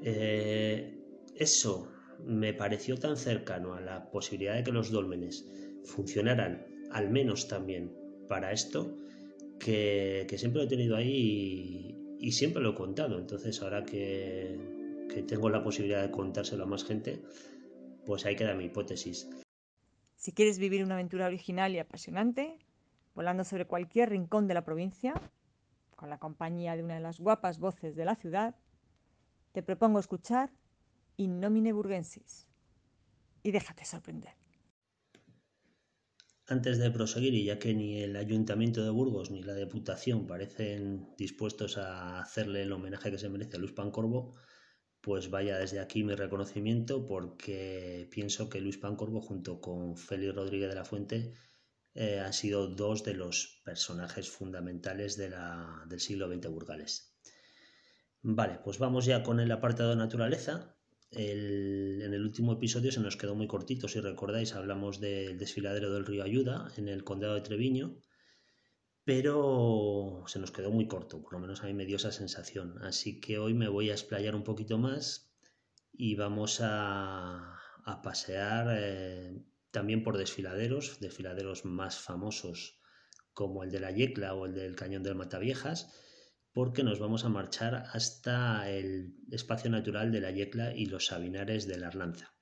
Eh, 0.01 0.97
eso 1.35 1.91
me 2.25 2.53
pareció 2.53 2.97
tan 2.97 3.17
cercano 3.17 3.73
a 3.73 3.81
la 3.81 4.09
posibilidad 4.09 4.55
de 4.55 4.63
que 4.63 4.71
los 4.71 4.91
dólmenes 4.91 5.45
funcionaran, 5.85 6.65
al 6.91 7.09
menos 7.09 7.47
también 7.47 7.91
para 8.27 8.51
esto, 8.51 8.97
que, 9.59 10.25
que 10.29 10.37
siempre 10.37 10.61
lo 10.61 10.67
he 10.67 10.69
tenido 10.69 10.95
ahí 10.95 11.95
y 12.19 12.31
siempre 12.31 12.61
lo 12.61 12.71
he 12.71 12.75
contado. 12.75 13.19
Entonces 13.19 13.61
ahora 13.61 13.83
que, 13.83 14.59
que 15.13 15.23
tengo 15.23 15.49
la 15.49 15.63
posibilidad 15.63 16.01
de 16.01 16.11
contárselo 16.11 16.63
a 16.63 16.67
más 16.67 16.83
gente, 16.83 17.21
pues 18.05 18.25
ahí 18.25 18.35
queda 18.35 18.55
mi 18.55 18.65
hipótesis. 18.65 19.29
Si 20.15 20.31
quieres 20.31 20.59
vivir 20.59 20.83
una 20.83 20.95
aventura 20.95 21.27
original 21.27 21.73
y 21.73 21.79
apasionante, 21.79 22.57
volando 23.13 23.43
sobre 23.43 23.65
cualquier 23.65 24.09
rincón 24.09 24.47
de 24.47 24.53
la 24.53 24.65
provincia, 24.65 25.13
con 25.97 26.09
la 26.09 26.19
compañía 26.19 26.77
de 26.77 26.83
una 26.83 26.93
de 26.93 27.01
las 27.01 27.19
guapas 27.19 27.59
voces 27.59 27.97
de 27.97 28.05
la 28.05 28.15
ciudad, 28.15 28.55
te 29.51 29.61
propongo 29.61 29.99
escuchar 29.99 30.49
In 31.17 31.39
nomine 31.41 31.73
burgensis 31.73 32.47
y 33.43 33.51
déjate 33.51 33.83
sorprender. 33.83 34.35
Antes 36.45 36.77
de 36.77 36.91
proseguir, 36.91 37.33
y 37.33 37.43
ya 37.43 37.59
que 37.59 37.73
ni 37.73 38.01
el 38.01 38.15
Ayuntamiento 38.15 38.83
de 38.83 38.91
Burgos 38.91 39.31
ni 39.31 39.41
la 39.41 39.55
Diputación 39.55 40.27
parecen 40.27 41.13
dispuestos 41.17 41.77
a 41.77 42.21
hacerle 42.21 42.61
el 42.61 42.71
homenaje 42.71 43.11
que 43.11 43.17
se 43.17 43.27
merece 43.27 43.57
a 43.57 43.59
Luis 43.59 43.73
Pancorbo, 43.73 44.35
pues 45.01 45.29
vaya 45.29 45.57
desde 45.57 45.79
aquí 45.79 46.03
mi 46.03 46.13
reconocimiento 46.13 47.05
porque 47.05 48.07
pienso 48.11 48.47
que 48.49 48.61
Luis 48.61 48.77
Pancorbo 48.77 49.21
junto 49.21 49.59
con 49.59 49.97
Félix 49.97 50.35
Rodríguez 50.35 50.69
de 50.69 50.75
la 50.75 50.85
Fuente 50.85 51.33
eh, 51.97 52.19
han 52.19 52.33
sido 52.33 52.67
dos 52.67 53.03
de 53.03 53.13
los 53.13 53.61
personajes 53.65 54.29
fundamentales 54.29 55.17
del 55.17 55.99
siglo 55.99 56.27
XX 56.31 56.47
burgales. 56.47 57.17
Vale, 58.21 58.59
pues 58.63 58.79
vamos 58.79 59.05
ya 59.05 59.23
con 59.23 59.39
el 59.39 59.51
apartado 59.51 59.89
de 59.91 59.97
naturaleza. 59.97 60.75
en 61.11 62.13
el 62.13 62.21
último 62.21 62.53
episodio 62.53 62.91
se 62.91 62.99
nos 62.99 63.17
quedó 63.17 63.35
muy 63.35 63.47
cortito, 63.47 63.87
si 63.87 63.99
recordáis, 64.01 64.53
hablamos 64.53 64.99
del 64.99 65.37
desfiladero 65.37 65.91
del 65.93 66.05
río 66.05 66.23
Ayuda 66.23 66.71
en 66.77 66.87
el 66.87 67.03
condado 67.03 67.35
de 67.35 67.41
Treviño 67.41 67.97
pero 69.07 70.25
se 70.27 70.37
nos 70.37 70.51
quedó 70.51 70.69
muy 70.69 70.85
corto, 70.85 71.21
por 71.21 71.31
lo 71.31 71.39
menos 71.39 71.63
a 71.63 71.67
mí 71.67 71.73
me 71.73 71.85
dio 71.85 71.95
esa 71.95 72.11
sensación. 72.11 72.77
Así 72.83 73.21
que 73.21 73.39
hoy 73.39 73.53
me 73.53 73.69
voy 73.69 73.89
a 73.89 73.93
explayar 73.93 74.35
un 74.35 74.43
poquito 74.43 74.77
más 74.77 75.31
y 75.93 76.15
vamos 76.15 76.59
a, 76.61 77.57
pasear 78.03 78.67
eh, 78.77 79.45
también 79.71 80.03
por 80.03 80.17
desfiladeros, 80.17 80.99
desfiladeros 80.99 81.65
más 81.65 81.99
famosos 81.99 82.79
como 83.33 83.63
el 83.63 83.71
de 83.71 83.79
la 83.79 83.91
Yecla 83.91 84.33
o 84.33 84.45
el 84.45 84.55
del 84.55 84.75
Cañón 84.75 85.03
del 85.03 85.15
Mataviejas, 85.15 85.93
porque 86.53 86.83
nos 86.83 86.99
vamos 86.99 87.23
a 87.23 87.29
marchar 87.29 87.85
hasta 87.93 88.67
el 88.69 89.13
espacio 89.31 89.69
natural 89.69 90.11
de 90.11 90.21
la 90.21 90.31
Yecla 90.31 90.75
y 90.75 90.87
los 90.87 91.05
Sabinares 91.05 91.67
de 91.67 91.77
la 91.77 91.87
Arlanza. 91.87 92.33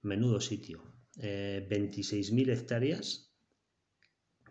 Menudo 0.00 0.40
sitio, 0.40 0.82
26.000 1.16 2.48
eh, 2.48 2.52
hectáreas 2.52 3.26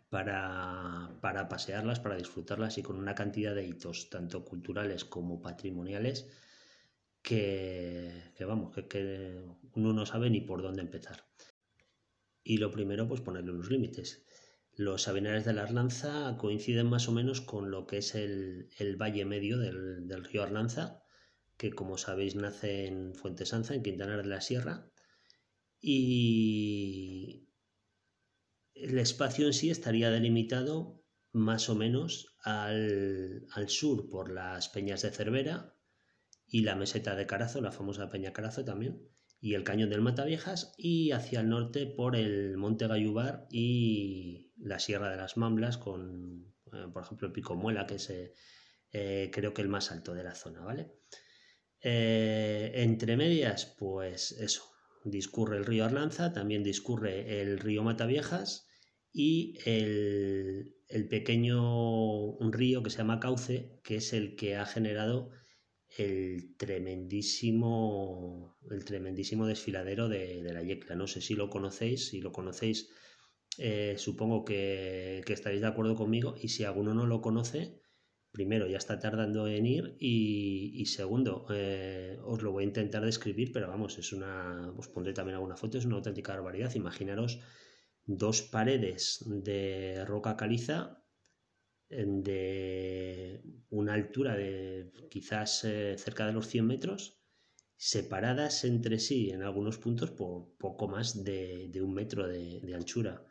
para, 0.09 1.47
pasearlas, 1.49 1.99
para 1.99 2.15
disfrutarlas 2.15 2.77
y 2.77 2.83
con 2.83 2.97
una 2.97 3.15
cantidad 3.15 3.55
de 3.55 3.65
hitos, 3.65 4.09
tanto 4.09 4.45
culturales 4.45 5.05
como 5.05 5.41
patrimoniales, 5.41 6.29
que, 7.26 8.34
vamos, 8.47 8.76
que, 8.89 9.43
uno 9.73 9.93
no 9.93 10.05
sabe 10.05 10.30
ni 10.30 10.41
por 10.41 10.61
dónde 10.61 10.82
empezar. 10.82 11.26
Y 12.43 12.57
lo 12.57 12.71
primero, 12.71 13.07
pues 13.07 13.21
ponerle 13.21 13.51
unos 13.51 13.69
límites. 13.69 14.26
Los 14.73 15.03
Sabinares 15.03 15.45
de 15.45 15.53
la 15.53 15.63
Arlanza 15.63 16.38
coinciden 16.38 16.88
más 16.88 17.07
o 17.09 17.11
menos 17.11 17.41
con 17.41 17.71
lo 17.71 17.88
que 17.88 17.97
es 17.97 18.13
el, 18.13 18.69
valle 19.01 19.26
medio 19.26 19.57
del, 19.57 20.07
del, 20.07 20.23
río 20.23 20.43
Arlanza, 20.43 21.01
que 21.57 21.71
como 21.71 21.97
sabéis 21.97 22.36
nace 22.36 22.86
en 22.86 23.15
Fuente 23.15 23.45
Sanza, 23.45 23.73
en 23.73 23.84
Quintanar 23.84 24.21
de 24.21 24.30
la 24.30 24.41
Sierra, 24.41 24.89
y, 25.82 27.45
el 28.76 28.99
espacio 28.99 29.47
en 29.47 29.53
sí 29.53 29.69
estaría 29.69 30.11
delimitado 30.11 31.01
más 31.32 31.69
o 31.69 31.76
menos 31.76 32.36
al, 32.43 33.47
sur 33.67 34.09
por 34.09 34.32
las 34.32 34.69
peñas 34.69 35.01
de 35.01 35.11
Cervera 35.11 35.74
y 36.55 36.61
la 36.61 36.77
meseta 36.77 37.17
de 37.17 37.27
Carazo, 37.27 37.59
la 37.59 37.73
famosa 37.73 38.09
peña 38.09 38.31
Carazo 38.31 38.63
también, 38.63 39.01
y 39.41 39.55
el 39.55 39.65
cañón 39.65 39.89
del 39.89 39.99
Mataviejas, 39.99 40.73
y 40.77 41.11
hacia 41.11 41.41
el 41.41 41.49
norte 41.49 41.85
por 41.85 42.15
el 42.15 42.55
monte 42.55 42.87
Gayubar 42.87 43.45
y 43.51 44.53
la 44.55 44.79
Sierra 44.79 45.09
de 45.09 45.17
las 45.17 45.35
Mamblas, 45.35 45.77
con, 45.77 46.55
eh, 46.71 46.87
por 46.93 47.03
ejemplo, 47.03 47.27
el 47.27 47.33
Pico 47.33 47.55
Muela, 47.55 47.85
que 47.85 47.95
es 47.95 48.09
eh, 48.09 49.29
creo 49.33 49.53
que 49.53 49.63
el 49.63 49.67
más 49.67 49.91
alto 49.91 50.13
de 50.13 50.23
la 50.23 50.33
zona, 50.33 50.61
¿vale? 50.61 50.93
Eh, 51.81 52.71
entre 52.75 53.17
medias, 53.17 53.75
pues 53.77 54.31
eso, 54.31 54.63
discurre 55.03 55.57
el 55.57 55.65
río 55.65 55.83
Arlanza, 55.83 56.31
también 56.31 56.63
discurre 56.63 57.41
el 57.41 57.59
río 57.59 57.83
Mataviejas 57.83 58.69
y 59.11 59.57
el, 59.65 60.73
pequeño 61.09 62.39
río 62.49 62.81
que 62.81 62.91
se 62.91 62.99
llama 62.99 63.19
Cauce, 63.19 63.77
que 63.83 63.97
es 63.97 64.13
el 64.13 64.37
que 64.37 64.55
ha 64.55 64.65
generado 64.65 65.31
el 65.97 66.55
tremendísimo, 66.57 68.57
el 68.69 68.83
tremendísimo 68.83 69.47
desfiladero 69.47 70.09
de, 70.09 70.41
la 70.43 70.63
Yecla. 70.63 70.95
No 70.95 71.07
sé 71.07 71.21
si 71.21 71.35
lo 71.35 71.49
conocéis, 71.49 72.09
si 72.09 72.21
lo 72.21 72.31
conocéis, 72.31 72.89
eh, 73.57 73.95
supongo 73.97 74.43
que, 74.43 75.23
estaréis 75.27 75.61
de 75.61 75.67
acuerdo 75.67 75.95
conmigo 75.95 76.35
y 76.41 76.49
si 76.49 76.65
alguno 76.65 76.93
no 76.93 77.05
lo 77.05 77.21
conoce, 77.21 77.79
primero 78.31 78.67
ya 78.67 78.77
está 78.77 78.99
tardando 78.99 79.47
en 79.47 79.65
ir 79.65 79.95
y, 79.99 80.85
segundo, 80.87 81.45
eh, 81.51 82.17
os 82.23 82.41
lo 82.41 82.51
voy 82.51 82.65
a 82.65 82.67
intentar 82.67 83.05
describir, 83.05 83.51
pero 83.53 83.69
vamos, 83.69 83.97
es 83.97 84.11
una, 84.11 84.73
os 84.77 84.89
pondré 84.89 85.13
también 85.13 85.35
alguna 85.35 85.55
foto, 85.55 85.77
es 85.77 85.85
una 85.85 85.95
auténtica 85.95 86.33
barbaridad. 86.33 86.75
Imaginaros 86.75 87.39
dos 88.05 88.41
paredes 88.41 89.23
de 89.25 90.03
roca 90.05 90.35
caliza 90.35 91.01
de 91.87 93.41
altura 93.95 94.35
de 94.35 94.91
quizás 95.09 95.63
eh, 95.63 95.95
cerca 95.97 96.25
de 96.25 96.33
los 96.33 96.47
100 96.47 96.67
metros, 96.67 97.19
separadas 97.77 98.63
entre 98.63 98.99
sí 98.99 99.29
en 99.31 99.43
algunos 99.43 99.77
puntos 99.77 100.11
por 100.11 100.55
poco 100.57 100.87
más 100.87 101.23
de, 101.23 101.71
un 101.81 101.93
metro 101.93 102.27
de, 102.27 102.73
anchura. 102.73 103.25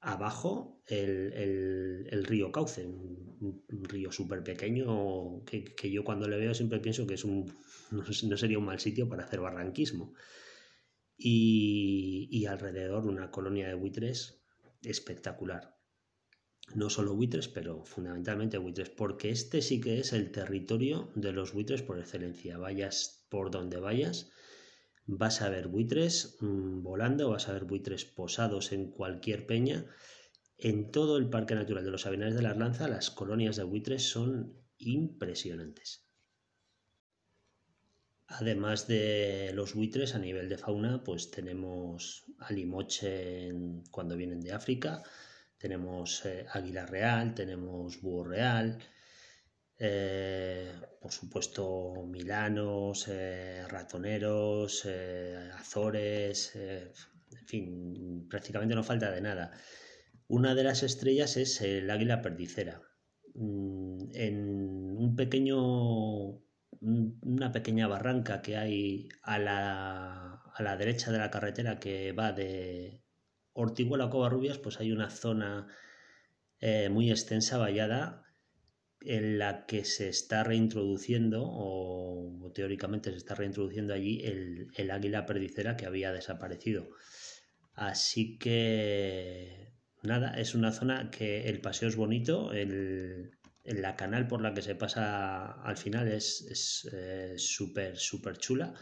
Abajo 0.00 0.82
el, 0.86 2.24
río 2.24 2.52
Cauce, 2.52 2.86
un, 2.86 3.64
río 3.68 4.12
súper 4.12 4.42
pequeño 4.42 5.44
que, 5.44 5.90
yo 5.90 6.04
cuando 6.04 6.28
le 6.28 6.36
veo 6.36 6.54
siempre 6.54 6.80
pienso 6.80 7.06
que 7.06 7.14
es 7.14 7.24
un, 7.24 7.52
no 7.90 8.36
sería 8.36 8.58
un 8.58 8.64
mal 8.66 8.78
sitio 8.78 9.08
para 9.08 9.24
hacer 9.24 9.40
barranquismo 9.40 10.14
y, 11.18 12.46
alrededor 12.46 13.06
una 13.06 13.30
colonia 13.30 13.68
de 13.68 13.74
buitres 13.74 14.42
espectacular. 14.82 15.75
No 16.74 16.90
solo 16.90 17.14
buitres, 17.14 17.48
pero 17.48 17.84
fundamentalmente 17.84 18.58
buitres, 18.58 18.90
porque 18.90 19.30
este 19.30 19.62
sí 19.62 19.80
que 19.80 20.00
es 20.00 20.12
el 20.12 20.32
territorio 20.32 21.10
de 21.14 21.32
los 21.32 21.52
buitres 21.52 21.82
por 21.82 21.98
excelencia. 21.98 22.58
Vayas 22.58 23.24
por 23.28 23.50
donde 23.50 23.78
vayas, 23.78 24.30
vas 25.06 25.42
a 25.42 25.48
ver 25.48 25.68
buitres 25.68 26.36
mm, 26.40 26.82
volando, 26.82 27.30
vas 27.30 27.48
a 27.48 27.52
ver 27.52 27.64
buitres 27.64 28.04
posados 28.04 28.72
en 28.72 28.90
cualquier 28.90 29.46
peña. 29.46 29.86
En 30.58 30.90
todo 30.90 31.18
el 31.18 31.28
Parque 31.28 31.54
Natural 31.54 31.84
de 31.84 31.90
los 31.90 32.06
Avinares 32.06 32.34
de 32.34 32.42
la 32.42 32.50
Arlanza, 32.50 32.88
las 32.88 33.10
colonias 33.10 33.56
de 33.56 33.64
buitres 33.64 34.08
son 34.08 34.54
impresionantes. 34.78 36.06
Además 38.28 38.88
de 38.88 39.52
los 39.54 39.74
buitres 39.74 40.14
a 40.14 40.18
nivel 40.18 40.48
de 40.48 40.58
fauna, 40.58 41.04
pues 41.04 41.30
tenemos 41.30 42.24
alimoche 42.38 43.52
cuando 43.90 44.16
vienen 44.16 44.40
de 44.40 44.52
África, 44.52 45.04
tenemos 45.58 46.24
eh, 46.26 46.46
águila 46.52 46.86
real, 46.86 47.34
tenemos 47.34 48.00
búho 48.00 48.24
real, 48.24 48.78
eh, 49.78 50.72
por 51.00 51.12
supuesto 51.12 52.04
milanos, 52.06 53.08
ratoneros, 53.68 54.86
azores, 55.54 56.56
en 56.56 57.46
fin, 57.46 58.26
prácticamente 58.28 58.74
no 58.74 58.84
falta 58.84 59.10
de 59.10 59.20
nada. 59.20 59.52
Una 60.28 60.54
de 60.54 60.64
las 60.64 60.82
estrellas 60.82 61.36
es 61.36 61.60
el 61.60 61.90
águila 61.90 62.22
perdicera. 62.22 62.82
Mm, 63.34 63.98
en 64.14 64.36
un 64.96 65.14
pequeño 65.16 66.40
una 66.80 67.52
pequeña 67.52 67.88
barranca 67.88 68.42
que 68.42 68.56
hay 68.56 69.08
a 69.22 69.38
la, 69.38 70.42
a 70.54 70.62
la 70.62 70.76
derecha 70.76 71.10
de 71.12 71.18
la 71.18 71.30
carretera 71.30 71.78
que 71.78 72.12
va 72.12 72.32
de 72.32 73.02
Ortiguela 73.56 74.10
Covarrubias, 74.10 74.58
pues 74.58 74.78
hay 74.80 74.92
una 74.92 75.10
zona 75.10 75.66
eh, 76.60 76.88
muy 76.90 77.10
extensa, 77.10 77.56
vallada, 77.58 78.24
en 79.00 79.38
la 79.38 79.66
que 79.66 79.84
se 79.84 80.08
está 80.08 80.44
reintroduciendo, 80.44 81.42
o, 81.44 82.52
teóricamente 82.54 83.10
se 83.10 83.16
está 83.16 83.34
reintroduciendo 83.34 83.94
allí, 83.94 84.20
el, 84.24 84.90
águila 84.90 85.26
perdicera 85.26 85.76
que 85.76 85.86
había 85.86 86.12
desaparecido. 86.12 86.88
Así 87.74 88.38
que, 88.38 89.72
nada, 90.02 90.34
es 90.38 90.54
una 90.54 90.72
zona 90.72 91.10
que 91.10 91.48
el 91.48 91.60
paseo 91.60 91.88
es 91.88 91.96
bonito, 91.96 92.52
el, 92.52 93.30
la 93.64 93.96
canal 93.96 94.28
por 94.28 94.42
la 94.42 94.52
que 94.54 94.62
se 94.62 94.74
pasa 94.74 95.62
al 95.62 95.76
final 95.78 96.08
es 96.08 96.88
eh, 96.92 97.34
súper, 97.38 97.96
súper 97.96 98.36
chula. 98.36 98.74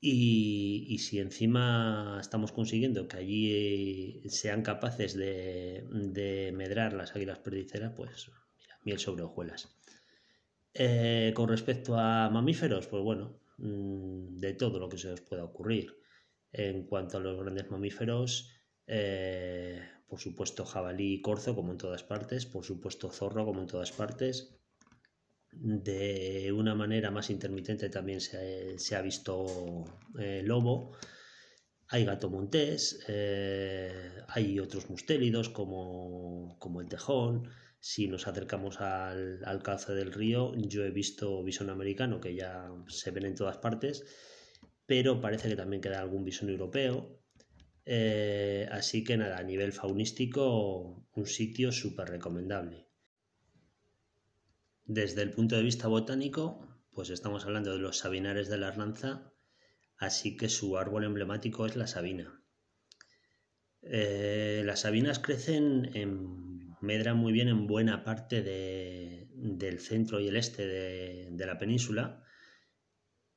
Y, 0.00 0.98
si 1.00 1.18
encima 1.18 2.18
estamos 2.20 2.52
consiguiendo 2.52 3.08
que 3.08 3.16
allí 3.16 4.22
sean 4.28 4.62
capaces 4.62 5.14
de, 5.16 6.52
medrar 6.54 6.92
las 6.92 7.14
águilas 7.16 7.40
perdiceras, 7.40 7.92
pues 7.96 8.30
mira, 8.56 8.78
miel 8.84 8.98
sobre 8.98 9.24
hojuelas. 9.24 9.76
Eh, 10.74 11.32
con 11.34 11.48
respecto 11.48 11.98
a 11.98 12.30
mamíferos, 12.30 12.86
pues 12.86 13.02
bueno, 13.02 13.40
mm, 13.58 14.36
de 14.36 14.54
todo 14.54 14.78
lo 14.78 14.88
que 14.88 14.98
se 14.98 15.10
os 15.10 15.20
pueda 15.20 15.44
ocurrir. 15.44 15.96
En 16.52 16.84
cuanto 16.84 17.18
a 17.18 17.20
los 17.20 17.38
grandes 17.38 17.70
mamíferos, 17.70 18.50
eh, 18.86 19.82
por 20.08 20.20
supuesto 20.20 20.64
jabalí 20.64 21.14
y 21.14 21.22
corzo 21.22 21.54
como 21.54 21.72
en 21.72 21.78
todas 21.78 22.04
partes, 22.04 22.46
por 22.46 22.64
supuesto 22.64 23.10
zorro 23.10 23.44
como 23.44 23.60
en 23.60 23.66
todas 23.66 23.92
partes. 23.92 24.57
De 25.60 26.52
una 26.52 26.74
manera 26.74 27.10
más 27.10 27.30
intermitente 27.30 27.90
también 27.90 28.20
se, 28.20 28.96
ha 28.96 29.02
visto 29.02 29.84
eh, 30.18 30.42
lobo. 30.44 30.92
Hay 31.88 32.04
gato 32.04 32.30
montés, 32.30 33.04
eh, 33.08 34.22
hay 34.28 34.60
otros 34.60 34.88
mustélidos 34.90 35.48
como, 35.48 36.56
como, 36.58 36.80
el 36.80 36.88
tejón. 36.88 37.48
Si 37.80 38.06
nos 38.08 38.26
acercamos 38.28 38.80
al, 38.80 39.40
al 39.44 39.62
cauce 39.62 39.94
del 39.94 40.12
río, 40.12 40.54
yo 40.56 40.84
he 40.84 40.90
visto 40.90 41.42
bisón 41.42 41.70
americano 41.70 42.20
que 42.20 42.34
ya 42.34 42.70
se 42.88 43.10
ven 43.10 43.26
en 43.26 43.34
todas 43.34 43.58
partes, 43.58 44.04
pero 44.86 45.20
parece 45.20 45.48
que 45.48 45.56
también 45.56 45.82
queda 45.82 46.00
algún 46.00 46.24
bisón 46.24 46.50
europeo. 46.50 47.18
Eh, 47.90 48.68
así 48.70 49.02
que 49.02 49.16
nada, 49.16 49.38
a 49.38 49.42
nivel 49.42 49.72
faunístico, 49.72 51.06
un 51.14 51.26
sitio 51.26 51.72
súper 51.72 52.08
recomendable. 52.10 52.87
Desde 54.88 55.20
el 55.20 55.32
punto 55.32 55.54
de 55.54 55.62
vista 55.62 55.86
botánico, 55.86 56.66
pues 56.92 57.10
estamos 57.10 57.44
hablando 57.44 57.72
de 57.72 57.78
los 57.78 57.98
sabinares 57.98 58.48
de 58.48 58.56
la 58.56 58.68
Arlanza, 58.68 59.34
así 59.98 60.34
que 60.34 60.48
su 60.48 60.78
árbol 60.78 61.04
emblemático 61.04 61.66
es 61.66 61.76
la 61.76 61.86
sabina. 61.86 62.42
Eh, 63.82 64.62
las 64.64 64.80
sabinas 64.80 65.18
crecen 65.18 65.90
en, 65.94 66.74
medran 66.80 67.18
muy 67.18 67.34
bien 67.34 67.48
en 67.48 67.66
buena 67.66 68.02
parte 68.02 68.40
del 68.42 69.78
centro 69.78 70.20
y 70.20 70.28
el 70.28 70.36
este 70.36 70.66
de 70.66 71.46
la 71.46 71.58
península, 71.58 72.24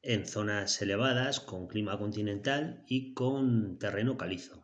en 0.01 0.25
zonas 0.25 0.81
elevadas, 0.81 1.41
con 1.41 1.67
clima 1.67 1.99
continental 1.99 2.85
y 2.87 3.13
con 3.13 3.77
terreno 3.77 4.17
calizo. 4.17 4.63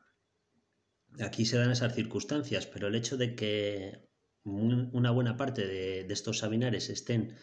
Aquí 1.20 1.46
se 1.46 1.58
dan 1.58 1.72
esas 1.72 1.94
circunstancias, 1.94 2.66
pero 2.66 2.88
el 2.88 2.96
hecho 2.96 3.18
de 3.18 3.36
que 3.36 4.07
una 4.48 5.12
buena 5.12 5.38
parte 5.38 5.68
de, 5.68 6.08
estos 6.10 6.39
sabinares 6.39 6.89
estén 6.89 7.36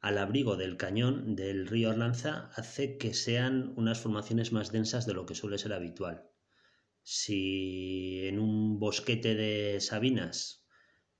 al 0.00 0.18
abrigo 0.18 0.56
del 0.56 0.76
cañón 0.76 1.36
del 1.36 1.66
río 1.66 1.90
Arlanza 1.90 2.50
hace 2.54 2.96
que 2.98 3.14
sean 3.14 3.74
unas 3.76 4.00
formaciones 4.00 4.52
más 4.52 4.72
densas 4.72 5.06
de 5.06 5.14
lo 5.14 5.26
que 5.26 5.34
suele 5.34 5.58
ser 5.58 5.72
habitual. 5.72 6.30
Si 7.02 8.26
en 8.26 8.38
un 8.38 8.78
bosquete 8.78 9.34
de 9.34 9.80
sabinas, 9.80 10.66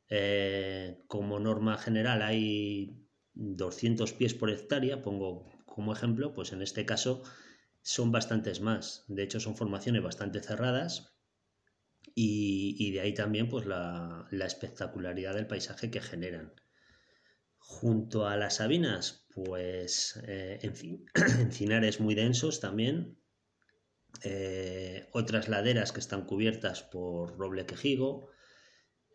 eh, 0.09 1.03
como 1.07 1.39
norma 1.41 1.77
general, 1.77 2.23
hay 2.23 3.07
200 3.35 4.13
pies 4.15 4.35
por 4.35 4.51
hectárea, 4.51 5.03
pongo 5.03 5.51
como 5.67 5.93
ejemplo, 5.93 6.35
pues 6.35 6.53
en 6.53 6.63
este 6.63 6.87
caso 6.87 7.23
son 7.83 8.13
bastantes 8.13 8.61
más. 8.61 9.05
De 9.09 9.23
hecho, 9.25 9.41
son 9.41 9.57
formaciones 9.57 10.03
bastante 10.03 10.41
cerradas 10.41 11.18
y, 12.21 12.91
de 12.91 13.01
ahí 13.01 13.15
también 13.15 13.49
pues 13.49 13.65
la, 13.67 14.27
espectacularidad 14.33 15.35
del 15.35 15.47
paisaje 15.47 15.91
que 15.91 16.01
generan. 16.01 16.53
Junto 17.59 18.27
a 18.27 18.37
las 18.37 18.57
sabinas, 18.57 19.27
pues 19.35 20.19
eh, 20.27 20.59
en 20.63 20.75
fin, 20.75 21.07
encinares 21.39 22.01
muy 22.01 22.17
densos 22.17 22.59
también, 22.59 23.19
eh, 24.25 25.09
otras 25.13 25.49
laderas 25.49 25.93
que 25.93 26.01
están 26.01 26.25
cubiertas 26.25 26.83
por 26.83 27.39
roble 27.39 27.67
quejigo, 27.67 28.31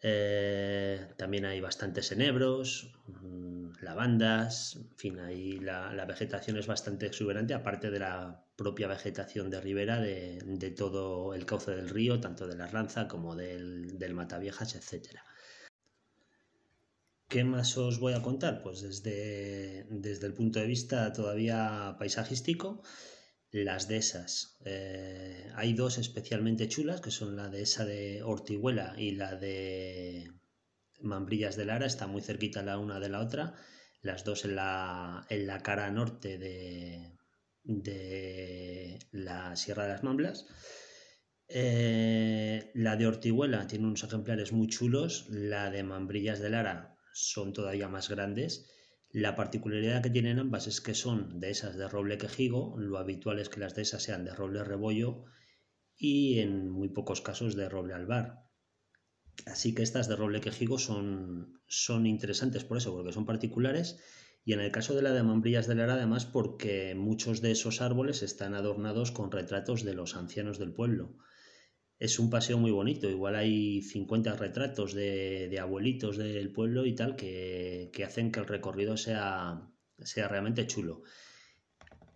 eh, 0.01 1.09
también 1.17 1.45
hay 1.45 1.59
bastantes 1.59 2.11
enebros, 2.13 2.93
mm, 3.07 3.71
lavandas, 3.81 4.77
en 4.77 4.97
fin, 4.97 5.19
ahí 5.19 5.59
la, 5.59 6.05
vegetación 6.05 6.57
es 6.57 6.67
bastante 6.67 7.05
exuberante, 7.05 7.53
aparte 7.53 7.91
de 7.91 7.99
la 7.99 8.42
propia 8.55 8.87
vegetación 8.87 9.49
de 9.49 9.61
ribera 9.61 9.99
de, 9.99 10.73
todo 10.77 11.33
el 11.33 11.45
cauce 11.45 11.71
del 11.71 11.89
río, 11.89 12.19
tanto 12.19 12.47
de 12.47 12.55
la 12.55 12.67
Ranza 12.67 13.07
como 13.07 13.35
del, 13.35 13.97
del 13.97 14.13
Mataviejas, 14.13 14.75
etc. 14.75 15.19
¿Qué 17.27 17.43
más 17.43 17.77
os 17.77 17.99
voy 17.99 18.13
a 18.13 18.21
contar? 18.21 18.61
Pues 18.61 18.81
desde, 18.81 19.87
desde 19.89 20.27
el 20.27 20.33
punto 20.33 20.59
de 20.59 20.67
vista 20.67 21.13
todavía 21.13 21.95
paisajístico, 21.97 22.83
las 23.51 23.87
dehesas. 23.87 24.57
Eh, 24.65 25.51
hay 25.55 25.73
dos 25.73 25.97
especialmente 25.97 26.67
chulas, 26.67 27.01
que 27.01 27.11
son 27.11 27.35
la 27.35 27.49
dehesa 27.49 27.85
de 27.85 28.23
Ortihuela 28.23 28.95
y 28.97 29.11
la 29.11 29.35
de 29.35 30.31
Mambrillas 31.01 31.55
de 31.55 31.65
Lara, 31.65 31.85
está 31.85 32.07
muy 32.07 32.21
cerquita 32.21 32.63
la 32.63 32.77
una 32.77 32.99
de 32.99 33.09
la 33.09 33.21
otra, 33.21 33.55
las 34.01 34.23
dos 34.23 34.45
en 34.45 34.55
la, 34.55 35.25
en 35.29 35.47
la 35.47 35.61
cara 35.61 35.89
norte 35.91 36.37
de, 36.37 37.12
de 37.63 38.99
la 39.11 39.55
Sierra 39.55 39.83
de 39.83 39.89
las 39.89 40.03
Mamblas. 40.03 40.45
Eh, 41.47 42.71
la 42.73 42.95
de 42.95 43.07
Ortihuela 43.07 43.67
tiene 43.67 43.85
unos 43.85 44.03
ejemplares 44.03 44.51
muy 44.51 44.67
chulos, 44.67 45.27
la 45.29 45.69
de 45.69 45.83
Mambrillas 45.83 46.39
de 46.39 46.49
Lara 46.49 46.97
son 47.13 47.53
todavía 47.53 47.89
más 47.89 48.09
grandes 48.09 48.65
la 49.13 49.35
particularidad 49.35 50.01
que 50.01 50.09
tienen 50.09 50.39
ambas 50.39 50.65
es 50.65 50.81
que 50.81 50.95
son 50.95 51.39
de 51.39 51.51
esas 51.51 51.77
de 51.77 51.87
roble 51.87 52.17
quejigo, 52.17 52.75
lo 52.79 52.97
habitual 52.97 53.37
es 53.37 53.47
que 53.47 53.59
las 53.59 53.75
de 53.75 53.83
esas 53.83 54.01
sean 54.01 54.25
de 54.25 54.33
roble 54.33 54.63
rebollo 54.63 55.25
y 55.95 56.39
en 56.39 56.67
muy 56.67 56.89
pocos 56.89 57.21
casos 57.21 57.55
de 57.55 57.69
roble 57.69 57.93
albar. 57.93 58.47
Así 59.45 59.75
que 59.75 59.83
estas 59.83 60.07
de 60.07 60.15
roble 60.15 60.41
quejigo 60.41 60.79
son, 60.79 61.61
son 61.67 62.07
interesantes 62.07 62.63
por 62.63 62.77
eso, 62.77 62.91
porque 62.91 63.11
son 63.11 63.27
particulares 63.27 63.99
y 64.45 64.53
en 64.53 64.59
el 64.59 64.71
caso 64.71 64.95
de 64.95 65.01
la 65.01 65.11
de 65.11 65.23
Mambrillas 65.23 65.67
de 65.67 65.75
Lara 65.75 65.93
además 65.93 66.25
porque 66.25 66.95
muchos 66.95 67.41
de 67.41 67.51
esos 67.51 67.81
árboles 67.81 68.23
están 68.23 68.53
adornados 68.53 69.11
con 69.11 69.31
retratos 69.31 69.83
de 69.83 69.93
los 69.93 70.15
ancianos 70.15 70.59
del 70.59 70.73
pueblo 70.73 71.15
es 72.03 72.19
un 72.19 72.29
paseo 72.29 72.57
muy 72.57 72.71
bonito. 72.71 73.09
Igual 73.09 73.35
hay 73.35 73.81
50 73.81 74.35
retratos 74.35 74.93
de, 74.93 75.57
abuelitos 75.57 76.17
del 76.17 76.51
pueblo 76.51 76.85
y 76.85 76.95
tal 76.95 77.15
que, 77.15 77.91
hacen 78.05 78.29
que 78.29 78.41
el 78.41 78.45
recorrido 78.45 78.97
sea, 78.97 79.69
realmente 80.15 80.67
chulo. 80.67 81.03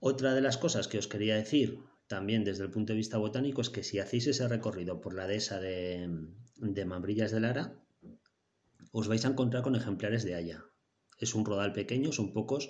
Otra 0.02 0.34
de 0.34 0.42
las 0.42 0.58
cosas 0.58 0.90
que 0.90 0.98
os 0.98 1.08
quería 1.08 1.38
decir 1.38 1.80
también 2.08 2.44
desde 2.44 2.66
el 2.66 2.70
punto 2.70 2.92
de 2.92 2.98
vista 2.98 3.18
botánico 3.18 3.62
es 3.62 3.70
que 3.70 3.84
si 3.84 4.00
hacéis 4.00 4.28
ese 4.28 4.50
recorrido 4.50 5.00
por 5.00 5.14
la 5.14 5.26
dehesa 5.26 5.62
de, 5.62 6.10
de 6.58 6.86
Mambrillas 6.86 7.32
de 7.32 7.40
Lara, 7.40 7.74
os 8.92 9.08
vais 9.08 9.24
a 9.24 9.30
encontrar 9.30 9.64
con 9.64 9.76
ejemplares 9.76 10.26
de 10.26 10.36
haya. 10.36 10.66
Es 11.18 11.36
un 11.36 11.46
rodal 11.46 11.74
pequeño, 11.74 12.12
son 12.12 12.34
pocos, 12.34 12.70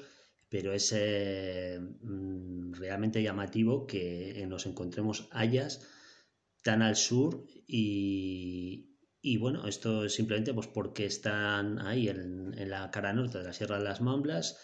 pero 0.49 0.73
es 0.73 0.93
eh, 0.95 1.79
mm, 1.79 2.73
realmente 2.73 3.21
llamativo 3.21 3.85
que 3.85 4.45
nos 4.47 4.65
encontremos 4.65 5.27
hayas 5.31 5.81
tan 6.63 6.81
al 6.81 6.95
sur 6.95 7.45
y, 7.65 8.87
bueno, 9.39 9.67
esto 9.67 10.05
es 10.05 10.13
simplemente 10.13 10.53
pues 10.53 10.67
porque 10.67 11.05
están 11.05 11.79
ahí 11.79 12.09
en, 12.09 12.69
la 12.69 12.91
cara 12.91 13.13
norte 13.13 13.37
de 13.37 13.43
la 13.45 13.53
Sierra 13.53 13.77
de 13.77 13.83
las 13.83 14.01
Mamblas, 14.01 14.57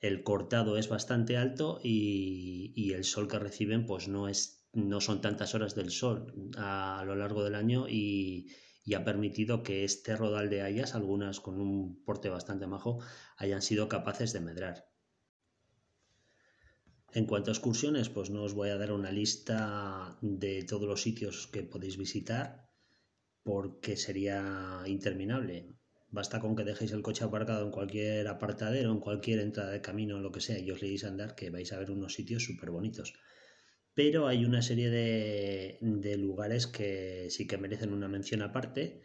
el 0.00 0.22
cortado 0.22 0.76
es 0.76 0.88
bastante 0.88 1.36
alto 1.36 1.80
y, 1.82 2.92
el 2.92 3.04
sol 3.04 3.28
que 3.28 3.38
reciben 3.38 3.86
pues 3.86 4.08
no, 4.08 4.28
es, 4.28 4.66
no 4.72 5.00
son 5.00 5.20
tantas 5.20 5.54
horas 5.54 5.74
del 5.74 5.90
sol 5.90 6.32
a, 6.56 7.02
lo 7.06 7.14
largo 7.14 7.44
del 7.44 7.54
año 7.54 7.88
y, 7.88 8.46
y 8.84 8.94
ha 8.94 9.04
permitido 9.04 9.62
que 9.62 9.84
este 9.84 10.16
rodal 10.16 10.50
de 10.50 10.62
hayas, 10.62 10.94
algunas 10.94 11.40
con 11.40 11.60
un 11.60 12.04
porte 12.04 12.28
bastante 12.28 12.66
majo, 12.66 13.00
hayan 13.36 13.62
sido 13.62 13.88
capaces 13.88 14.32
de 14.32 14.40
medrar. 14.40 14.88
En 17.12 17.26
cuanto 17.26 17.50
a 17.50 17.54
excursiones, 17.54 18.08
pues 18.08 18.30
no 18.30 18.42
os 18.42 18.54
voy 18.54 18.70
a 18.70 18.76
dar 18.76 18.92
una 18.92 19.12
lista 19.12 20.18
de 20.20 20.64
todos 20.64 20.88
los 20.88 21.00
sitios 21.00 21.46
que 21.46 21.62
podéis 21.62 21.96
visitar 21.96 22.68
porque 23.44 23.96
sería 23.96 24.82
interminable. 24.86 25.76
Basta 26.10 26.40
con 26.40 26.56
que 26.56 26.64
dejéis 26.64 26.92
el 26.92 27.02
coche 27.02 27.24
aparcado 27.24 27.64
en 27.64 27.70
cualquier 27.70 28.26
apartadero, 28.28 28.90
en 28.90 29.00
cualquier 29.00 29.40
entrada 29.40 29.70
de 29.70 29.80
camino, 29.80 30.18
lo 30.18 30.32
que 30.32 30.40
sea, 30.40 30.58
y 30.58 30.70
os 30.70 30.82
leéis 30.82 31.04
a 31.04 31.08
andar, 31.08 31.34
que 31.34 31.50
vais 31.50 31.72
a 31.72 31.78
ver 31.78 31.90
unos 31.90 32.14
sitios 32.14 32.44
súper 32.44 32.70
bonitos. 32.70 33.14
Pero 33.94 34.26
hay 34.26 34.44
una 34.44 34.62
serie 34.62 34.90
de, 34.90 35.78
de 35.80 36.16
lugares 36.16 36.66
que 36.66 37.28
sí 37.30 37.46
que 37.46 37.58
merecen 37.58 37.92
una 37.92 38.08
mención 38.08 38.42
aparte, 38.42 39.02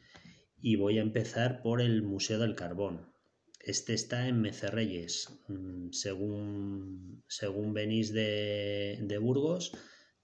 y 0.62 0.76
voy 0.76 0.98
a 0.98 1.02
empezar 1.02 1.62
por 1.62 1.82
el 1.82 2.02
Museo 2.02 2.40
del 2.40 2.56
Carbón. 2.56 3.12
Este 3.60 3.94
está 3.94 4.28
en 4.28 4.42
Mecerreyes. 4.42 5.42
Mm, 5.48 5.92
según, 5.92 7.24
según 7.28 7.74
venís 7.74 8.14
de, 8.14 9.00
de, 9.02 9.18
Burgos, 9.18 9.72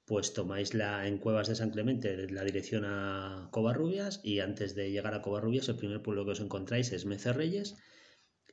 pues 0.05 0.33
tomáis 0.33 0.73
la, 0.73 1.07
en 1.07 1.17
Cuevas 1.17 1.47
de 1.47 1.55
San 1.55 1.71
Clemente 1.71 2.29
la 2.29 2.43
dirección 2.43 2.83
a 2.85 3.49
Covarrubias 3.51 4.21
y 4.23 4.39
antes 4.39 4.75
de 4.75 4.91
llegar 4.91 5.13
a 5.13 5.21
Covarrubias 5.21 5.67
el 5.69 5.77
primer 5.77 6.01
pueblo 6.01 6.25
que 6.25 6.31
os 6.31 6.39
encontráis 6.41 6.91
es 6.91 7.05
Mecerreyes 7.05 7.75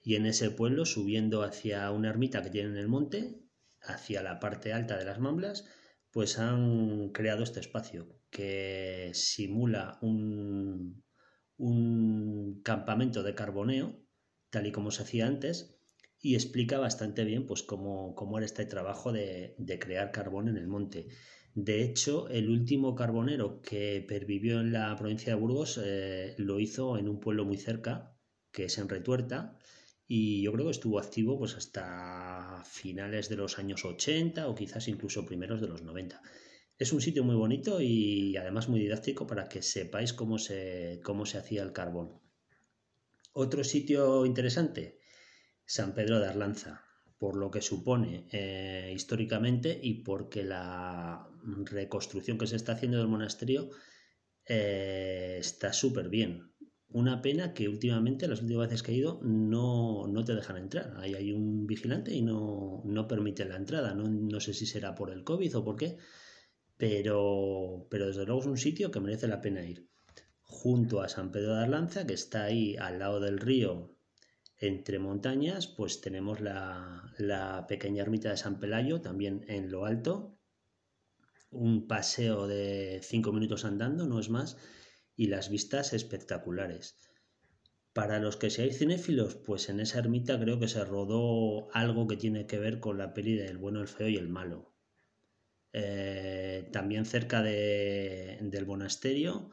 y 0.02 0.16
en 0.16 0.26
ese 0.26 0.50
pueblo 0.50 0.84
subiendo 0.84 1.42
hacia 1.42 1.90
una 1.90 2.10
ermita 2.10 2.42
que 2.42 2.50
tiene 2.50 2.70
en 2.70 2.76
el 2.76 2.88
monte, 2.88 3.40
hacia 3.82 4.22
la 4.22 4.40
parte 4.40 4.72
alta 4.72 4.96
de 4.96 5.04
las 5.04 5.20
Mamblas, 5.20 5.64
pues 6.12 6.38
han 6.38 7.10
creado 7.10 7.42
este 7.42 7.60
espacio 7.60 8.06
que 8.30 9.10
simula 9.14 9.98
un, 10.02 11.02
un 11.56 12.60
campamento 12.62 13.22
de 13.22 13.34
carboneo 13.34 14.02
tal 14.52 14.66
y 14.66 14.72
como 14.72 14.90
se 14.90 15.02
hacía 15.02 15.26
antes, 15.26 15.74
y 16.20 16.34
explica 16.34 16.78
bastante 16.78 17.24
bien 17.24 17.46
pues, 17.46 17.62
cómo, 17.62 18.14
cómo 18.14 18.38
era 18.38 18.44
este 18.44 18.66
trabajo 18.66 19.10
de, 19.12 19.56
de, 19.58 19.78
crear 19.78 20.12
carbón 20.12 20.46
en 20.46 20.58
el 20.58 20.68
monte. 20.68 21.08
De 21.54 21.82
hecho, 21.82 22.28
el 22.28 22.50
último 22.50 22.94
carbonero 22.94 23.62
que 23.62 24.04
pervivió 24.06 24.60
en 24.60 24.72
la 24.72 24.94
provincia 24.96 25.34
de 25.34 25.40
Burgos 25.40 25.80
eh, 25.82 26.34
lo 26.36 26.60
hizo 26.60 26.98
en 26.98 27.08
un 27.08 27.18
pueblo 27.18 27.46
muy 27.46 27.56
cerca, 27.56 28.14
que 28.52 28.66
es 28.66 28.76
en 28.78 28.90
Retuerta, 28.90 29.58
y 30.06 30.42
yo 30.42 30.52
creo 30.52 30.66
que 30.66 30.72
estuvo 30.72 30.98
activo 30.98 31.38
pues, 31.38 31.56
hasta 31.56 32.62
finales 32.64 33.28
de 33.28 33.36
los 33.36 33.58
años 33.58 33.84
80 33.84 34.48
o 34.48 34.54
quizás 34.54 34.88
incluso 34.88 35.24
primeros 35.24 35.60
de 35.60 35.68
los 35.68 35.82
90. 35.82 36.20
Es 36.78 36.92
un 36.92 37.00
sitio 37.00 37.24
muy 37.24 37.36
bonito 37.36 37.80
y 37.80 38.36
además 38.36 38.68
muy 38.68 38.80
didáctico 38.80 39.26
para 39.26 39.48
que 39.48 39.62
sepáis 39.62 40.12
cómo 40.12 40.38
se, 40.38 41.00
cómo 41.04 41.26
se 41.26 41.38
hacía 41.38 41.62
el 41.62 41.72
carbón. 41.72 42.20
Otro 43.32 43.64
sitio 43.64 44.26
interesante, 44.26 44.98
San 45.64 45.94
Pedro 45.94 46.18
de 46.20 46.26
Arlanza, 46.26 46.84
por 47.18 47.36
lo 47.36 47.50
que 47.50 47.62
supone 47.62 48.26
eh, 48.32 48.92
históricamente 48.94 49.78
y 49.80 50.02
porque 50.02 50.42
la 50.42 51.26
reconstrucción 51.64 52.36
que 52.36 52.46
se 52.46 52.56
está 52.56 52.72
haciendo 52.72 52.98
del 52.98 53.08
monasterio 53.08 53.70
eh, 54.44 55.36
está 55.38 55.72
súper 55.72 56.08
bien. 56.08 56.51
Una 56.92 57.22
pena 57.22 57.54
que 57.54 57.68
últimamente, 57.68 58.28
las 58.28 58.42
últimas 58.42 58.68
veces 58.68 58.82
que 58.82 58.92
he 58.92 58.96
ido, 58.96 59.20
no, 59.22 60.06
no 60.06 60.24
te 60.24 60.34
dejan 60.34 60.58
entrar. 60.58 60.94
Ahí 60.98 61.14
hay 61.14 61.32
un 61.32 61.66
vigilante 61.66 62.12
y 62.14 62.22
no, 62.22 62.82
no 62.84 63.08
permite 63.08 63.44
la 63.44 63.56
entrada. 63.56 63.94
No, 63.94 64.08
no, 64.08 64.40
sé 64.40 64.52
si 64.52 64.66
será 64.66 64.94
por 64.94 65.10
el 65.10 65.24
COVID 65.24 65.56
o 65.56 65.64
por 65.64 65.76
qué, 65.76 65.98
pero, 66.76 67.86
pero 67.90 68.06
desde 68.08 68.26
luego 68.26 68.40
es 68.42 68.46
un 68.46 68.58
sitio 68.58 68.90
que 68.90 69.00
merece 69.00 69.28
la 69.28 69.40
pena 69.40 69.64
ir 69.64 69.88
junto 70.52 71.00
a 71.00 71.08
San 71.08 71.32
Pedro 71.32 71.54
de 71.54 71.62
Arlanza, 71.62 72.06
que 72.06 72.12
está 72.12 72.44
ahí 72.44 72.76
al 72.76 72.98
lado 72.98 73.20
del 73.20 73.38
río, 73.38 73.96
entre 74.62 75.00
montañas, 75.00 75.66
pues 75.66 76.00
tenemos 76.00 76.40
la, 76.40 77.66
pequeña 77.68 78.02
ermita 78.02 78.30
de 78.30 78.36
San 78.36 78.60
Pelayo, 78.60 79.00
también 79.00 79.44
en 79.48 79.72
lo 79.72 79.86
alto, 79.86 80.38
un 81.50 81.88
paseo 81.88 82.46
de 82.46 83.00
cinco 83.02 83.32
minutos 83.32 83.64
andando, 83.64 84.06
no 84.06 84.20
es 84.20 84.28
más, 84.30 84.56
y 85.16 85.26
las 85.26 85.50
vistas 85.50 85.92
espectaculares. 85.92 86.96
Para 87.92 88.18
los 88.18 88.36
que 88.36 88.50
seáis 88.50 88.78
cinéfilos, 88.78 89.36
pues 89.36 89.68
en 89.68 89.80
esa 89.80 89.98
ermita 89.98 90.40
creo 90.40 90.58
que 90.58 90.68
se 90.68 90.84
rodó 90.84 91.68
algo 91.72 92.06
que 92.06 92.16
tiene 92.16 92.46
que 92.46 92.58
ver 92.58 92.80
con 92.80 92.96
la 92.98 93.12
peli 93.12 93.34
del 93.34 93.58
bueno, 93.58 93.80
el 93.80 93.88
feo 93.88 94.08
y 94.08 94.16
el 94.16 94.28
malo. 94.28 94.72
Eh, 95.74 96.68
también 96.72 97.04
cerca 97.04 97.42
del 97.42 98.66
monasterio 98.66 99.50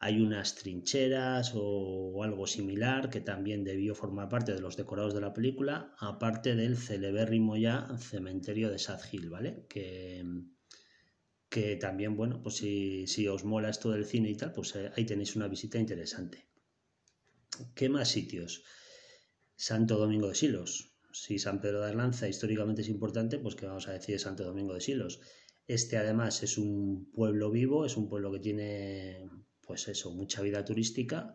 hay 0.00 0.20
unas 0.20 0.54
trincheras 0.54 1.52
o, 1.54 2.22
algo 2.22 2.46
similar 2.46 3.10
que 3.10 3.20
también 3.20 3.64
debió 3.64 3.94
formar 3.94 4.28
parte 4.28 4.54
de 4.54 4.60
los 4.60 4.76
decorados 4.76 5.14
de 5.14 5.20
la 5.20 5.32
película, 5.32 5.94
aparte 5.98 6.54
del 6.54 6.76
celebérrimo 6.76 7.56
ya 7.56 7.88
cementerio 7.98 8.70
de 8.70 8.78
Sad 8.78 9.00
Hill, 9.10 9.28
¿vale? 9.28 9.66
Que, 9.68 10.24
que 11.48 11.76
también, 11.76 12.16
bueno, 12.16 12.42
pues 12.42 12.56
si, 12.56 13.06
si, 13.06 13.26
os 13.28 13.44
mola 13.44 13.70
esto 13.70 13.90
del 13.90 14.04
cine 14.04 14.30
y 14.30 14.36
tal, 14.36 14.52
pues 14.52 14.74
eh, 14.76 14.90
ahí 14.96 15.04
tenéis 15.04 15.36
una 15.36 15.48
visita 15.48 15.78
interesante. 15.78 16.46
¿Qué 17.74 17.88
más 17.88 18.08
sitios? 18.08 18.64
Santo 19.56 19.96
Domingo 19.96 20.28
de 20.28 20.34
Silos. 20.34 20.94
Si 21.12 21.38
San 21.38 21.60
Pedro 21.60 21.80
de 21.80 21.88
Arlanza 21.88 22.28
históricamente 22.28 22.82
es 22.82 22.88
importante, 22.88 23.38
pues 23.38 23.54
que 23.54 23.66
vamos 23.66 23.88
a 23.88 23.92
decir 23.92 24.14
de 24.14 24.18
Santo 24.18 24.44
Domingo 24.44 24.74
de 24.74 24.80
Silos. 24.80 25.20
Este 25.66 25.96
además 25.96 26.42
es 26.42 26.58
un 26.58 27.10
pueblo 27.12 27.50
vivo, 27.50 27.84
es 27.84 27.96
un 27.96 28.08
pueblo 28.08 28.30
que 28.32 28.40
tiene 28.40 29.28
pues 29.68 29.88
eso, 29.88 30.12
mucha 30.12 30.40
vida 30.42 30.64
turística 30.64 31.34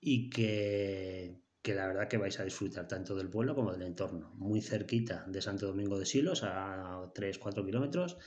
y 0.00 0.30
que, 0.30 1.40
la 1.64 1.86
verdad 1.88 2.08
que 2.08 2.16
vais 2.16 2.38
a 2.38 2.44
disfrutar 2.44 2.86
tanto 2.86 3.16
del 3.16 3.28
pueblo 3.28 3.54
como 3.54 3.72
del 3.72 3.82
entorno. 3.82 4.32
Muy 4.36 4.60
cerquita 4.60 5.24
de 5.28 5.42
Santo 5.42 5.66
Domingo 5.66 5.98
de 5.98 6.06
Silos, 6.06 6.42
a 6.44 7.10
3-4 7.14 7.64
kilómetros, 7.64 8.18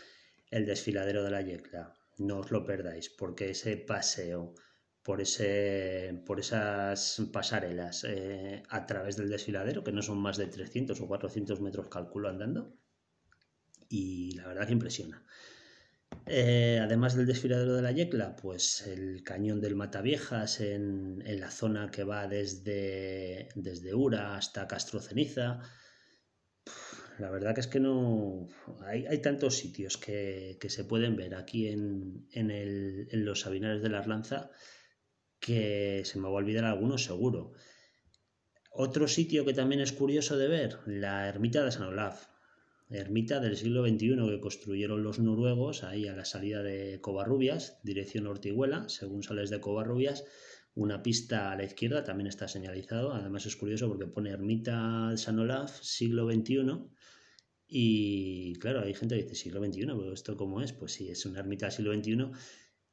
el 0.51 0.65
desfiladero 0.65 1.23
de 1.23 1.31
la 1.31 1.41
Yecla. 1.41 1.93
No 2.17 2.39
os 2.39 2.51
lo 2.51 2.65
perdáis, 2.65 3.09
porque 3.09 3.49
ese 3.49 3.77
paseo 3.77 4.55
por, 5.05 5.21
ese, 5.21 6.23
por 6.25 6.39
esas 6.39 7.21
pasarelas 7.31 8.05
eh, 8.07 8.63
a 8.69 8.85
través 8.87 9.17
del 9.17 9.29
desfiladero, 9.29 9.83
que 9.83 9.91
no 9.91 10.01
son 10.01 10.17
más 10.17 10.37
de 10.37 10.47
300 10.47 10.99
o 10.99 11.07
400 11.07 11.61
metros, 11.61 11.89
calculo 11.89 12.27
andando, 12.29 12.75
y 13.87 14.31
la 14.35 14.47
verdad 14.47 14.65
que 14.65 14.73
impresiona. 14.73 15.23
Eh, 16.25 16.79
además 16.81 17.15
del 17.15 17.27
desfiladero 17.27 17.75
de 17.75 17.83
la 17.83 17.91
Yecla, 17.91 18.35
pues 18.35 18.87
el 18.87 19.21
cañón 19.23 19.61
del 19.61 19.75
Mataviejas 19.75 20.59
en, 20.59 21.21
en 21.25 21.39
la 21.39 21.51
zona 21.51 21.91
que 21.91 22.03
va 22.03 22.27
desde, 22.27 23.49
desde 23.55 23.93
Ura 23.93 24.35
hasta 24.35 24.67
Castro 24.67 25.01
Ceniza. 25.01 25.61
La 27.19 27.31
verdad 27.31 27.53
que 27.53 27.61
es 27.61 27.67
que 27.67 27.79
no. 27.79 28.47
Hay, 28.85 29.21
tantos 29.21 29.57
sitios 29.57 29.97
que, 29.97 30.57
se 30.67 30.83
pueden 30.83 31.15
ver 31.15 31.35
aquí 31.35 31.67
en, 31.67 32.27
los 33.11 33.41
Sabinares 33.41 33.81
de 33.81 33.89
la 33.89 33.99
Arlanza 33.99 34.51
que 35.39 36.01
se 36.05 36.17
me 36.17 36.23
va 36.23 36.29
a 36.29 36.43
olvidar 36.43 36.65
algunos 36.65 37.03
seguro. 37.03 37.53
Otro 38.71 39.07
sitio 39.07 39.45
que 39.45 39.53
también 39.53 39.81
es 39.81 39.93
curioso 39.93 40.37
de 40.37 40.47
ver, 40.47 40.79
la 40.85 41.27
ermita 41.29 41.63
de 41.63 41.71
San 41.71 41.83
Olaf 41.83 42.27
ermita 42.89 43.39
del 43.39 43.57
siglo 43.57 43.85
XXI 43.85 44.15
que 44.15 44.39
construyeron 44.39 45.03
los 45.03 45.19
noruegos 45.19 45.83
ahí 45.83 46.07
a 46.07 46.15
la 46.15 46.25
salida 46.25 46.61
de 46.61 46.99
Covarrubias, 47.01 47.79
dirección 47.83 48.27
Ortiguela, 48.27 48.87
según 48.89 49.23
sales 49.23 49.49
de 49.49 49.59
Covarrubias, 49.59 50.23
una 50.75 51.01
pista 51.01 51.51
a 51.51 51.55
la 51.55 51.63
izquierda 51.63 52.03
también 52.03 52.27
está 52.27 52.47
señalizado, 52.47 53.13
además 53.13 53.45
es 53.45 53.55
curioso 53.55 53.87
porque 53.87 54.07
pone 54.07 54.29
ermita 54.29 55.09
de 55.09 55.17
San 55.17 55.39
Olaf, 55.39 55.79
siglo 55.81 56.29
XXI, 56.29 56.89
y 57.77 58.53
claro, 58.61 58.83
hay 58.83 58.93
gente 58.93 59.17
que 59.17 59.23
dice 59.23 59.35
siglo 59.35 59.59
XXI, 59.59 59.81
pero 59.87 60.13
esto 60.13 60.37
cómo 60.37 60.61
es, 60.61 60.71
pues 60.71 60.93
sí, 60.93 61.09
es 61.09 61.25
una 61.25 61.41
ermita 61.41 61.65
del 61.65 61.75
siglo 61.75 61.93
XXI. 61.93 62.31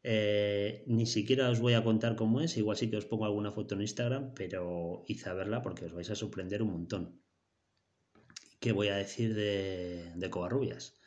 Eh, 0.03 0.83
ni 0.89 1.07
siquiera 1.07 1.51
os 1.51 1.61
voy 1.61 1.74
a 1.74 1.85
contar 1.85 2.16
cómo 2.16 2.41
es, 2.41 2.57
igual 2.57 2.76
sí 2.76 2.91
que 2.91 2.97
os 2.97 3.07
pongo 3.07 3.24
alguna 3.24 3.53
foto 3.53 3.76
en 3.76 3.83
Instagram, 3.83 4.35
pero 4.35 5.05
hice 5.07 5.28
a 5.30 5.35
verla 5.35 5.62
porque 5.62 5.85
os 5.85 5.93
vais 5.93 6.11
a 6.11 6.16
sorprender 6.16 6.64
un 6.64 6.72
montón. 6.72 7.22
¿Qué 8.59 8.72
voy 8.72 8.89
a 8.89 8.97
decir 8.97 9.37
de, 9.37 10.14
de 10.16 10.30
Covarrubias? 10.30 10.99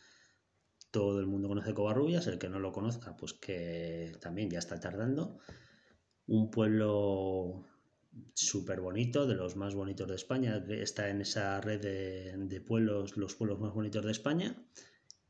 Todo 0.89 1.19
el 1.19 1.28
mundo 1.28 1.49
conoce 1.49 1.73
Covarrubias, 1.73 2.28
el 2.28 2.39
que 2.39 2.47
no 2.47 2.59
lo 2.59 2.71
conozca, 2.71 3.17
pues 3.17 3.34
que 3.34 4.13
también 4.21 4.49
ya 4.49 4.59
está 4.59 4.80
tardando. 4.80 5.38
Un 6.28 6.49
pueblo 6.49 7.65
súper 8.34 8.82
bonito, 8.82 9.28
de 9.28 9.36
los 9.36 9.55
más 9.55 9.76
bonitos 9.76 10.07
de 10.07 10.16
España, 10.16 10.63
está 10.70 11.09
en 11.09 11.22
esa 11.22 11.61
red 11.61 11.82
de, 11.82 12.61
pueblos, 12.61 13.18
los 13.18 13.36
pueblos 13.36 13.59
más 13.59 13.74
bonitos 13.74 14.05
de 14.05 14.11
España. 14.11 14.55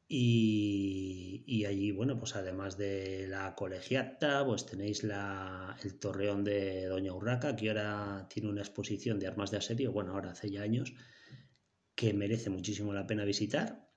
Y, 0.07 1.65
allí, 1.65 1.91
bueno, 1.91 2.17
pues 2.17 2.35
además 2.35 2.77
de 2.77 3.27
la 3.27 3.55
colegiata, 3.55 4.45
pues 4.45 4.65
tenéis 4.65 5.03
la, 5.03 5.75
el 5.83 5.97
torreón 5.99 6.43
de 6.43 6.85
Doña 6.85 7.13
Urraca, 7.13 7.55
que 7.55 7.69
ahora 7.69 8.27
tiene 8.29 8.49
una 8.49 8.61
exposición 8.61 9.19
de 9.19 9.27
armas 9.27 9.51
de 9.51 9.57
asedio, 9.57 9.91
bueno, 9.91 10.13
ahora 10.13 10.31
hace 10.31 10.51
ya 10.51 10.61
años, 10.61 10.93
que 11.95 12.13
merece 12.13 12.49
muchísimo 12.49 12.93
la 12.93 13.07
pena 13.07 13.25
visitar. 13.25 13.89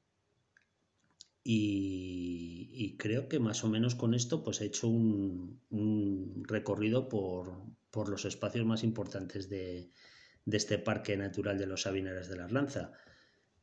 y, 1.45 2.97
creo 2.99 3.29
que 3.29 3.39
más 3.39 3.65
o 3.65 3.69
menos 3.69 3.95
con 3.95 4.15
esto 4.15 4.43
pues 4.43 4.61
he 4.61 4.67
hecho 4.67 4.89
un, 4.89 5.61
recorrido 6.47 7.09
por, 7.09 7.63
los 8.09 8.25
espacios 8.25 8.67
más 8.67 8.85
importantes 8.85 9.49
de, 9.49 9.91
este 10.47 10.79
Parque 10.79 11.17
Natural 11.17 11.59
de 11.59 11.67
los 11.67 11.83
Sabineres 11.83 12.29
de 12.29 12.37
la 12.37 12.45
Arlanza. 12.45 12.93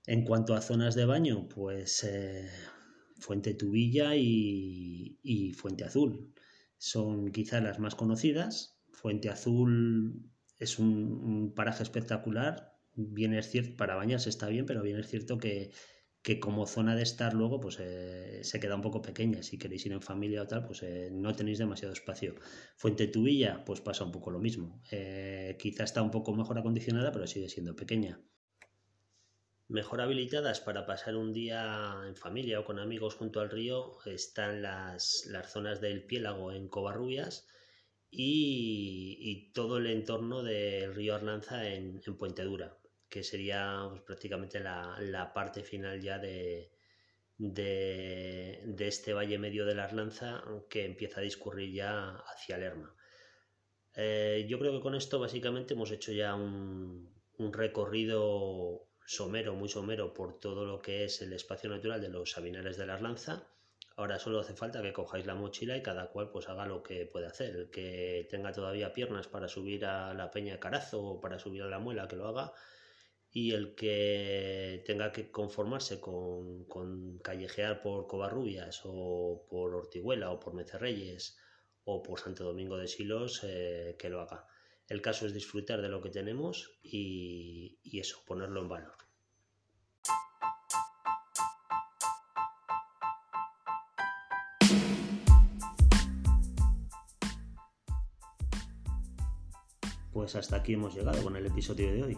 En 0.06 0.24
cuanto 0.24 0.54
a 0.54 0.62
zonas 0.62 0.94
de 0.96 1.06
baño, 1.06 1.48
pues 1.48 2.04
eh, 2.04 2.50
Fuente 3.18 3.54
Tubilla 3.54 4.16
y, 4.16 5.54
Fuente 5.58 5.84
Azul 5.84 6.34
son 6.78 7.32
quizás 7.32 7.64
las 7.64 7.80
más 7.80 7.96
conocidas. 7.96 8.78
Fuente 8.92 9.30
Azul 9.30 10.30
es 10.60 10.78
un, 10.78 11.54
paraje 11.56 11.84
espectacular. 11.84 12.74
Es 13.18 13.50
cierto, 13.50 13.76
para 13.78 13.96
bañarse 13.96 14.30
está 14.30 14.48
bien, 14.48 14.66
pero 14.66 14.82
bien 14.84 15.00
es 15.00 15.08
cierto 15.08 15.38
que, 15.38 15.72
como 16.40 16.66
zona 16.66 16.96
de 16.96 17.04
estar 17.04 17.34
luego 17.34 17.60
pues 17.60 17.78
eh, 17.80 18.40
se 18.44 18.60
queda 18.60 18.76
un 18.76 18.82
poco 18.82 19.02
pequeña. 19.02 19.44
Si 19.44 19.58
queréis 19.58 19.86
ir 19.86 19.94
en 19.94 20.02
familia 20.02 20.42
o 20.42 20.48
tal, 20.48 20.66
pues 20.66 20.82
eh, 20.84 21.10
no 21.12 21.36
tenéis 21.36 21.60
demasiado 21.60 21.94
espacio. 21.94 22.36
Fuente 22.76 23.08
Tubilla, 23.08 23.64
pues 23.64 23.82
pasa 23.82 24.04
un 24.04 24.12
poco 24.12 24.32
lo 24.32 24.40
mismo. 24.40 24.82
Eh, 24.92 25.56
quizá 25.60 25.84
está 25.84 26.02
un 26.02 26.12
poco 26.12 26.34
mejor 26.34 26.58
acondicionada, 26.58 27.12
pero 27.12 27.28
sigue 27.28 27.50
siendo 27.50 27.76
pequeña. 27.76 28.20
Mejor 29.68 30.02
habilitadas 30.02 30.62
para 30.62 30.86
pasar 30.86 31.16
un 31.16 31.34
día 31.34 31.96
en 32.08 32.16
familia 32.16 32.60
o 32.60 32.66
con 32.66 32.78
amigos 32.78 33.16
junto 33.16 33.40
al 33.40 33.50
río 33.50 33.98
están 34.06 34.62
las, 34.62 35.28
zonas 35.48 35.82
del 35.82 36.06
Piélago 36.06 36.52
en 36.52 36.68
Covarrubias 36.68 37.48
y, 38.12 39.52
todo 39.54 39.78
el 39.78 39.88
entorno 39.88 40.44
del 40.44 40.94
río 40.94 41.16
Arlanza 41.16 41.68
en, 41.68 42.00
Puente 42.18 42.44
Dura, 42.44 42.78
que 43.16 43.24
sería 43.24 43.88
pues, 43.90 44.02
prácticamente 44.02 44.60
la, 44.60 45.32
parte 45.34 45.64
final 45.64 46.02
ya 46.02 46.20
de, 46.20 46.70
de, 47.38 48.76
este 48.78 49.14
valle 49.14 49.38
medio 49.38 49.66
de 49.66 49.74
la 49.74 49.86
Arlanza 49.86 50.44
que 50.70 50.84
empieza 50.84 51.22
a 51.22 51.24
discurrir 51.24 51.72
ya 51.74 52.10
hacia 52.34 52.58
Lerma. 52.58 52.94
Eh, 53.96 54.46
yo 54.50 54.60
creo 54.60 54.74
que 54.74 54.82
con 54.82 54.96
esto 54.96 55.18
básicamente 55.18 55.76
hemos 55.76 55.92
hecho 55.92 56.12
ya 56.12 56.36
un, 56.36 57.10
un 57.38 57.54
recorrido 57.54 58.90
somero, 59.06 59.56
muy 59.56 59.70
somero 59.70 60.14
por 60.14 60.38
todo 60.42 60.66
lo 60.66 60.82
que 60.82 61.06
es 61.06 61.22
el 61.22 61.32
espacio 61.32 61.70
natural 61.70 62.02
de 62.02 62.10
los 62.10 62.32
Sabinares 62.32 62.76
de 62.76 62.86
la 62.86 62.96
Arlanza. 62.96 63.48
Ahora 63.96 64.20
solo 64.20 64.42
hace 64.42 64.56
falta 64.56 64.82
que 64.82 64.92
cojáis 64.92 65.26
la 65.26 65.36
mochila 65.36 65.78
y 65.78 65.82
cada 65.82 66.10
cual 66.10 66.32
pues 66.32 66.50
haga 66.50 66.66
lo 66.66 66.84
que 66.84 67.06
puede 67.06 67.28
hacer. 67.28 67.56
El 67.56 67.70
que 67.70 68.28
tenga 68.30 68.52
todavía 68.52 68.92
piernas 68.92 69.30
para 69.30 69.48
subir 69.48 69.86
a 69.86 70.14
la 70.14 70.32
Peña 70.32 70.56
de 70.56 70.60
Carazo 70.60 71.02
o 71.02 71.22
para 71.22 71.40
subir 71.40 71.64
a 71.64 71.70
la 71.70 71.80
Muela, 71.80 72.10
que 72.10 72.18
lo 72.18 72.28
haga. 72.28 72.52
Y 73.38 73.52
el 73.52 73.76
que 73.76 74.82
tenga 74.86 75.12
que 75.12 75.30
conformarse 75.30 76.00
con, 76.00 77.20
callejear 77.22 77.82
por 77.82 78.08
Covarrubias 78.08 78.80
o 78.86 79.46
por 79.50 79.76
Ortiguela 79.76 80.32
o 80.32 80.40
por 80.40 80.54
Mecerreyes 80.54 81.38
o 81.84 82.02
por 82.02 82.22
Santo 82.22 82.46
Domingo 82.46 82.78
de 82.78 82.88
Silos, 82.88 83.42
eh, 83.44 83.98
que 84.00 84.08
lo 84.08 84.22
haga. 84.22 84.48
El 84.88 85.02
caso 85.02 85.26
es 85.26 85.34
disfrutar 85.34 85.82
de 85.82 85.90
lo 85.90 86.02
que 86.02 86.12
tenemos 86.12 86.80
y, 86.82 87.78
eso, 88.00 88.24
ponerlo 88.26 88.62
en 88.62 88.70
valor. 88.70 88.96
Pues 100.14 100.36
hasta 100.36 100.56
aquí 100.56 100.76
hemos 100.76 100.96
llegado 100.96 101.22
con 101.22 101.36
el 101.36 101.48
episodio 101.48 101.92
de 101.92 102.02
hoy. 102.02 102.18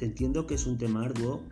Entiendo 0.00 0.46
que 0.46 0.54
es 0.54 0.66
un 0.66 0.78
tema 0.78 1.04
arduo, 1.04 1.42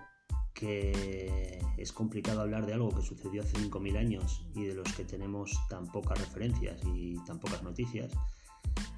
que 0.52 1.60
es 1.76 1.92
complicado 1.92 2.40
hablar 2.40 2.66
de 2.66 2.74
algo 2.74 2.94
que 2.94 3.02
sucedió 3.02 3.42
hace 3.42 3.56
5.000 3.56 3.96
años 3.96 4.46
y 4.54 4.64
de 4.64 4.74
los 4.74 4.92
que 4.92 5.04
tenemos 5.04 5.52
tan 5.68 5.86
pocas 5.86 6.18
referencias 6.18 6.80
y 6.84 7.16
tan 7.24 7.40
pocas 7.40 7.62
noticias 7.62 8.12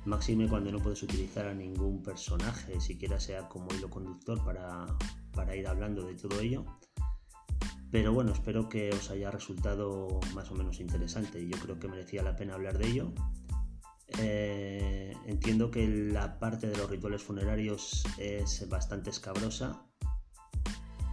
Máxime 0.07 0.49
cuando 0.49 0.70
no 0.70 0.78
puedes 0.78 1.03
utilizar 1.03 1.47
a 1.47 1.55
ningún 1.55 2.01
personaje, 2.01 2.80
siquiera 2.80 3.18
sea 3.18 3.49
como 3.49 3.74
hilo 3.74 3.90
conductor 3.90 4.40
para, 4.44 5.57
ir 5.57 5.66
hablando 5.66 6.07
de 6.07 6.14
todo 6.14 6.38
ello. 6.38 6.64
Pero 7.90 8.12
bueno, 8.12 8.30
espero 8.30 8.68
que 8.68 8.90
os 8.90 9.11
haya 9.11 9.32
resultado 9.32 10.20
más 10.32 10.49
o 10.53 10.55
menos 10.55 10.78
interesante. 10.78 11.44
Yo 11.49 11.59
creo 11.59 11.80
que 11.80 11.88
merecía 11.88 12.22
la 12.22 12.36
pena 12.36 12.55
hablar 12.55 12.78
de 12.78 12.86
ello. 12.86 13.12
Eh, 14.18 15.14
entiendo 15.26 15.70
que 15.70 15.86
la 15.86 16.38
parte 16.38 16.68
de 16.68 16.76
los 16.76 16.88
rituales 16.88 17.22
funerarios 17.22 18.04
es 18.18 18.68
bastante 18.68 19.11
escabrosa, 19.11 19.82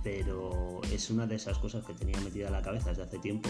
pero 0.04 0.82
es 0.92 1.10
una 1.10 1.26
de 1.28 1.36
esas 1.36 1.58
cosas 1.58 1.86
que 1.86 1.94
tenía 1.94 2.20
metida 2.22 2.48
en 2.48 2.54
la 2.54 2.62
cabeza 2.62 2.90
desde 2.90 3.04
hace 3.04 3.20
tiempo 3.20 3.50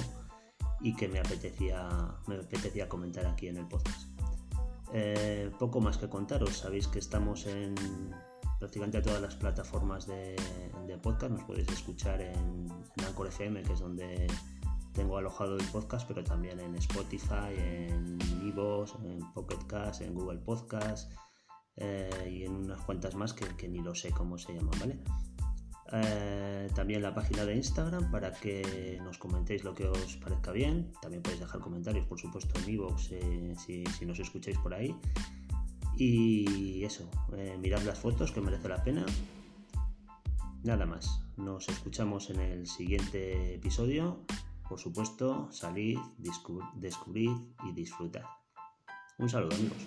y 0.81 0.95
que 0.95 1.07
me 1.07 1.19
apetecía, 1.19 1.89
me 2.27 2.35
apetecía 2.35 2.87
comentar 2.87 3.25
aquí 3.25 3.47
en 3.47 3.57
el 3.57 3.67
podcast. 3.67 4.07
Eh, 4.93 5.49
poco 5.57 5.81
más 5.81 5.97
que 5.97 6.07
contaros, 6.07 6.57
sabéis 6.57 6.87
que 6.87 6.99
estamos 6.99 7.47
en 7.47 7.73
prácticamente 8.59 9.01
todas 9.01 9.21
las 9.21 9.35
plataformas 9.35 10.07
de, 10.07 10.35
podcast, 11.01 11.33
nos 11.33 11.43
podéis 11.43 11.67
escuchar 11.69 12.21
en, 12.21 12.67
Anchor 13.05 13.27
FM, 13.27 13.63
que 13.63 13.73
es 13.73 13.79
donde 13.79 14.27
tengo 14.93 15.17
alojado 15.17 15.57
el 15.57 15.65
podcast, 15.65 16.07
pero 16.07 16.23
también 16.23 16.59
en 16.59 16.75
Spotify, 16.75 17.53
en 17.57 18.17
Vivos, 18.39 18.95
en 19.03 19.19
Pocket 19.33 19.65
Cast, 19.67 20.01
en 20.01 20.13
Google 20.13 20.39
Podcast 20.39 21.11
eh, 21.77 22.29
y 22.31 22.43
en 22.43 22.55
unas 22.55 22.81
cuantas 22.81 23.15
más 23.15 23.33
que, 23.33 23.67
ni 23.67 23.79
lo 23.79 23.95
sé 23.95 24.11
cómo 24.11 24.37
se 24.37 24.53
llaman, 24.53 24.79
¿vale? 24.79 24.99
Eh, 25.91 26.69
también 26.73 27.03
la 27.03 27.13
página 27.13 27.45
de 27.45 27.55
Instagram 27.55 28.09
para 28.09 28.31
que 28.31 28.99
nos 29.03 29.19
comentéis 29.19 29.63
lo 29.63 29.75
que 29.75 29.87
os 29.87 30.17
parezca 30.17 30.51
bien. 30.51 30.91
También 31.01 31.21
podéis 31.21 31.41
dejar 31.41 31.59
comentarios, 31.61 32.05
por 32.07 32.19
supuesto, 32.19 32.59
en 32.59 32.69
iVoox 32.69 33.11
eh, 33.11 33.55
si, 33.57 34.05
nos 34.05 34.19
escucháis 34.19 34.57
por 34.57 34.73
ahí. 34.73 34.95
Y 35.95 36.83
eso, 36.83 37.09
eh, 37.37 37.57
mirad 37.59 37.81
las 37.83 37.99
fotos 37.99 38.31
que 38.31 38.41
merece 38.41 38.69
la 38.69 38.83
pena. 38.83 39.05
Nada 40.63 40.85
más, 40.85 41.21
nos 41.37 41.67
escuchamos 41.69 42.29
en 42.29 42.39
el 42.39 42.65
siguiente 42.65 43.55
episodio. 43.55 44.25
Por 44.67 44.79
supuesto, 44.79 45.49
salid, 45.51 45.99
descubrid 46.75 47.31
y 47.65 47.71
disfrutad. 47.73 48.23
Un 49.17 49.29
saludo 49.29 49.55
amigos. 49.55 49.77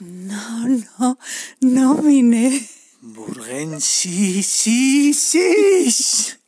No, 0.00 0.68
no, 0.68 1.18
no, 1.60 2.02
Mine. 2.02 2.68
Burgen, 3.00 3.80
sí, 3.80 4.42
sí, 4.42 5.12
sí. 5.14 6.38